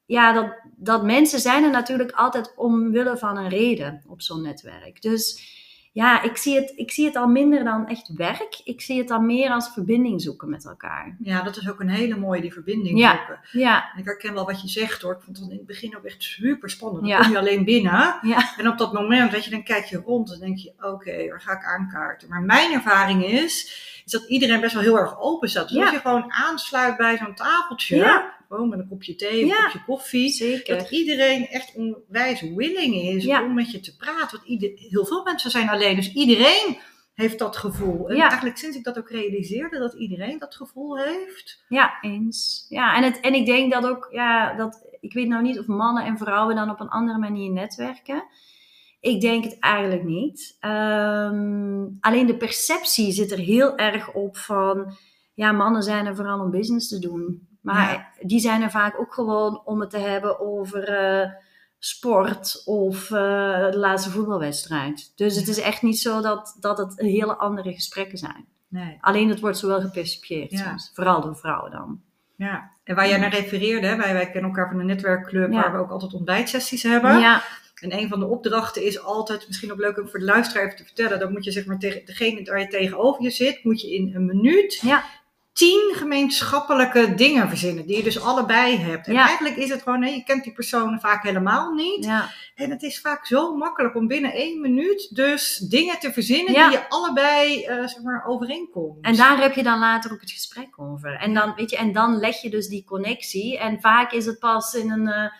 ja, 0.06 0.32
dat, 0.32 0.60
dat 0.76 1.04
mensen 1.04 1.40
zijn 1.40 1.64
er 1.64 1.70
natuurlijk 1.70 2.10
altijd 2.10 2.56
omwille 2.56 3.16
van 3.16 3.36
een 3.36 3.48
reden 3.48 4.02
op 4.06 4.22
zo'n 4.22 4.42
netwerk. 4.42 5.02
Dus 5.02 5.48
ja, 5.92 6.22
ik 6.22 6.36
zie, 6.36 6.54
het, 6.54 6.72
ik 6.76 6.90
zie 6.90 7.06
het 7.06 7.16
al 7.16 7.26
minder 7.28 7.64
dan 7.64 7.86
echt 7.88 8.10
werk. 8.14 8.60
Ik 8.64 8.80
zie 8.80 8.98
het 8.98 9.08
dan 9.08 9.26
meer 9.26 9.50
als 9.50 9.72
verbinding 9.72 10.22
zoeken 10.22 10.50
met 10.50 10.64
elkaar. 10.66 11.16
Ja, 11.18 11.42
dat 11.42 11.56
is 11.56 11.70
ook 11.70 11.80
een 11.80 11.88
hele 11.88 12.16
mooie, 12.16 12.40
die 12.40 12.52
verbinding 12.52 12.98
Ja, 12.98 13.16
zoeken. 13.16 13.40
ja, 13.60 13.90
En 13.92 13.98
ik 13.98 14.04
herken 14.04 14.34
wel 14.34 14.44
wat 14.46 14.62
je 14.62 14.68
zegt 14.68 15.02
hoor. 15.02 15.12
Ik 15.12 15.22
vond 15.22 15.38
het 15.38 15.50
in 15.50 15.56
het 15.56 15.66
begin 15.66 15.96
ook 15.96 16.04
echt 16.04 16.22
super 16.22 16.70
spannend. 16.70 17.00
Dan 17.00 17.10
Ja. 17.10 17.20
kom 17.20 17.30
je 17.30 17.38
alleen 17.38 17.64
binnen. 17.64 18.18
ja, 18.22 18.54
En 18.56 18.68
op 18.68 18.78
dat 18.78 18.92
moment, 18.92 19.32
weet 19.32 19.44
je, 19.44 19.50
dan 19.50 19.62
kijk 19.64 19.84
je 19.84 19.96
rond 20.04 20.32
en 20.32 20.38
denk 20.40 20.58
je, 20.58 20.72
oké, 20.80 21.28
waar 21.28 21.40
ga 21.40 21.52
ik 21.52 21.64
aankaarten? 21.64 22.28
Maar 22.28 22.42
mijn 22.42 22.72
ervaring 22.72 23.24
is, 23.24 23.54
is 24.04 24.12
dat 24.12 24.28
iedereen 24.28 24.60
best 24.60 24.74
wel 24.74 24.82
heel 24.82 24.98
erg 24.98 25.20
open 25.20 25.48
staat. 25.48 25.68
Dus 25.68 25.78
als 25.78 25.90
je 25.90 25.98
gewoon 25.98 26.32
aansluit 26.32 26.96
bij 26.96 27.16
zo'n 27.16 27.34
tafeltje, 27.34 27.96
Ja. 27.96 28.38
Gewoon 28.50 28.68
met 28.68 28.78
een 28.78 28.88
kopje 28.88 29.14
thee, 29.14 29.42
een 29.42 29.48
kopje 29.62 29.84
koffie, 29.86 30.28
zeker. 30.30 30.78
dat 30.78 30.90
iedereen 30.90 31.46
echt 31.46 31.74
onwijs 31.74 32.40
willing 32.40 32.94
is 32.94 33.26
om 33.26 33.54
met 33.54 33.70
je 33.70 33.80
te 33.80 33.96
praten. 33.96 34.36
Want 34.36 34.48
ieder, 34.48 34.70
heel 34.74 35.04
veel 35.06 35.22
mensen 35.24 35.50
zijn 35.50 35.68
alleen, 35.68 35.96
dus 35.96 36.12
iedereen 36.12 36.78
heeft 37.14 37.38
dat 37.38 37.56
gevoel. 37.56 38.08
En 38.08 38.16
Ja. 38.16 38.28
eigenlijk 38.28 38.56
sinds 38.58 38.76
ik 38.76 38.84
dat 38.84 38.98
ook 38.98 39.10
realiseerde, 39.10 39.78
dat 39.78 39.94
iedereen 39.94 40.38
dat 40.38 40.54
gevoel 40.54 40.98
heeft. 40.98 41.64
Ja, 41.68 41.98
eens. 42.00 42.66
Ja, 42.68 42.96
en, 42.96 43.02
het, 43.02 43.20
en 43.20 43.34
ik 43.34 43.46
denk 43.46 43.72
dat 43.72 43.86
ook, 43.86 44.08
ja, 44.10 44.54
dat, 44.54 44.86
ik 45.00 45.12
weet 45.12 45.28
nou 45.28 45.42
niet 45.42 45.58
of 45.58 45.66
mannen 45.66 46.04
en 46.04 46.18
vrouwen 46.18 46.56
dan 46.56 46.70
op 46.70 46.80
een 46.80 46.88
andere 46.88 47.18
manier 47.18 47.50
netwerken. 47.50 48.24
Ik 49.00 49.20
denk 49.20 49.44
het 49.44 49.58
eigenlijk 49.58 50.04
niet. 50.04 50.56
Ehm, 50.60 51.86
alleen 52.00 52.26
de 52.26 52.36
perceptie 52.36 53.12
zit 53.12 53.32
er 53.32 53.38
heel 53.38 53.76
erg 53.76 54.12
op 54.12 54.36
van, 54.36 54.96
ja, 55.34 55.52
mannen 55.52 55.82
zijn 55.82 56.06
er 56.06 56.16
vooral 56.16 56.40
om 56.40 56.50
business 56.50 56.88
te 56.88 56.98
doen. 56.98 57.48
Maar 57.60 58.12
die 58.20 58.40
zijn 58.40 58.62
er 58.62 58.70
vaak 58.70 59.00
ook 59.00 59.14
gewoon 59.14 59.62
om 59.64 59.80
het 59.80 59.90
te 59.90 59.98
hebben 59.98 60.40
over 60.40 60.84
eh, 60.88 61.30
sport 61.78 62.62
of 62.64 63.10
eh, 63.10 63.70
de 63.70 63.78
laatste 63.78 64.10
voetbalwedstrijd. 64.10 65.12
Dus 65.16 65.36
het 65.36 65.48
is 65.48 65.60
echt 65.60 65.82
niet 65.82 65.98
zo 65.98 66.20
dat, 66.20 66.56
dat 66.60 66.78
het 66.78 66.92
hele 66.96 67.36
andere 67.36 67.72
gesprekken 67.72 68.18
zijn. 68.18 68.44
Nee. 68.68 68.98
Alleen 69.00 69.28
het 69.28 69.40
wordt 69.40 69.58
zo 69.58 69.66
wel 69.66 69.80
gepercipieerd 69.80 70.50
Ja. 70.50 70.68
soms. 70.68 70.90
Vooral 70.94 71.20
door 71.20 71.36
vrouwen 71.36 71.70
dan. 71.70 72.00
Ja. 72.36 72.70
En 72.84 72.94
waar 72.94 73.08
jij 73.08 73.18
naar 73.18 73.34
refereerde, 73.34 73.86
hè, 73.86 73.96
wij, 73.96 74.12
wij 74.12 74.30
kennen 74.30 74.50
elkaar 74.50 74.68
van 74.70 74.80
een 74.80 74.86
netwerkclub 74.86 75.52
Ja. 75.52 75.60
waar 75.60 75.72
we 75.72 75.78
ook 75.78 75.90
altijd 75.90 76.12
ontbijtsessies 76.14 76.82
hebben. 76.82 77.18
Ja, 77.18 77.42
En 77.80 77.92
een 77.98 78.08
van 78.08 78.20
de 78.20 78.26
opdrachten 78.26 78.84
is 78.84 79.02
altijd, 79.02 79.46
misschien 79.46 79.72
ook 79.72 79.78
leuk 79.78 79.98
om 79.98 80.08
voor 80.08 80.18
de 80.18 80.24
luisteraar 80.24 80.64
even 80.64 80.76
te 80.76 80.84
vertellen, 80.84 81.18
dan 81.18 81.32
moet 81.32 81.44
je 81.44 81.50
zeg 81.50 81.66
maar 81.66 81.78
tegen 81.78 82.04
degene 82.06 82.44
waar 82.44 82.60
je 82.60 82.66
tegenover 82.68 83.22
je 83.22 83.30
zit, 83.30 83.64
moet 83.64 83.80
je 83.80 83.94
in 83.94 84.14
een 84.14 84.26
minuut 84.26 84.74
Ja. 84.82 85.04
Tien 85.52 85.92
gemeenschappelijke 85.96 87.14
dingen 87.14 87.48
verzinnen, 87.48 87.86
die 87.86 87.96
je 87.96 88.02
dus 88.02 88.20
allebei 88.22 88.76
hebt. 88.76 89.06
En 89.06 89.12
Ja. 89.12 89.26
eigenlijk 89.26 89.56
is 89.56 89.68
het 89.68 89.82
gewoon, 89.82 90.02
hè, 90.02 90.10
je 90.10 90.22
kent 90.24 90.44
die 90.44 90.52
personen 90.52 91.00
vaak 91.00 91.22
helemaal 91.22 91.72
niet. 91.72 92.04
ja, 92.04 92.28
En 92.54 92.70
het 92.70 92.82
is 92.82 93.00
vaak 93.00 93.26
zo 93.26 93.56
makkelijk 93.56 93.94
om 93.94 94.06
binnen 94.06 94.32
één 94.32 94.60
minuut 94.60 95.14
dus 95.14 95.56
dingen 95.56 95.98
te 95.98 96.12
verzinnen 96.12 96.52
Ja. 96.52 96.68
die 96.68 96.78
je 96.78 96.88
allebei 96.88 97.64
eh, 97.64 97.76
zeg 97.86 98.02
maar 98.02 98.24
overeenkomt. 98.26 99.04
en 99.04 99.16
daar 99.16 99.40
heb 99.40 99.54
je 99.54 99.62
dan 99.62 99.78
later 99.78 100.12
ook 100.12 100.20
het 100.20 100.30
gesprek 100.30 100.68
over. 100.80 101.14
En 101.16 101.34
dan, 101.34 101.52
weet 101.56 101.70
je, 101.70 101.76
en 101.76 101.92
dan 101.92 102.16
leg 102.18 102.42
je 102.42 102.50
dus 102.50 102.68
die 102.68 102.84
connectie. 102.84 103.58
En 103.58 103.80
vaak 103.80 104.12
is 104.12 104.26
het 104.26 104.38
pas 104.38 104.74
in 104.74 104.90
een, 104.90 105.08
eh, 105.08 105.30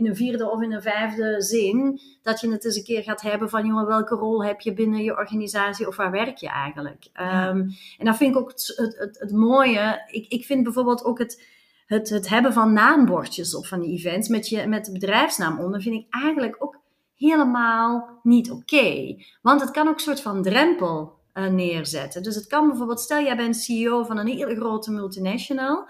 in 0.00 0.06
een 0.06 0.16
vierde 0.16 0.50
of 0.50 0.62
in 0.62 0.72
een 0.72 0.82
vijfde 0.82 1.42
zin 1.42 2.00
dat 2.22 2.40
je 2.40 2.50
het 2.50 2.64
eens 2.64 2.76
een 2.76 2.84
keer 2.84 3.02
gaat 3.02 3.22
hebben 3.22 3.50
van, 3.50 3.66
jongen, 3.66 3.86
welke 3.86 4.14
rol 4.14 4.44
heb 4.44 4.60
je 4.60 4.72
binnen 4.72 5.02
je 5.02 5.16
organisatie 5.16 5.86
of 5.86 5.96
waar 5.96 6.10
werk 6.10 6.36
je 6.36 6.48
eigenlijk? 6.48 7.08
Ja. 7.12 7.48
Ehm, 7.48 7.58
en 7.98 8.04
dan 8.04 8.16
vind 8.16 8.34
ik 8.34 8.40
ook 8.40 8.50
het, 8.50 8.72
het, 8.76 8.98
het, 8.98 9.18
het 9.18 9.32
mooie. 9.32 10.04
Ik, 10.10 10.28
ik 10.28 10.44
vind 10.44 10.64
bijvoorbeeld 10.64 11.04
ook 11.04 11.18
het, 11.18 11.46
het, 11.86 12.08
het 12.08 12.28
hebben 12.28 12.52
van 12.52 12.72
naambordjes 12.72 13.54
op 13.54 13.66
van 13.66 13.80
die 13.80 13.98
events 13.98 14.28
met, 14.28 14.48
je, 14.48 14.66
met 14.66 14.84
de 14.84 14.92
bedrijfsnaam 14.92 15.60
onder, 15.60 15.82
vind 15.82 15.94
ik 15.94 16.06
eigenlijk 16.10 16.56
ook 16.58 16.78
helemaal 17.16 18.20
niet 18.22 18.50
oké. 18.50 19.16
Want 19.42 19.60
het 19.60 19.70
kan 19.70 19.88
ook 19.88 19.94
een 19.94 20.00
soort 20.00 20.20
van 20.20 20.42
drempel 20.42 21.18
eh, 21.32 21.46
neerzetten. 21.46 22.22
Dus 22.22 22.34
het 22.34 22.46
kan 22.46 22.68
bijvoorbeeld, 22.68 23.00
stel 23.00 23.22
jij 23.22 23.36
bent 23.36 23.56
CEO 23.56 24.04
van 24.04 24.18
een 24.18 24.26
hele 24.26 24.56
grote 24.56 24.90
multinational. 24.90 25.88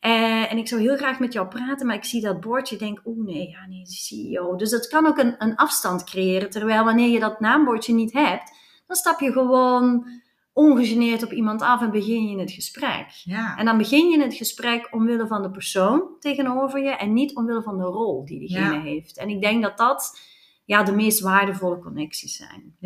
Eh, 0.00 0.52
en 0.52 0.58
ik 0.58 0.68
zou 0.68 0.80
heel 0.80 0.96
graag 0.96 1.18
met 1.18 1.32
jou 1.32 1.48
praten, 1.48 1.86
maar 1.86 1.96
ik 1.96 2.04
zie 2.04 2.20
dat 2.20 2.40
bordje. 2.40 2.76
Denk, 2.76 3.00
oeh 3.04 3.26
nee, 3.26 3.48
ja, 3.48 3.66
nee, 3.66 3.86
CEO. 3.86 4.56
Dus 4.56 4.70
dat 4.70 4.88
kan 4.88 5.06
ook 5.06 5.18
een, 5.18 5.34
een 5.38 5.56
afstand 5.56 6.04
creëren. 6.04 6.50
Terwijl 6.50 6.84
wanneer 6.84 7.08
je 7.08 7.20
dat 7.20 7.40
naambordje 7.40 7.94
niet 7.94 8.12
hebt, 8.12 8.52
dan 8.86 8.96
stap 8.96 9.20
je 9.20 9.32
gewoon 9.32 10.06
ongegeneerd 10.52 11.22
op 11.22 11.32
iemand 11.32 11.62
af 11.62 11.80
en 11.82 11.90
begin 11.90 12.28
je 12.28 12.38
het 12.38 12.50
gesprek. 12.50 13.06
Ja. 13.24 13.56
En 13.56 13.64
dan 13.64 13.78
begin 13.78 14.08
je 14.08 14.22
het 14.22 14.34
gesprek 14.34 14.88
omwille 14.90 15.26
van 15.26 15.42
de 15.42 15.50
persoon 15.50 16.02
tegenover 16.20 16.82
je 16.82 16.90
en 16.90 17.12
niet 17.12 17.36
omwille 17.36 17.62
van 17.62 17.78
de 17.78 17.84
rol 17.84 18.24
die 18.24 18.38
diegene 18.38 18.74
Ja. 18.74 18.80
heeft. 18.80 19.18
En 19.18 19.28
ik 19.28 19.40
denk 19.40 19.62
dat 19.62 19.78
dat 19.78 20.20
ja, 20.64 20.82
de 20.82 20.92
meest 20.92 21.20
waardevolle 21.20 21.78
connecties 21.78 22.36
zijn. 22.36 22.76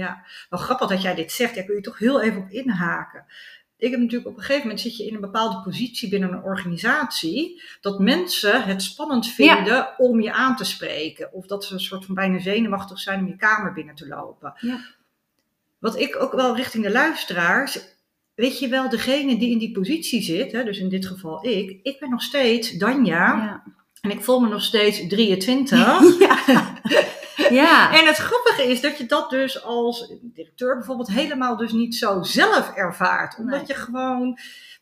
Wel 0.50 0.60
grappig 0.60 0.88
dat 0.88 1.02
jij 1.02 1.14
dit 1.14 1.32
zegt. 1.32 1.54
Daar 1.54 1.64
kun 1.64 1.74
je 1.74 1.80
toch 1.80 1.98
heel 1.98 2.22
even 2.22 2.42
op 2.42 2.48
inhaken. 2.50 3.24
Ik 3.82 3.90
heb 3.90 4.00
natuurlijk 4.00 4.30
op 4.30 4.36
een 4.36 4.42
gegeven 4.42 4.62
moment 4.62 4.80
zit 4.80 4.96
je 4.96 5.06
in 5.06 5.14
een 5.14 5.20
bepaalde 5.20 5.60
positie 5.60 6.08
binnen 6.08 6.32
een 6.32 6.42
organisatie. 6.42 7.62
Dat 7.80 7.98
mensen 7.98 8.62
het 8.62 8.82
spannend 8.82 9.26
vinden 9.26 9.98
om 9.98 10.20
je 10.20 10.32
aan 10.32 10.56
te 10.56 10.64
spreken. 10.64 11.32
Of 11.32 11.46
dat 11.46 11.64
ze 11.64 11.74
een 11.74 11.80
soort 11.80 12.04
van 12.04 12.14
bijna 12.14 12.38
zenuwachtig 12.38 12.98
zijn 12.98 13.20
om 13.20 13.26
je 13.26 13.36
kamer 13.36 13.72
binnen 13.72 13.94
te 13.94 14.08
lopen. 14.08 14.54
Ja. 14.60 14.80
Wat 15.78 15.98
ik 15.98 16.22
ook 16.22 16.32
wel 16.32 16.56
richting 16.56 16.84
de 16.84 16.90
luisteraars. 16.90 17.78
Weet 18.34 18.58
je 18.58 18.68
wel, 18.68 18.88
degene 18.88 19.38
die 19.38 19.50
in 19.50 19.58
die 19.58 19.72
positie 19.72 20.22
zit, 20.22 20.52
hè, 20.52 20.64
dus 20.64 20.78
in 20.78 20.88
dit 20.88 21.06
geval 21.06 21.46
ik. 21.46 21.80
Ik 21.82 21.98
ben 22.00 22.10
nog 22.10 22.22
steeds 22.22 22.70
Danja. 22.70 23.36
Ja. 23.36 23.62
En 24.00 24.10
ik 24.10 24.20
voel 24.20 24.40
me 24.40 24.48
nog 24.48 24.62
steeds 24.62 25.06
23. 25.08 26.18
ja. 26.46 26.80
ja. 27.60 27.92
En 28.00 28.06
het 28.06 28.16
grappige 28.16 28.62
is 28.62 28.80
dat 28.80 28.98
je 28.98 29.06
dat 29.06 29.30
dus 29.30 29.62
als 29.64 30.12
directeur 30.22 30.76
bijvoorbeeld 30.76 31.08
helemaal 31.10 31.56
dus 31.56 31.72
niet 31.72 31.94
zo 31.94 32.22
zelf 32.22 32.72
ervaart. 32.74 33.38
Omdat 33.38 33.56
Nee. 33.58 33.66
je 33.66 33.74
gewoon, 33.74 34.28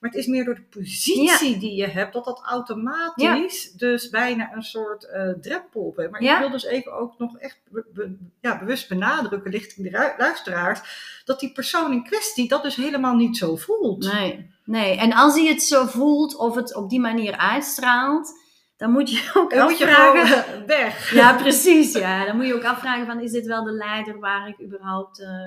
maar 0.01 0.11
het 0.11 0.15
is 0.15 0.27
meer 0.27 0.45
door 0.45 0.55
de 0.55 0.79
positie 0.79 1.59
die 1.59 1.75
je 1.75 1.87
hebt, 1.87 2.13
dat 2.13 2.25
dat 2.25 2.41
automatisch 2.45 3.73
dus 3.73 4.09
bijna 4.09 4.51
een 4.55 4.63
soort 4.63 5.05
eh, 5.05 5.29
drempel 5.41 5.93
heeft. 5.97 6.11
Maar 6.11 6.23
Ja. 6.23 6.35
ik 6.35 6.41
wil 6.41 6.51
dus 6.51 6.65
even 6.65 6.93
ook 6.93 7.19
nog 7.19 7.39
echt 7.39 7.59
be- 7.71 7.85
be- 7.95 8.17
ja, 8.41 8.59
bewust 8.59 8.89
benadrukken, 8.89 9.51
richting 9.51 9.91
de 9.91 10.15
luisteraars, 10.19 10.81
dat 11.25 11.41
die 11.41 11.53
persoon 11.53 11.93
in 11.93 12.05
kwestie 12.05 12.49
dat 12.49 12.63
dus 12.63 12.77
helemaal 12.77 13.15
niet 13.15 13.37
zo 13.37 13.57
voelt. 13.57 14.13
Nee, 14.13 14.51
nee. 14.65 14.97
En 14.99 15.13
als 15.13 15.35
hij 15.35 15.47
het 15.47 15.63
zo 15.63 15.87
voelt 15.87 16.37
of 16.37 16.55
het 16.55 16.75
op 16.75 16.91
die 16.91 17.01
manier 17.01 17.37
uitstraalt, 17.37 18.33
dan 18.81 18.91
moet 18.91 19.11
je 19.11 19.31
ook 19.37 19.51
Dan 19.51 19.69
moet 19.69 19.79
je 19.79 19.87
afvragen. 19.87 20.67
weg. 20.67 21.11
Ja, 21.21 21.37
precies. 21.37 21.93
Ja. 21.93 22.25
Dan 22.25 22.37
moet 22.37 22.47
je 22.47 22.55
ook 22.55 22.65
afvragen 22.65 23.07
van, 23.07 23.21
is 23.21 23.33
dit 23.33 23.47
wel 23.47 23.65
de 23.65 23.73
leider 23.73 24.19
waar 24.19 24.49
ik 24.49 24.63
überhaupt 24.63 25.21
eh, 25.21 25.47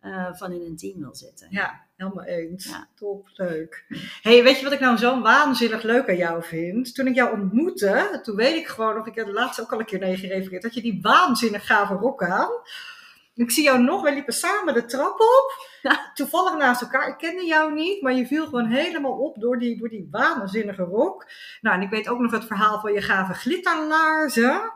eh, 0.00 0.34
van 0.34 0.52
in 0.52 0.60
een 0.60 0.76
team 0.76 0.98
wil 0.98 1.14
zitten? 1.14 1.46
Ja, 1.50 1.86
helemaal 1.96 2.24
eens. 2.24 2.64
Ja. 2.66 2.88
Top, 2.94 3.28
leuk. 3.32 3.84
hey, 4.22 4.42
weet 4.42 4.58
je 4.58 4.64
wat 4.64 4.72
ik 4.72 4.80
nou 4.80 4.96
zo 4.96 5.20
waanzinnig 5.20 5.82
leuk 5.82 6.08
aan 6.08 6.16
jou 6.16 6.44
vind? 6.44 6.94
Toen 6.94 7.06
ik 7.06 7.14
jou 7.14 7.40
ontmoette, 7.40 8.20
toen 8.22 8.36
weet 8.36 8.56
ik 8.56 8.66
gewoon 8.66 8.94
nog, 8.94 9.06
ik 9.06 9.14
heb 9.14 9.28
laatst 9.28 9.60
ook 9.60 9.72
al 9.72 9.78
een 9.78 9.86
keer 9.86 9.98
naar 9.98 10.10
je 10.10 10.16
gerefereerd, 10.16 10.62
dat 10.62 10.74
je 10.74 10.82
die 10.82 10.98
waanzinnig 11.02 11.66
gave 11.66 11.94
rok 11.94 12.22
aan. 12.22 12.50
Ik 13.34 13.50
zie 13.50 13.64
jou 13.64 13.82
nog, 13.82 14.02
we 14.02 14.12
liepen 14.12 14.32
samen 14.32 14.74
de 14.74 14.84
trap 14.84 15.20
op. 15.20 15.68
Toevallig 16.14 16.56
naast 16.56 16.82
elkaar. 16.82 17.08
Ik 17.08 17.16
kende 17.16 17.44
jou 17.44 17.72
niet, 17.72 18.02
maar 18.02 18.12
je 18.12 18.26
viel 18.26 18.44
gewoon 18.44 18.66
helemaal 18.66 19.18
op 19.18 19.40
door 19.40 19.58
die, 19.58 19.78
door 19.78 19.88
die 19.88 20.08
waanzinnige 20.10 20.82
rok. 20.82 21.26
Nou, 21.60 21.76
en 21.76 21.82
ik 21.82 21.90
weet 21.90 22.08
ook 22.08 22.18
nog 22.18 22.30
het 22.30 22.44
verhaal 22.44 22.80
van 22.80 22.92
je 22.92 23.02
gave 23.02 23.34
glitterlaarzen. 23.34 24.72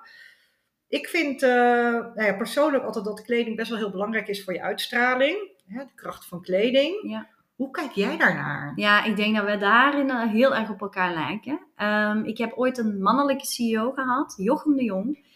Ik 0.88 1.08
vind 1.08 1.42
eh, 1.42 1.50
nou 1.50 2.22
ja, 2.22 2.32
persoonlijk 2.32 2.84
altijd 2.84 3.04
dat 3.04 3.22
kleding 3.22 3.56
best 3.56 3.70
wel 3.70 3.78
heel 3.78 3.90
belangrijk 3.90 4.28
is 4.28 4.44
voor 4.44 4.52
je 4.52 4.62
uitstraling. 4.62 5.50
Hè, 5.66 5.84
de 5.84 5.94
kracht 5.94 6.26
van 6.26 6.42
kleding. 6.42 7.10
Ja. 7.10 7.28
Hoe 7.56 7.70
kijk 7.70 7.92
jij 7.92 8.16
daarnaar? 8.16 8.72
Ja, 8.76 9.04
ik 9.04 9.16
denk 9.16 9.36
dat 9.36 9.44
we 9.44 9.56
daarin 9.56 10.10
eh, 10.10 10.30
heel 10.30 10.54
erg 10.54 10.70
op 10.70 10.80
elkaar 10.80 11.12
lijken. 11.12 11.60
Ehm, 11.76 12.24
ik 12.24 12.38
heb 12.38 12.52
ooit 12.52 12.78
een 12.78 13.02
mannelijke 13.02 13.46
CEO 13.46 13.92
gehad, 13.92 14.34
Jochem 14.36 14.76
de 14.76 14.84
Jong. 14.84 15.26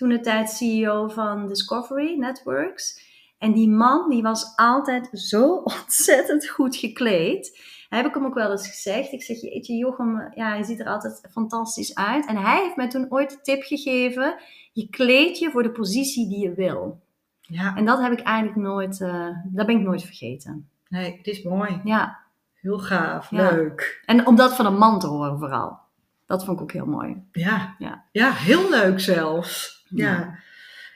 Toen 0.00 0.08
de 0.08 0.20
tijd 0.20 0.50
CEO 0.50 1.08
van 1.08 1.46
Discovery 1.48 2.18
Networks. 2.18 3.08
En 3.38 3.52
die 3.52 3.68
man 3.68 4.10
die 4.10 4.22
was 4.22 4.52
altijd 4.56 5.08
zo 5.12 5.54
ontzettend 5.82 6.48
goed 6.48 6.76
gekleed. 6.76 7.60
Heb 7.88 8.06
ik 8.06 8.14
hem 8.14 8.24
ook 8.24 8.34
wel 8.34 8.50
eens 8.50 8.68
gezegd. 8.68 9.12
Ik 9.12 9.22
zeg, 9.22 9.40
jeetje 9.40 9.74
Jochem, 9.74 10.30
ja, 10.34 10.54
je 10.54 10.64
ziet 10.64 10.80
er 10.80 10.86
altijd 10.86 11.28
fantastisch 11.30 11.94
uit. 11.94 12.26
En 12.26 12.36
hij 12.36 12.62
heeft 12.62 12.76
mij 12.76 12.88
toen 12.88 13.06
ooit 13.08 13.30
de 13.30 13.40
tip 13.40 13.62
gegeven. 13.62 14.34
Je 14.72 14.88
kleed 14.88 15.38
je 15.38 15.50
voor 15.50 15.62
de 15.62 15.70
positie 15.70 16.28
die 16.28 16.38
je 16.38 16.54
wil. 16.54 17.00
Ja, 17.40 17.76
En 17.76 17.84
dat 17.84 18.00
heb 18.00 18.12
ik 18.12 18.20
eigenlijk 18.20 18.56
nooit, 18.58 19.00
eh, 19.00 19.28
dat 19.44 19.66
ben 19.66 19.76
ik 19.78 19.82
nooit 19.82 20.02
vergeten. 20.02 20.68
nee, 20.88 21.16
het 21.16 21.26
is 21.26 21.42
mooi. 21.42 21.80
Ja, 21.84 22.18
Heel 22.54 22.78
gaaf, 22.78 23.30
Ja. 23.30 23.50
leuk. 23.50 24.02
En 24.06 24.26
om 24.26 24.36
dat 24.36 24.54
van 24.54 24.66
een 24.66 24.78
man 24.78 24.98
te 24.98 25.06
horen 25.06 25.38
vooral. 25.38 25.78
Dat 26.26 26.44
vond 26.44 26.56
ik 26.56 26.62
ook 26.62 26.72
heel 26.72 26.86
mooi. 26.86 27.22
Ja, 27.32 27.74
Ja. 27.78 28.04
ja 28.12 28.32
heel 28.32 28.70
leuk 28.70 29.00
zelfs. 29.00 29.78
Ja. 29.90 30.38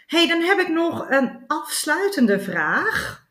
Hey, 0.06 0.26
dan 0.26 0.40
heb 0.40 0.58
ik 0.58 0.68
nog 0.68 1.10
een 1.10 1.44
afsluitende 1.46 2.40
vraag. 2.40 3.22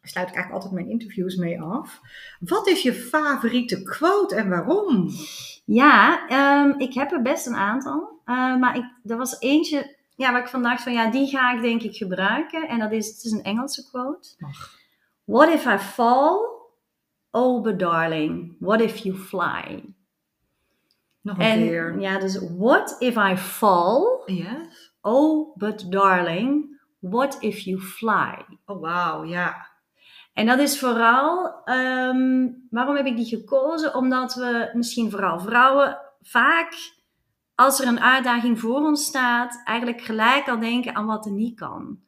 Daar 0.00 0.10
sluit 0.10 0.28
ik 0.28 0.34
eigenlijk 0.34 0.64
altijd 0.64 0.72
mijn 0.72 1.00
interviews 1.00 1.36
mee 1.36 1.60
af. 1.60 2.00
Wat 2.40 2.68
is 2.68 2.82
je 2.82 2.94
favoriete 2.94 3.82
quote 3.82 4.34
en 4.34 4.48
waarom? 4.48 5.10
Ja, 5.64 6.28
ehm, 6.28 6.78
ik 6.78 6.94
heb 6.94 7.12
er 7.12 7.22
best 7.22 7.46
een 7.46 7.56
aantal. 7.56 8.20
Eh, 8.24 8.56
maar 8.56 8.76
ik, 8.76 8.84
er 9.04 9.16
was 9.16 9.40
eentje 9.40 9.96
ja, 10.16 10.32
waar 10.32 10.40
ik 10.40 10.48
van 10.48 10.62
dacht 10.62 10.82
van 10.82 10.92
ja, 10.92 11.10
die 11.10 11.26
ga 11.26 11.52
ik 11.52 11.62
denk 11.62 11.82
ik 11.82 11.96
gebruiken. 11.96 12.68
En 12.68 12.78
dat 12.78 12.92
is, 12.92 13.06
het 13.06 13.24
is 13.24 13.32
een 13.32 13.42
Engelse 13.42 13.88
quote. 13.90 14.28
What 15.24 15.48
if 15.48 15.66
I 15.66 15.78
fall? 15.78 16.38
Oh, 17.30 17.62
but 17.62 17.78
darling, 17.78 18.56
what 18.58 18.80
if 18.80 18.96
you 18.96 19.16
fly? 19.16 19.94
Nog 21.20 21.36
een 21.38 21.42
En 21.44 21.58
keer. 21.58 22.00
ja, 22.00 22.18
dus 22.18 22.38
what 22.56 22.96
if 22.98 23.16
I 23.16 23.36
fall? 23.36 24.22
Yes. 24.26 24.92
Oh, 25.00 25.56
but 25.56 25.92
darling, 25.92 26.80
what 26.98 27.36
if 27.42 27.58
you 27.58 27.80
fly? 27.80 28.44
Oh, 28.64 28.80
wauw, 28.80 29.24
ja. 29.24 29.68
En 30.32 30.46
dat 30.46 30.58
is 30.58 30.78
vooral, 30.78 31.62
ehm, 31.64 32.48
waarom 32.70 32.96
heb 32.96 33.06
ik 33.06 33.16
die 33.16 33.26
gekozen? 33.26 33.94
Omdat 33.94 34.34
we 34.34 34.70
misschien 34.72 35.10
vooral 35.10 35.40
vrouwen 35.40 35.98
vaak, 36.20 36.74
als 37.54 37.80
er 37.80 37.86
een 37.88 38.00
uitdaging 38.00 38.60
voor 38.60 38.80
ons 38.80 39.04
staat, 39.04 39.62
eigenlijk 39.64 40.00
gelijk 40.00 40.48
al 40.48 40.58
denken 40.58 40.94
aan 40.94 41.06
wat 41.06 41.26
er 41.26 41.32
niet 41.32 41.58
kan. 41.58 42.00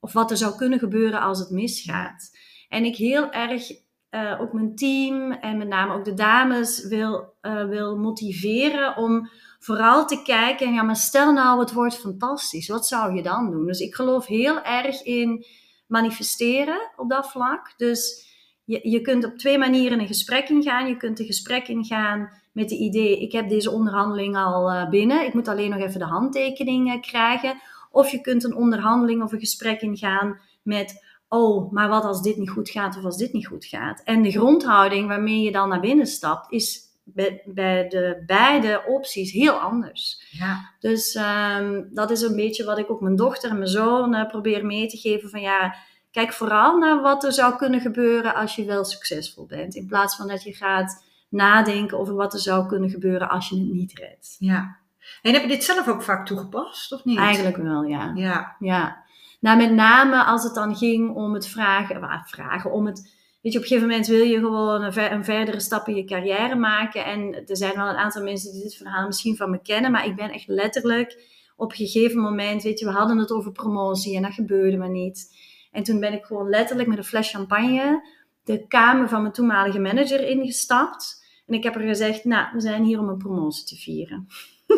Of 0.00 0.12
wat 0.12 0.30
er 0.30 0.36
zou 0.36 0.56
kunnen 0.56 0.78
gebeuren 0.78 1.20
als 1.20 1.38
het 1.38 1.50
misgaat. 1.50 2.30
En 2.68 2.84
ik 2.84 2.96
heel 2.96 3.30
erg 3.30 3.70
eh, 4.10 4.40
ook 4.40 4.52
mijn 4.52 4.74
team 4.74 5.32
en 5.32 5.58
met 5.58 5.68
name 5.68 5.94
ook 5.94 6.04
de 6.04 6.14
dames 6.14 6.86
wil, 6.86 7.34
eh, 7.40 7.64
wil 7.64 7.98
motiveren 7.98 8.96
om 8.96 9.28
vooral 9.58 10.06
te 10.06 10.22
kijken, 10.22 10.72
ja 10.72 10.82
maar 10.82 10.96
stel 10.96 11.32
nou 11.32 11.60
het 11.60 11.72
wordt 11.72 11.98
fantastisch, 11.98 12.68
wat 12.68 12.86
zou 12.86 13.14
je 13.14 13.22
dan 13.22 13.50
doen? 13.50 13.66
Dus 13.66 13.80
ik 13.80 13.94
geloof 13.94 14.26
heel 14.26 14.62
erg 14.62 15.02
in 15.02 15.44
manifesteren 15.86 16.90
op 16.96 17.10
dat 17.10 17.30
vlak. 17.30 17.74
Dus 17.76 18.26
je, 18.64 18.90
je 18.90 19.00
kunt 19.00 19.24
op 19.24 19.38
twee 19.38 19.58
manieren 19.58 20.00
een 20.00 20.06
gesprek 20.06 20.48
ingaan. 20.48 20.88
Je 20.88 20.96
kunt 20.96 21.18
een 21.18 21.26
gesprek 21.26 21.68
ingaan 21.68 22.30
met 22.52 22.68
de 22.68 22.76
idee, 22.76 23.20
ik 23.20 23.32
heb 23.32 23.48
deze 23.48 23.70
onderhandeling 23.70 24.36
al 24.36 24.70
eh, 24.70 24.88
binnen, 24.88 25.26
ik 25.26 25.34
moet 25.34 25.48
alleen 25.48 25.70
nog 25.70 25.80
even 25.80 25.98
de 25.98 26.04
handtekening 26.04 27.00
krijgen. 27.00 27.60
Of 27.90 28.10
je 28.10 28.20
kunt 28.20 28.44
een 28.44 28.54
onderhandeling 28.54 29.22
of 29.22 29.32
een 29.32 29.38
gesprek 29.38 29.80
ingaan 29.80 30.40
met, 30.62 31.05
oh, 31.28 31.72
maar 31.72 31.88
wat 31.88 32.04
als 32.04 32.22
dit 32.22 32.36
niet 32.36 32.50
goed 32.50 32.70
gaat 32.70 32.96
of 32.96 33.04
als 33.04 33.16
dit 33.16 33.32
niet 33.32 33.46
goed 33.46 33.64
gaat. 33.64 34.02
En 34.04 34.22
de 34.22 34.30
grondhouding 34.30 35.08
waarmee 35.08 35.40
je 35.42 35.52
dan 35.52 35.68
naar 35.68 35.80
binnen 35.80 36.06
stapt, 36.06 36.52
is 36.52 36.84
bij, 37.04 37.42
bij 37.44 37.88
de 37.88 38.22
beide 38.26 38.82
opties 38.86 39.32
heel 39.32 39.52
anders. 39.52 40.28
Ja, 40.30 40.70
Dus 40.80 41.14
ehm, 41.14 41.82
dat 41.90 42.10
is 42.10 42.20
een 42.20 42.36
beetje 42.36 42.64
wat 42.64 42.78
ik 42.78 42.90
ook 42.90 43.00
mijn 43.00 43.16
dochter 43.16 43.50
en 43.50 43.56
mijn 43.56 43.68
zoon 43.68 44.14
eh, 44.14 44.28
probeer 44.28 44.66
mee 44.66 44.86
te 44.86 44.96
geven. 44.96 45.30
Van 45.30 45.40
ja, 45.40 45.74
kijk 46.10 46.32
vooral 46.32 46.78
naar 46.78 47.00
wat 47.00 47.24
er 47.24 47.32
zou 47.32 47.56
kunnen 47.56 47.80
gebeuren 47.80 48.34
als 48.34 48.56
je 48.56 48.64
wel 48.64 48.84
succesvol 48.84 49.46
bent. 49.46 49.74
In 49.74 49.86
plaats 49.86 50.16
van 50.16 50.28
dat 50.28 50.42
je 50.42 50.52
gaat 50.52 51.04
nadenken 51.28 51.98
over 51.98 52.14
wat 52.14 52.32
er 52.32 52.40
zou 52.40 52.66
kunnen 52.66 52.90
gebeuren 52.90 53.28
als 53.28 53.48
je 53.48 53.56
het 53.56 53.72
niet 53.72 53.98
redt. 53.98 54.36
ja. 54.38 54.76
En 55.22 55.32
heb 55.32 55.42
je 55.42 55.48
dit 55.48 55.64
zelf 55.64 55.88
ook 55.88 56.02
vaak 56.02 56.26
toegepast, 56.26 56.92
of 56.92 57.04
niet? 57.04 57.18
Eigenlijk 57.18 57.56
wel, 57.56 57.82
ja. 57.82 58.12
Ja, 58.14 58.56
Ja. 58.58 59.04
Nou, 59.40 59.56
met 59.56 59.72
name 59.72 60.24
als 60.24 60.42
het 60.44 60.54
dan 60.54 60.76
ging 60.76 61.14
om 61.14 61.34
het 61.34 61.48
vragen, 61.48 62.22
vragen 62.26 62.72
om 62.72 62.86
het. 62.86 63.14
Weet 63.42 63.52
je, 63.52 63.58
op 63.58 63.64
een 63.64 63.70
gegeven 63.70 63.88
moment 63.88 64.06
wil 64.06 64.24
je 64.24 64.38
gewoon 64.38 64.82
een, 64.82 64.92
ver- 64.92 65.12
een 65.12 65.24
verdere 65.24 65.60
stap 65.60 65.88
in 65.88 65.94
je 65.96 66.04
carrière 66.04 66.54
maken. 66.54 67.04
En 67.04 67.42
er 67.46 67.56
zijn 67.56 67.74
wel 67.74 67.88
een 67.88 67.96
aantal 67.96 68.22
mensen 68.22 68.52
die 68.52 68.62
dit 68.62 68.74
verhaal 68.74 69.06
misschien 69.06 69.36
van 69.36 69.50
me 69.50 69.58
kennen, 69.62 69.90
maar 69.90 70.06
ik 70.06 70.16
ben 70.16 70.30
echt 70.30 70.48
letterlijk 70.48 71.34
op 71.56 71.70
een 71.70 71.76
gegeven 71.76 72.20
moment, 72.20 72.62
weet 72.62 72.78
je, 72.78 72.84
we 72.86 72.92
hadden 72.92 73.18
het 73.18 73.30
over 73.30 73.52
promotie 73.52 74.16
en 74.16 74.22
dat 74.22 74.32
gebeurde 74.32 74.76
maar 74.76 74.90
niet. 74.90 75.36
En 75.72 75.82
toen 75.82 76.00
ben 76.00 76.12
ik 76.12 76.24
gewoon 76.24 76.48
letterlijk 76.48 76.88
met 76.88 76.98
een 76.98 77.04
fles 77.04 77.30
champagne 77.30 78.08
de 78.44 78.66
kamer 78.66 79.08
van 79.08 79.20
mijn 79.20 79.32
toenmalige 79.32 79.78
manager 79.78 80.28
ingestapt. 80.28 81.24
En 81.46 81.54
ik 81.54 81.62
heb 81.62 81.74
er 81.74 81.80
gezegd, 81.80 82.24
nou, 82.24 82.46
we 82.52 82.60
zijn 82.60 82.84
hier 82.84 82.98
om 82.98 83.08
een 83.08 83.18
promotie 83.18 83.64
te 83.64 83.76
vieren. 83.76 84.26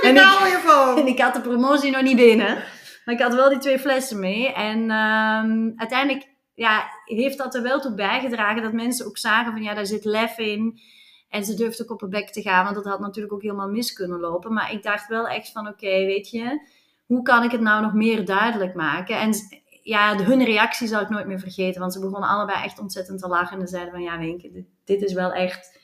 En 0.02 0.14
ik-. 0.14 0.22
En 0.98 1.06
ik 1.06 1.20
had 1.20 1.34
de 1.34 1.40
promotie 1.40 1.90
nog 1.90 2.02
niet 2.02 2.16
binnen. 2.16 2.62
Maar 3.04 3.14
ik 3.14 3.20
had 3.20 3.34
wel 3.34 3.48
die 3.48 3.58
twee 3.58 3.78
flessen 3.78 4.18
mee. 4.18 4.52
En 4.52 4.90
ehm, 4.90 5.70
uiteindelijk 5.76 6.28
ja, 6.54 6.90
heeft 7.04 7.38
dat 7.38 7.54
er 7.54 7.62
wel 7.62 7.80
toe 7.80 7.94
bijgedragen 7.94 8.62
dat 8.62 8.72
mensen 8.72 9.06
ook 9.06 9.18
zagen 9.18 9.52
van 9.52 9.62
ja, 9.62 9.74
daar 9.74 9.86
zit 9.86 10.04
lef 10.04 10.38
in. 10.38 10.80
En 11.28 11.44
ze 11.44 11.54
durfde 11.54 11.82
ook 11.82 11.90
op 11.90 12.00
haar 12.00 12.10
bek 12.10 12.30
te 12.30 12.42
gaan, 12.42 12.64
want 12.64 12.76
dat 12.76 12.84
had 12.84 13.00
natuurlijk 13.00 13.34
ook 13.34 13.42
helemaal 13.42 13.68
mis 13.68 13.92
kunnen 13.92 14.20
lopen. 14.20 14.52
Maar 14.52 14.72
ik 14.72 14.82
dacht 14.82 15.08
wel 15.08 15.28
echt 15.28 15.52
van 15.52 15.68
oké, 15.68 16.04
weet 16.04 16.30
je, 16.30 16.68
hoe 17.06 17.22
kan 17.22 17.42
ik 17.42 17.50
het 17.50 17.60
nou 17.60 17.82
nog 17.82 17.94
meer 17.94 18.24
duidelijk 18.24 18.74
maken? 18.74 19.18
En 19.18 19.34
ja, 19.82 20.16
hun 20.16 20.44
reactie 20.44 20.88
zal 20.88 21.00
ik 21.00 21.08
nooit 21.08 21.26
meer 21.26 21.38
vergeten, 21.38 21.80
want 21.80 21.92
ze 21.92 22.00
begonnen 22.00 22.28
allebei 22.28 22.64
echt 22.64 22.78
ontzettend 22.78 23.20
te 23.20 23.28
lachen. 23.28 23.60
En 23.60 23.66
ze 23.66 23.72
zeiden 23.72 23.92
van 23.92 24.02
ja, 24.02 24.18
Wenke, 24.18 24.50
dit, 24.50 24.66
dit 24.84 25.02
is 25.02 25.12
wel 25.12 25.32
echt 25.32 25.78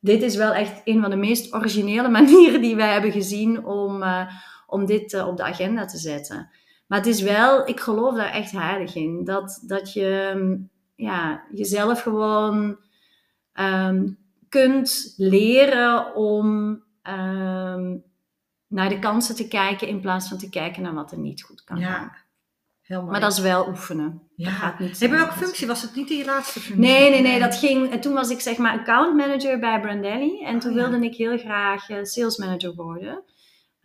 dit 0.00 0.22
is 0.22 0.36
wel 0.36 0.52
echt 0.52 0.80
een 0.84 1.00
van 1.00 1.10
de 1.10 1.16
meest 1.16 1.54
originele 1.54 2.08
manieren 2.18 2.60
die 2.60 2.76
wij 2.76 2.92
hebben 2.92 3.12
gezien 3.12 3.64
om, 3.64 4.02
eh, 4.02 4.26
om 4.70 4.86
dit 4.86 5.12
eh, 5.12 5.26
op 5.28 5.36
de 5.36 5.42
agenda 5.42 5.84
te 5.84 5.98
zetten. 5.98 6.50
Maar 6.86 6.98
het 6.98 7.08
is 7.08 7.20
wel, 7.22 7.68
ik 7.68 7.80
geloof 7.80 8.14
daar 8.14 8.30
echt 8.32 8.50
heilig 8.52 8.94
in, 8.94 9.24
dat, 9.24 9.62
dat 9.66 9.92
je 9.92 10.32
mm, 10.36 10.68
ja, 10.94 11.42
jezelf 11.52 12.02
gewoon 12.02 12.76
ehm, 13.52 14.08
kunt 14.48 15.14
leren 15.16 16.14
om 16.14 16.78
ehm, 17.02 17.96
naar 18.66 18.88
de 18.88 18.98
kansen 18.98 19.34
te 19.34 19.48
kijken 19.48 19.88
in 19.88 20.00
plaats 20.00 20.28
van 20.28 20.38
te 20.38 20.48
kijken 20.48 20.82
naar 20.82 20.94
wat 20.94 21.12
er 21.12 21.18
niet 21.18 21.42
goed 21.42 21.64
kan 21.64 21.80
gaan. 21.82 22.12
Ja, 22.82 22.98
mooi. 22.98 23.10
Maar 23.10 23.20
dat 23.20 23.32
is 23.32 23.38
wel 23.38 23.68
oefenen. 23.68 24.22
ja. 24.36 24.48
Dat 24.50 24.58
gaat 24.58 24.78
niet 24.78 24.98
welke 24.98 25.32
functie 25.32 25.66
was 25.66 25.82
het 25.82 25.94
niet 25.94 26.10
in 26.10 26.16
je 26.16 26.24
laatste 26.24 26.60
functie? 26.60 26.84
Nee, 26.86 27.10
nee, 27.10 27.22
nee, 27.22 27.38
dat 27.38 27.56
ging. 27.56 27.90
En 27.90 28.00
toen 28.00 28.12
was 28.12 28.30
ik 28.30 28.40
zeg 28.40 28.56
maar 28.56 28.78
account 28.78 29.16
manager 29.16 29.58
bij 29.58 29.80
Brandelli. 29.80 30.42
En 30.44 30.58
toen 30.58 30.70
Oh, 30.70 30.76
ja. 30.76 30.88
wilde 30.90 31.04
ik 31.06 31.14
heel 31.14 31.38
graag 31.38 31.88
eh, 31.88 31.98
sales 32.02 32.36
manager 32.36 32.74
worden. 32.74 33.22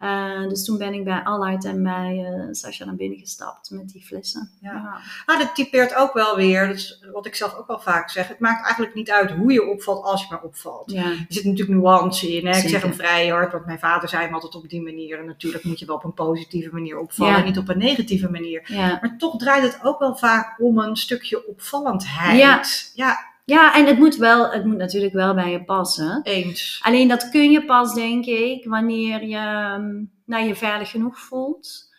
Eh, 0.06 0.49
dus 0.49 0.66
toen 0.66 0.78
ben 0.78 0.93
ik 0.93 1.03
bij 1.03 1.24
Allard 1.24 1.66
en 1.66 1.84
bij 1.84 2.26
eh 2.26 2.47
Sascha 2.51 2.86
naar 2.86 2.95
binnen 2.95 3.20
gestapt 3.20 3.70
met 3.70 3.89
die 3.89 4.01
flessen. 4.01 4.51
Ja. 4.62 4.99
Ah, 5.26 5.39
dat 5.39 5.56
typeert 5.56 5.95
ook 5.95 6.14
wel 6.14 6.36
weer, 6.36 6.68
dat 6.68 6.76
is 6.76 7.03
wat 7.12 7.26
ik 7.26 7.36
zelf 7.36 7.56
ook 7.56 7.68
wel 7.68 7.80
vaak 7.80 8.10
zeg. 8.10 8.28
Het 8.28 8.39
maakt 8.39 8.64
eigenlijk 8.64 8.95
niet 8.95 9.12
uit 9.12 9.32
hoe 9.32 9.51
je 9.51 9.66
opvalt 9.66 10.03
als 10.03 10.22
je 10.22 10.28
maar 10.30 10.41
opvalt. 10.41 10.91
Ja. 10.91 11.03
Er 11.03 11.26
zit 11.28 11.43
natuurlijk 11.43 11.80
nuance 11.80 12.34
in. 12.38 12.47
Hè? 12.47 12.58
Ik 12.58 12.70
zeg 12.70 12.82
hem 12.82 12.93
vrij 12.93 13.28
hard, 13.28 13.51
want 13.51 13.66
mijn 13.66 13.80
vader 13.80 14.10
zei 14.10 14.28
me 14.28 14.34
altijd 14.34 14.56
op 14.56 14.70
die 14.70 14.82
manier. 14.82 15.20
En 15.20 15.26
natuurlijk 15.26 15.64
moet 15.64 15.80
je 15.80 15.86
wel 15.86 15.95
op 15.95 16.03
een 16.03 16.14
positieve 16.14 16.70
manier 16.74 16.97
opvallen, 16.99 17.34
Ja. 17.34 17.39
en 17.39 17.45
niet 17.45 17.58
op 17.58 17.70
een 17.70 17.78
negatieve 17.78 18.30
manier. 18.30 18.64
Ja. 18.74 18.88
Maar 19.01 19.16
toch 19.18 19.38
draait 19.38 19.64
het 19.64 19.80
ook 19.84 19.99
wel 19.99 20.16
vaak 20.16 20.60
om 20.60 20.80
een 20.80 20.95
stukje 20.95 21.47
opvallendheid. 21.47 22.91
Ja. 22.95 23.34
Ja 23.46 23.76
en 23.76 23.86
het 23.86 23.98
moet, 23.98 24.16
wel, 24.16 24.52
het 24.52 24.66
moet 24.66 24.78
natuurlijk 24.78 25.14
wel 25.14 25.34
bij 25.34 25.52
je 25.52 25.64
passen. 25.64 26.20
eens. 26.24 26.80
Alleen 26.84 27.08
dat 27.08 27.30
kun 27.30 27.52
je 27.52 27.66
pas, 27.66 27.93
denk 27.93 28.26
ik, 28.26 28.66
wanneer 28.66 29.24
je 29.26 29.36
ehm, 29.36 30.04
nou, 30.26 30.46
je 30.48 30.56
veilig 30.56 30.89
genoeg 30.89 31.20
voelt. 31.20 31.93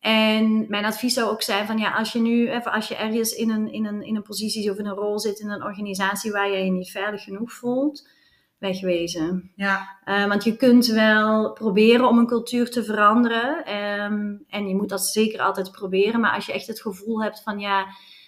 En 0.00 0.64
mijn 0.68 0.84
advies 0.84 1.14
zou 1.14 1.30
ook 1.30 1.42
zijn 1.42 1.66
van 1.66 1.78
ja, 1.78 1.90
als 1.92 2.12
je 2.12 2.20
nu 2.20 2.50
even 2.50 2.72
als 2.72 2.88
je 2.88 2.96
ergens 2.96 3.32
in 3.32 3.50
een, 3.50 3.72
in 3.72 3.86
een, 3.86 4.02
in 4.02 4.16
een 4.16 4.22
positie 4.22 4.70
of 4.70 4.76
in 4.78 4.86
een 4.86 4.94
rol 4.94 5.18
zit 5.18 5.38
in 5.38 5.50
een 5.50 5.62
organisatie 5.62 6.32
waar 6.32 6.50
je 6.50 6.64
je 6.64 6.70
niet 6.70 6.90
veilig 6.90 7.22
genoeg 7.22 7.52
voelt, 7.52 8.08
wegwezen. 8.58 9.52
Ja, 9.56 9.98
Eh, 10.04 10.26
want 10.26 10.44
je 10.44 10.56
kunt 10.56 10.86
wel 10.86 11.52
proberen 11.52 12.08
om 12.08 12.18
een 12.18 12.26
cultuur 12.26 12.70
te 12.70 12.84
veranderen. 12.84 13.64
ehm, 13.64 14.36
en 14.48 14.68
je 14.68 14.74
moet 14.76 14.88
dat 14.88 15.06
zeker 15.06 15.40
altijd 15.40 15.72
proberen. 15.72 16.20
Maar 16.20 16.34
als 16.34 16.46
je 16.46 16.52
echt 16.52 16.66
het 16.66 16.80
gevoel 16.80 17.22
hebt 17.22 17.42
van 17.42 17.58
ja, 17.58 17.86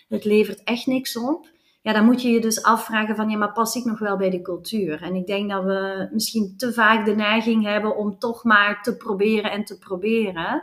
het 0.09 0.25
levert 0.25 0.63
echt 0.65 0.87
niks 0.87 1.17
op. 1.17 1.49
Ja, 1.83 1.93
dan 1.93 2.05
moet 2.05 2.23
je 2.23 2.31
je 2.31 2.41
dus 2.41 2.63
afvragen 2.63 3.17
van 3.17 3.31
ja, 3.31 3.37
maar 3.37 3.53
pas 3.53 3.75
ik 3.75 3.85
nog 3.85 3.99
wel 3.99 4.17
bij 4.17 4.31
die 4.31 4.43
cultuur? 4.43 5.03
En 5.03 5.15
ik 5.15 5.27
denk 5.27 5.51
dat 5.51 5.65
we 5.65 6.09
misschien 6.13 6.55
te 6.57 6.73
vaak 6.73 7.05
de 7.05 7.15
neiging 7.15 7.65
hebben 7.65 7.97
om 7.97 8.19
toch 8.19 8.45
maar 8.45 8.83
te 8.83 8.97
proberen 8.97 9.51
en 9.51 9.65
te 9.65 9.79
proberen. 9.79 10.63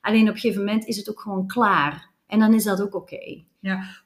Alleen 0.00 0.28
op 0.28 0.34
een 0.34 0.40
gegeven 0.40 0.64
moment 0.64 0.86
is 0.86 0.96
het 0.96 1.10
ook 1.10 1.20
gewoon 1.20 1.46
klaar. 1.46 2.10
En 2.26 2.38
dan 2.38 2.54
is 2.54 2.64
dat 2.64 2.82
ook 2.82 2.94
oké. 2.94 3.44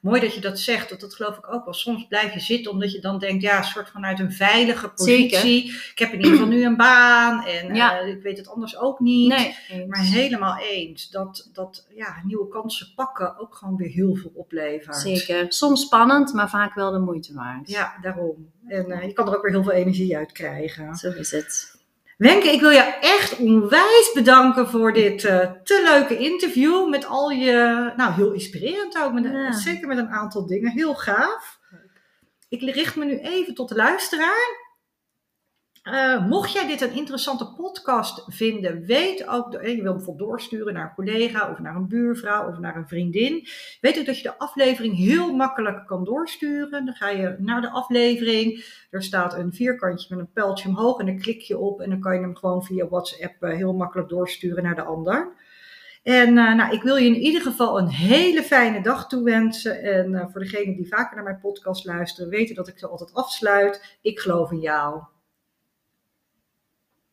Mooi 0.01 0.21
dat 0.21 0.33
je 0.33 0.41
dat 0.41 0.59
zegt. 0.59 0.89
Dat, 0.89 0.99
dat 0.99 1.15
geloof 1.15 1.37
ik 1.37 1.53
ook 1.53 1.65
wel. 1.65 1.73
Soms 1.73 2.07
blijf 2.07 2.33
je 2.33 2.39
zitten 2.39 2.71
omdat 2.71 2.91
je 2.91 2.99
dan 3.01 3.19
denkt, 3.19 3.41
ja, 3.43 3.57
een 3.57 3.63
soort 3.63 3.89
vanuit 3.89 4.19
een 4.19 4.31
veilige 4.31 4.89
positie. 4.89 5.63
Ik 5.91 5.99
heb 5.99 6.09
in 6.11 6.15
ieder 6.17 6.31
geval 6.31 6.47
nu 6.47 6.63
een 6.65 6.77
baan 6.77 7.45
en 7.45 7.75
Ja. 7.75 7.99
eh, 7.99 8.07
ik 8.07 8.21
weet 8.21 8.37
het 8.37 8.49
anders 8.49 8.77
ook 8.77 8.99
niet. 8.99 9.27
Nee. 9.29 9.87
Maar 9.87 9.99
helemaal 10.03 10.57
eens 10.57 11.09
dat, 11.09 11.49
dat 11.53 11.87
ja, 11.95 12.21
nieuwe 12.23 12.47
kansen 12.47 12.87
pakken 12.95 13.39
ook 13.39 13.55
gewoon 13.55 13.75
weer 13.75 13.89
heel 13.89 14.15
veel 14.15 14.31
oplevert. 14.33 14.95
Zeker. 14.95 15.45
Soms 15.53 15.81
spannend, 15.81 16.33
maar 16.33 16.49
vaak 16.49 16.73
wel 16.73 16.91
de 16.91 16.99
moeite 16.99 17.33
waard. 17.33 17.69
Ja, 17.69 17.97
daarom. 18.01 18.51
En 18.67 18.91
eh, 18.91 19.03
je 19.07 19.13
kan 19.13 19.27
er 19.27 19.35
ook 19.35 19.41
weer 19.41 19.51
heel 19.51 19.63
veel 19.63 19.71
energie 19.71 20.17
uit 20.17 20.31
krijgen. 20.31 20.95
Zo 20.95 21.11
is 21.11 21.31
het. 21.31 21.77
Wenke, 22.19 22.51
ik 22.51 22.59
wil 22.59 22.69
je 22.69 22.97
echt 22.99 23.37
onwijs 23.37 24.11
bedanken 24.13 24.67
voor 24.67 24.93
dit 24.93 25.23
uh, 25.23 25.51
te 25.63 25.81
leuke 25.83 26.17
interview. 26.17 26.89
Met 26.89 27.05
al 27.05 27.29
je, 27.29 27.91
nou 27.95 28.13
heel 28.13 28.31
inspirerend 28.31 28.97
ook, 28.97 29.13
met, 29.13 29.23
ja. 29.23 29.51
zeker 29.51 29.87
met 29.87 29.97
een 29.97 30.09
aantal 30.09 30.45
dingen. 30.45 30.71
Heel 30.71 30.95
gaaf. 30.95 31.59
Ik 32.49 32.61
richt 32.61 32.95
me 32.95 33.05
nu 33.05 33.19
even 33.19 33.53
tot 33.53 33.69
de 33.69 33.75
luisteraar. 33.75 34.68
Uh, 35.83 36.27
mocht 36.27 36.51
jij 36.51 36.67
dit 36.67 36.81
een 36.81 36.95
interessante 36.95 37.53
podcast 37.53 38.23
vinden, 38.27 38.85
weet 38.85 39.27
ook, 39.27 39.51
je 39.51 39.81
wil 39.81 39.93
bijvoorbeeld 39.93 40.29
doorsturen 40.29 40.73
naar 40.73 40.83
een 40.83 41.05
collega 41.05 41.51
of 41.51 41.59
naar 41.59 41.75
een 41.75 41.87
buurvrouw 41.87 42.49
of 42.49 42.57
naar 42.57 42.75
een 42.75 42.87
vriendin. 42.87 43.47
Weet 43.81 43.99
ook 43.99 44.05
dat 44.05 44.17
je 44.17 44.23
de 44.23 44.37
aflevering 44.37 44.97
heel 44.97 45.35
makkelijk 45.35 45.87
kan 45.87 46.03
doorsturen. 46.03 46.85
Dan 46.85 46.95
ga 46.95 47.09
je 47.09 47.35
naar 47.39 47.61
de 47.61 47.69
aflevering, 47.69 48.65
er 48.89 49.03
staat 49.03 49.33
een 49.33 49.53
vierkantje 49.53 50.15
met 50.15 50.25
een 50.25 50.31
pijltje 50.31 50.69
omhoog 50.69 50.99
en 50.99 51.05
dan 51.05 51.19
klik 51.19 51.41
je 51.41 51.57
op 51.57 51.81
en 51.81 51.89
dan 51.89 51.99
kan 51.99 52.13
je 52.13 52.21
hem 52.21 52.35
gewoon 52.35 52.63
via 52.63 52.87
WhatsApp 52.87 53.43
uh, 53.43 53.55
heel 53.55 53.73
makkelijk 53.73 54.09
doorsturen 54.09 54.63
naar 54.63 54.75
de 54.75 54.83
ander. 54.83 55.33
En 56.03 56.33
nou, 56.33 56.73
ik 56.73 56.81
wil 56.81 56.95
je 56.95 57.05
in 57.05 57.21
ieder 57.21 57.41
geval 57.41 57.79
een 57.79 57.89
hele 57.89 58.43
fijne 58.43 58.81
dag 58.81 59.07
toewensen. 59.07 59.81
En 59.81 60.29
voor 60.31 60.41
degenen 60.41 60.75
die 60.75 60.87
vaker 60.87 61.15
naar 61.15 61.23
mijn 61.23 61.39
podcast 61.39 61.85
luisteren, 61.85 62.29
weten 62.29 62.55
dat 62.55 62.67
ik 62.67 62.79
ze 62.79 62.87
altijd 62.87 63.13
afsluit. 63.13 63.97
Ik 64.01 64.19
geloof 64.19 64.51
in 64.51 64.59
jou. 64.59 65.01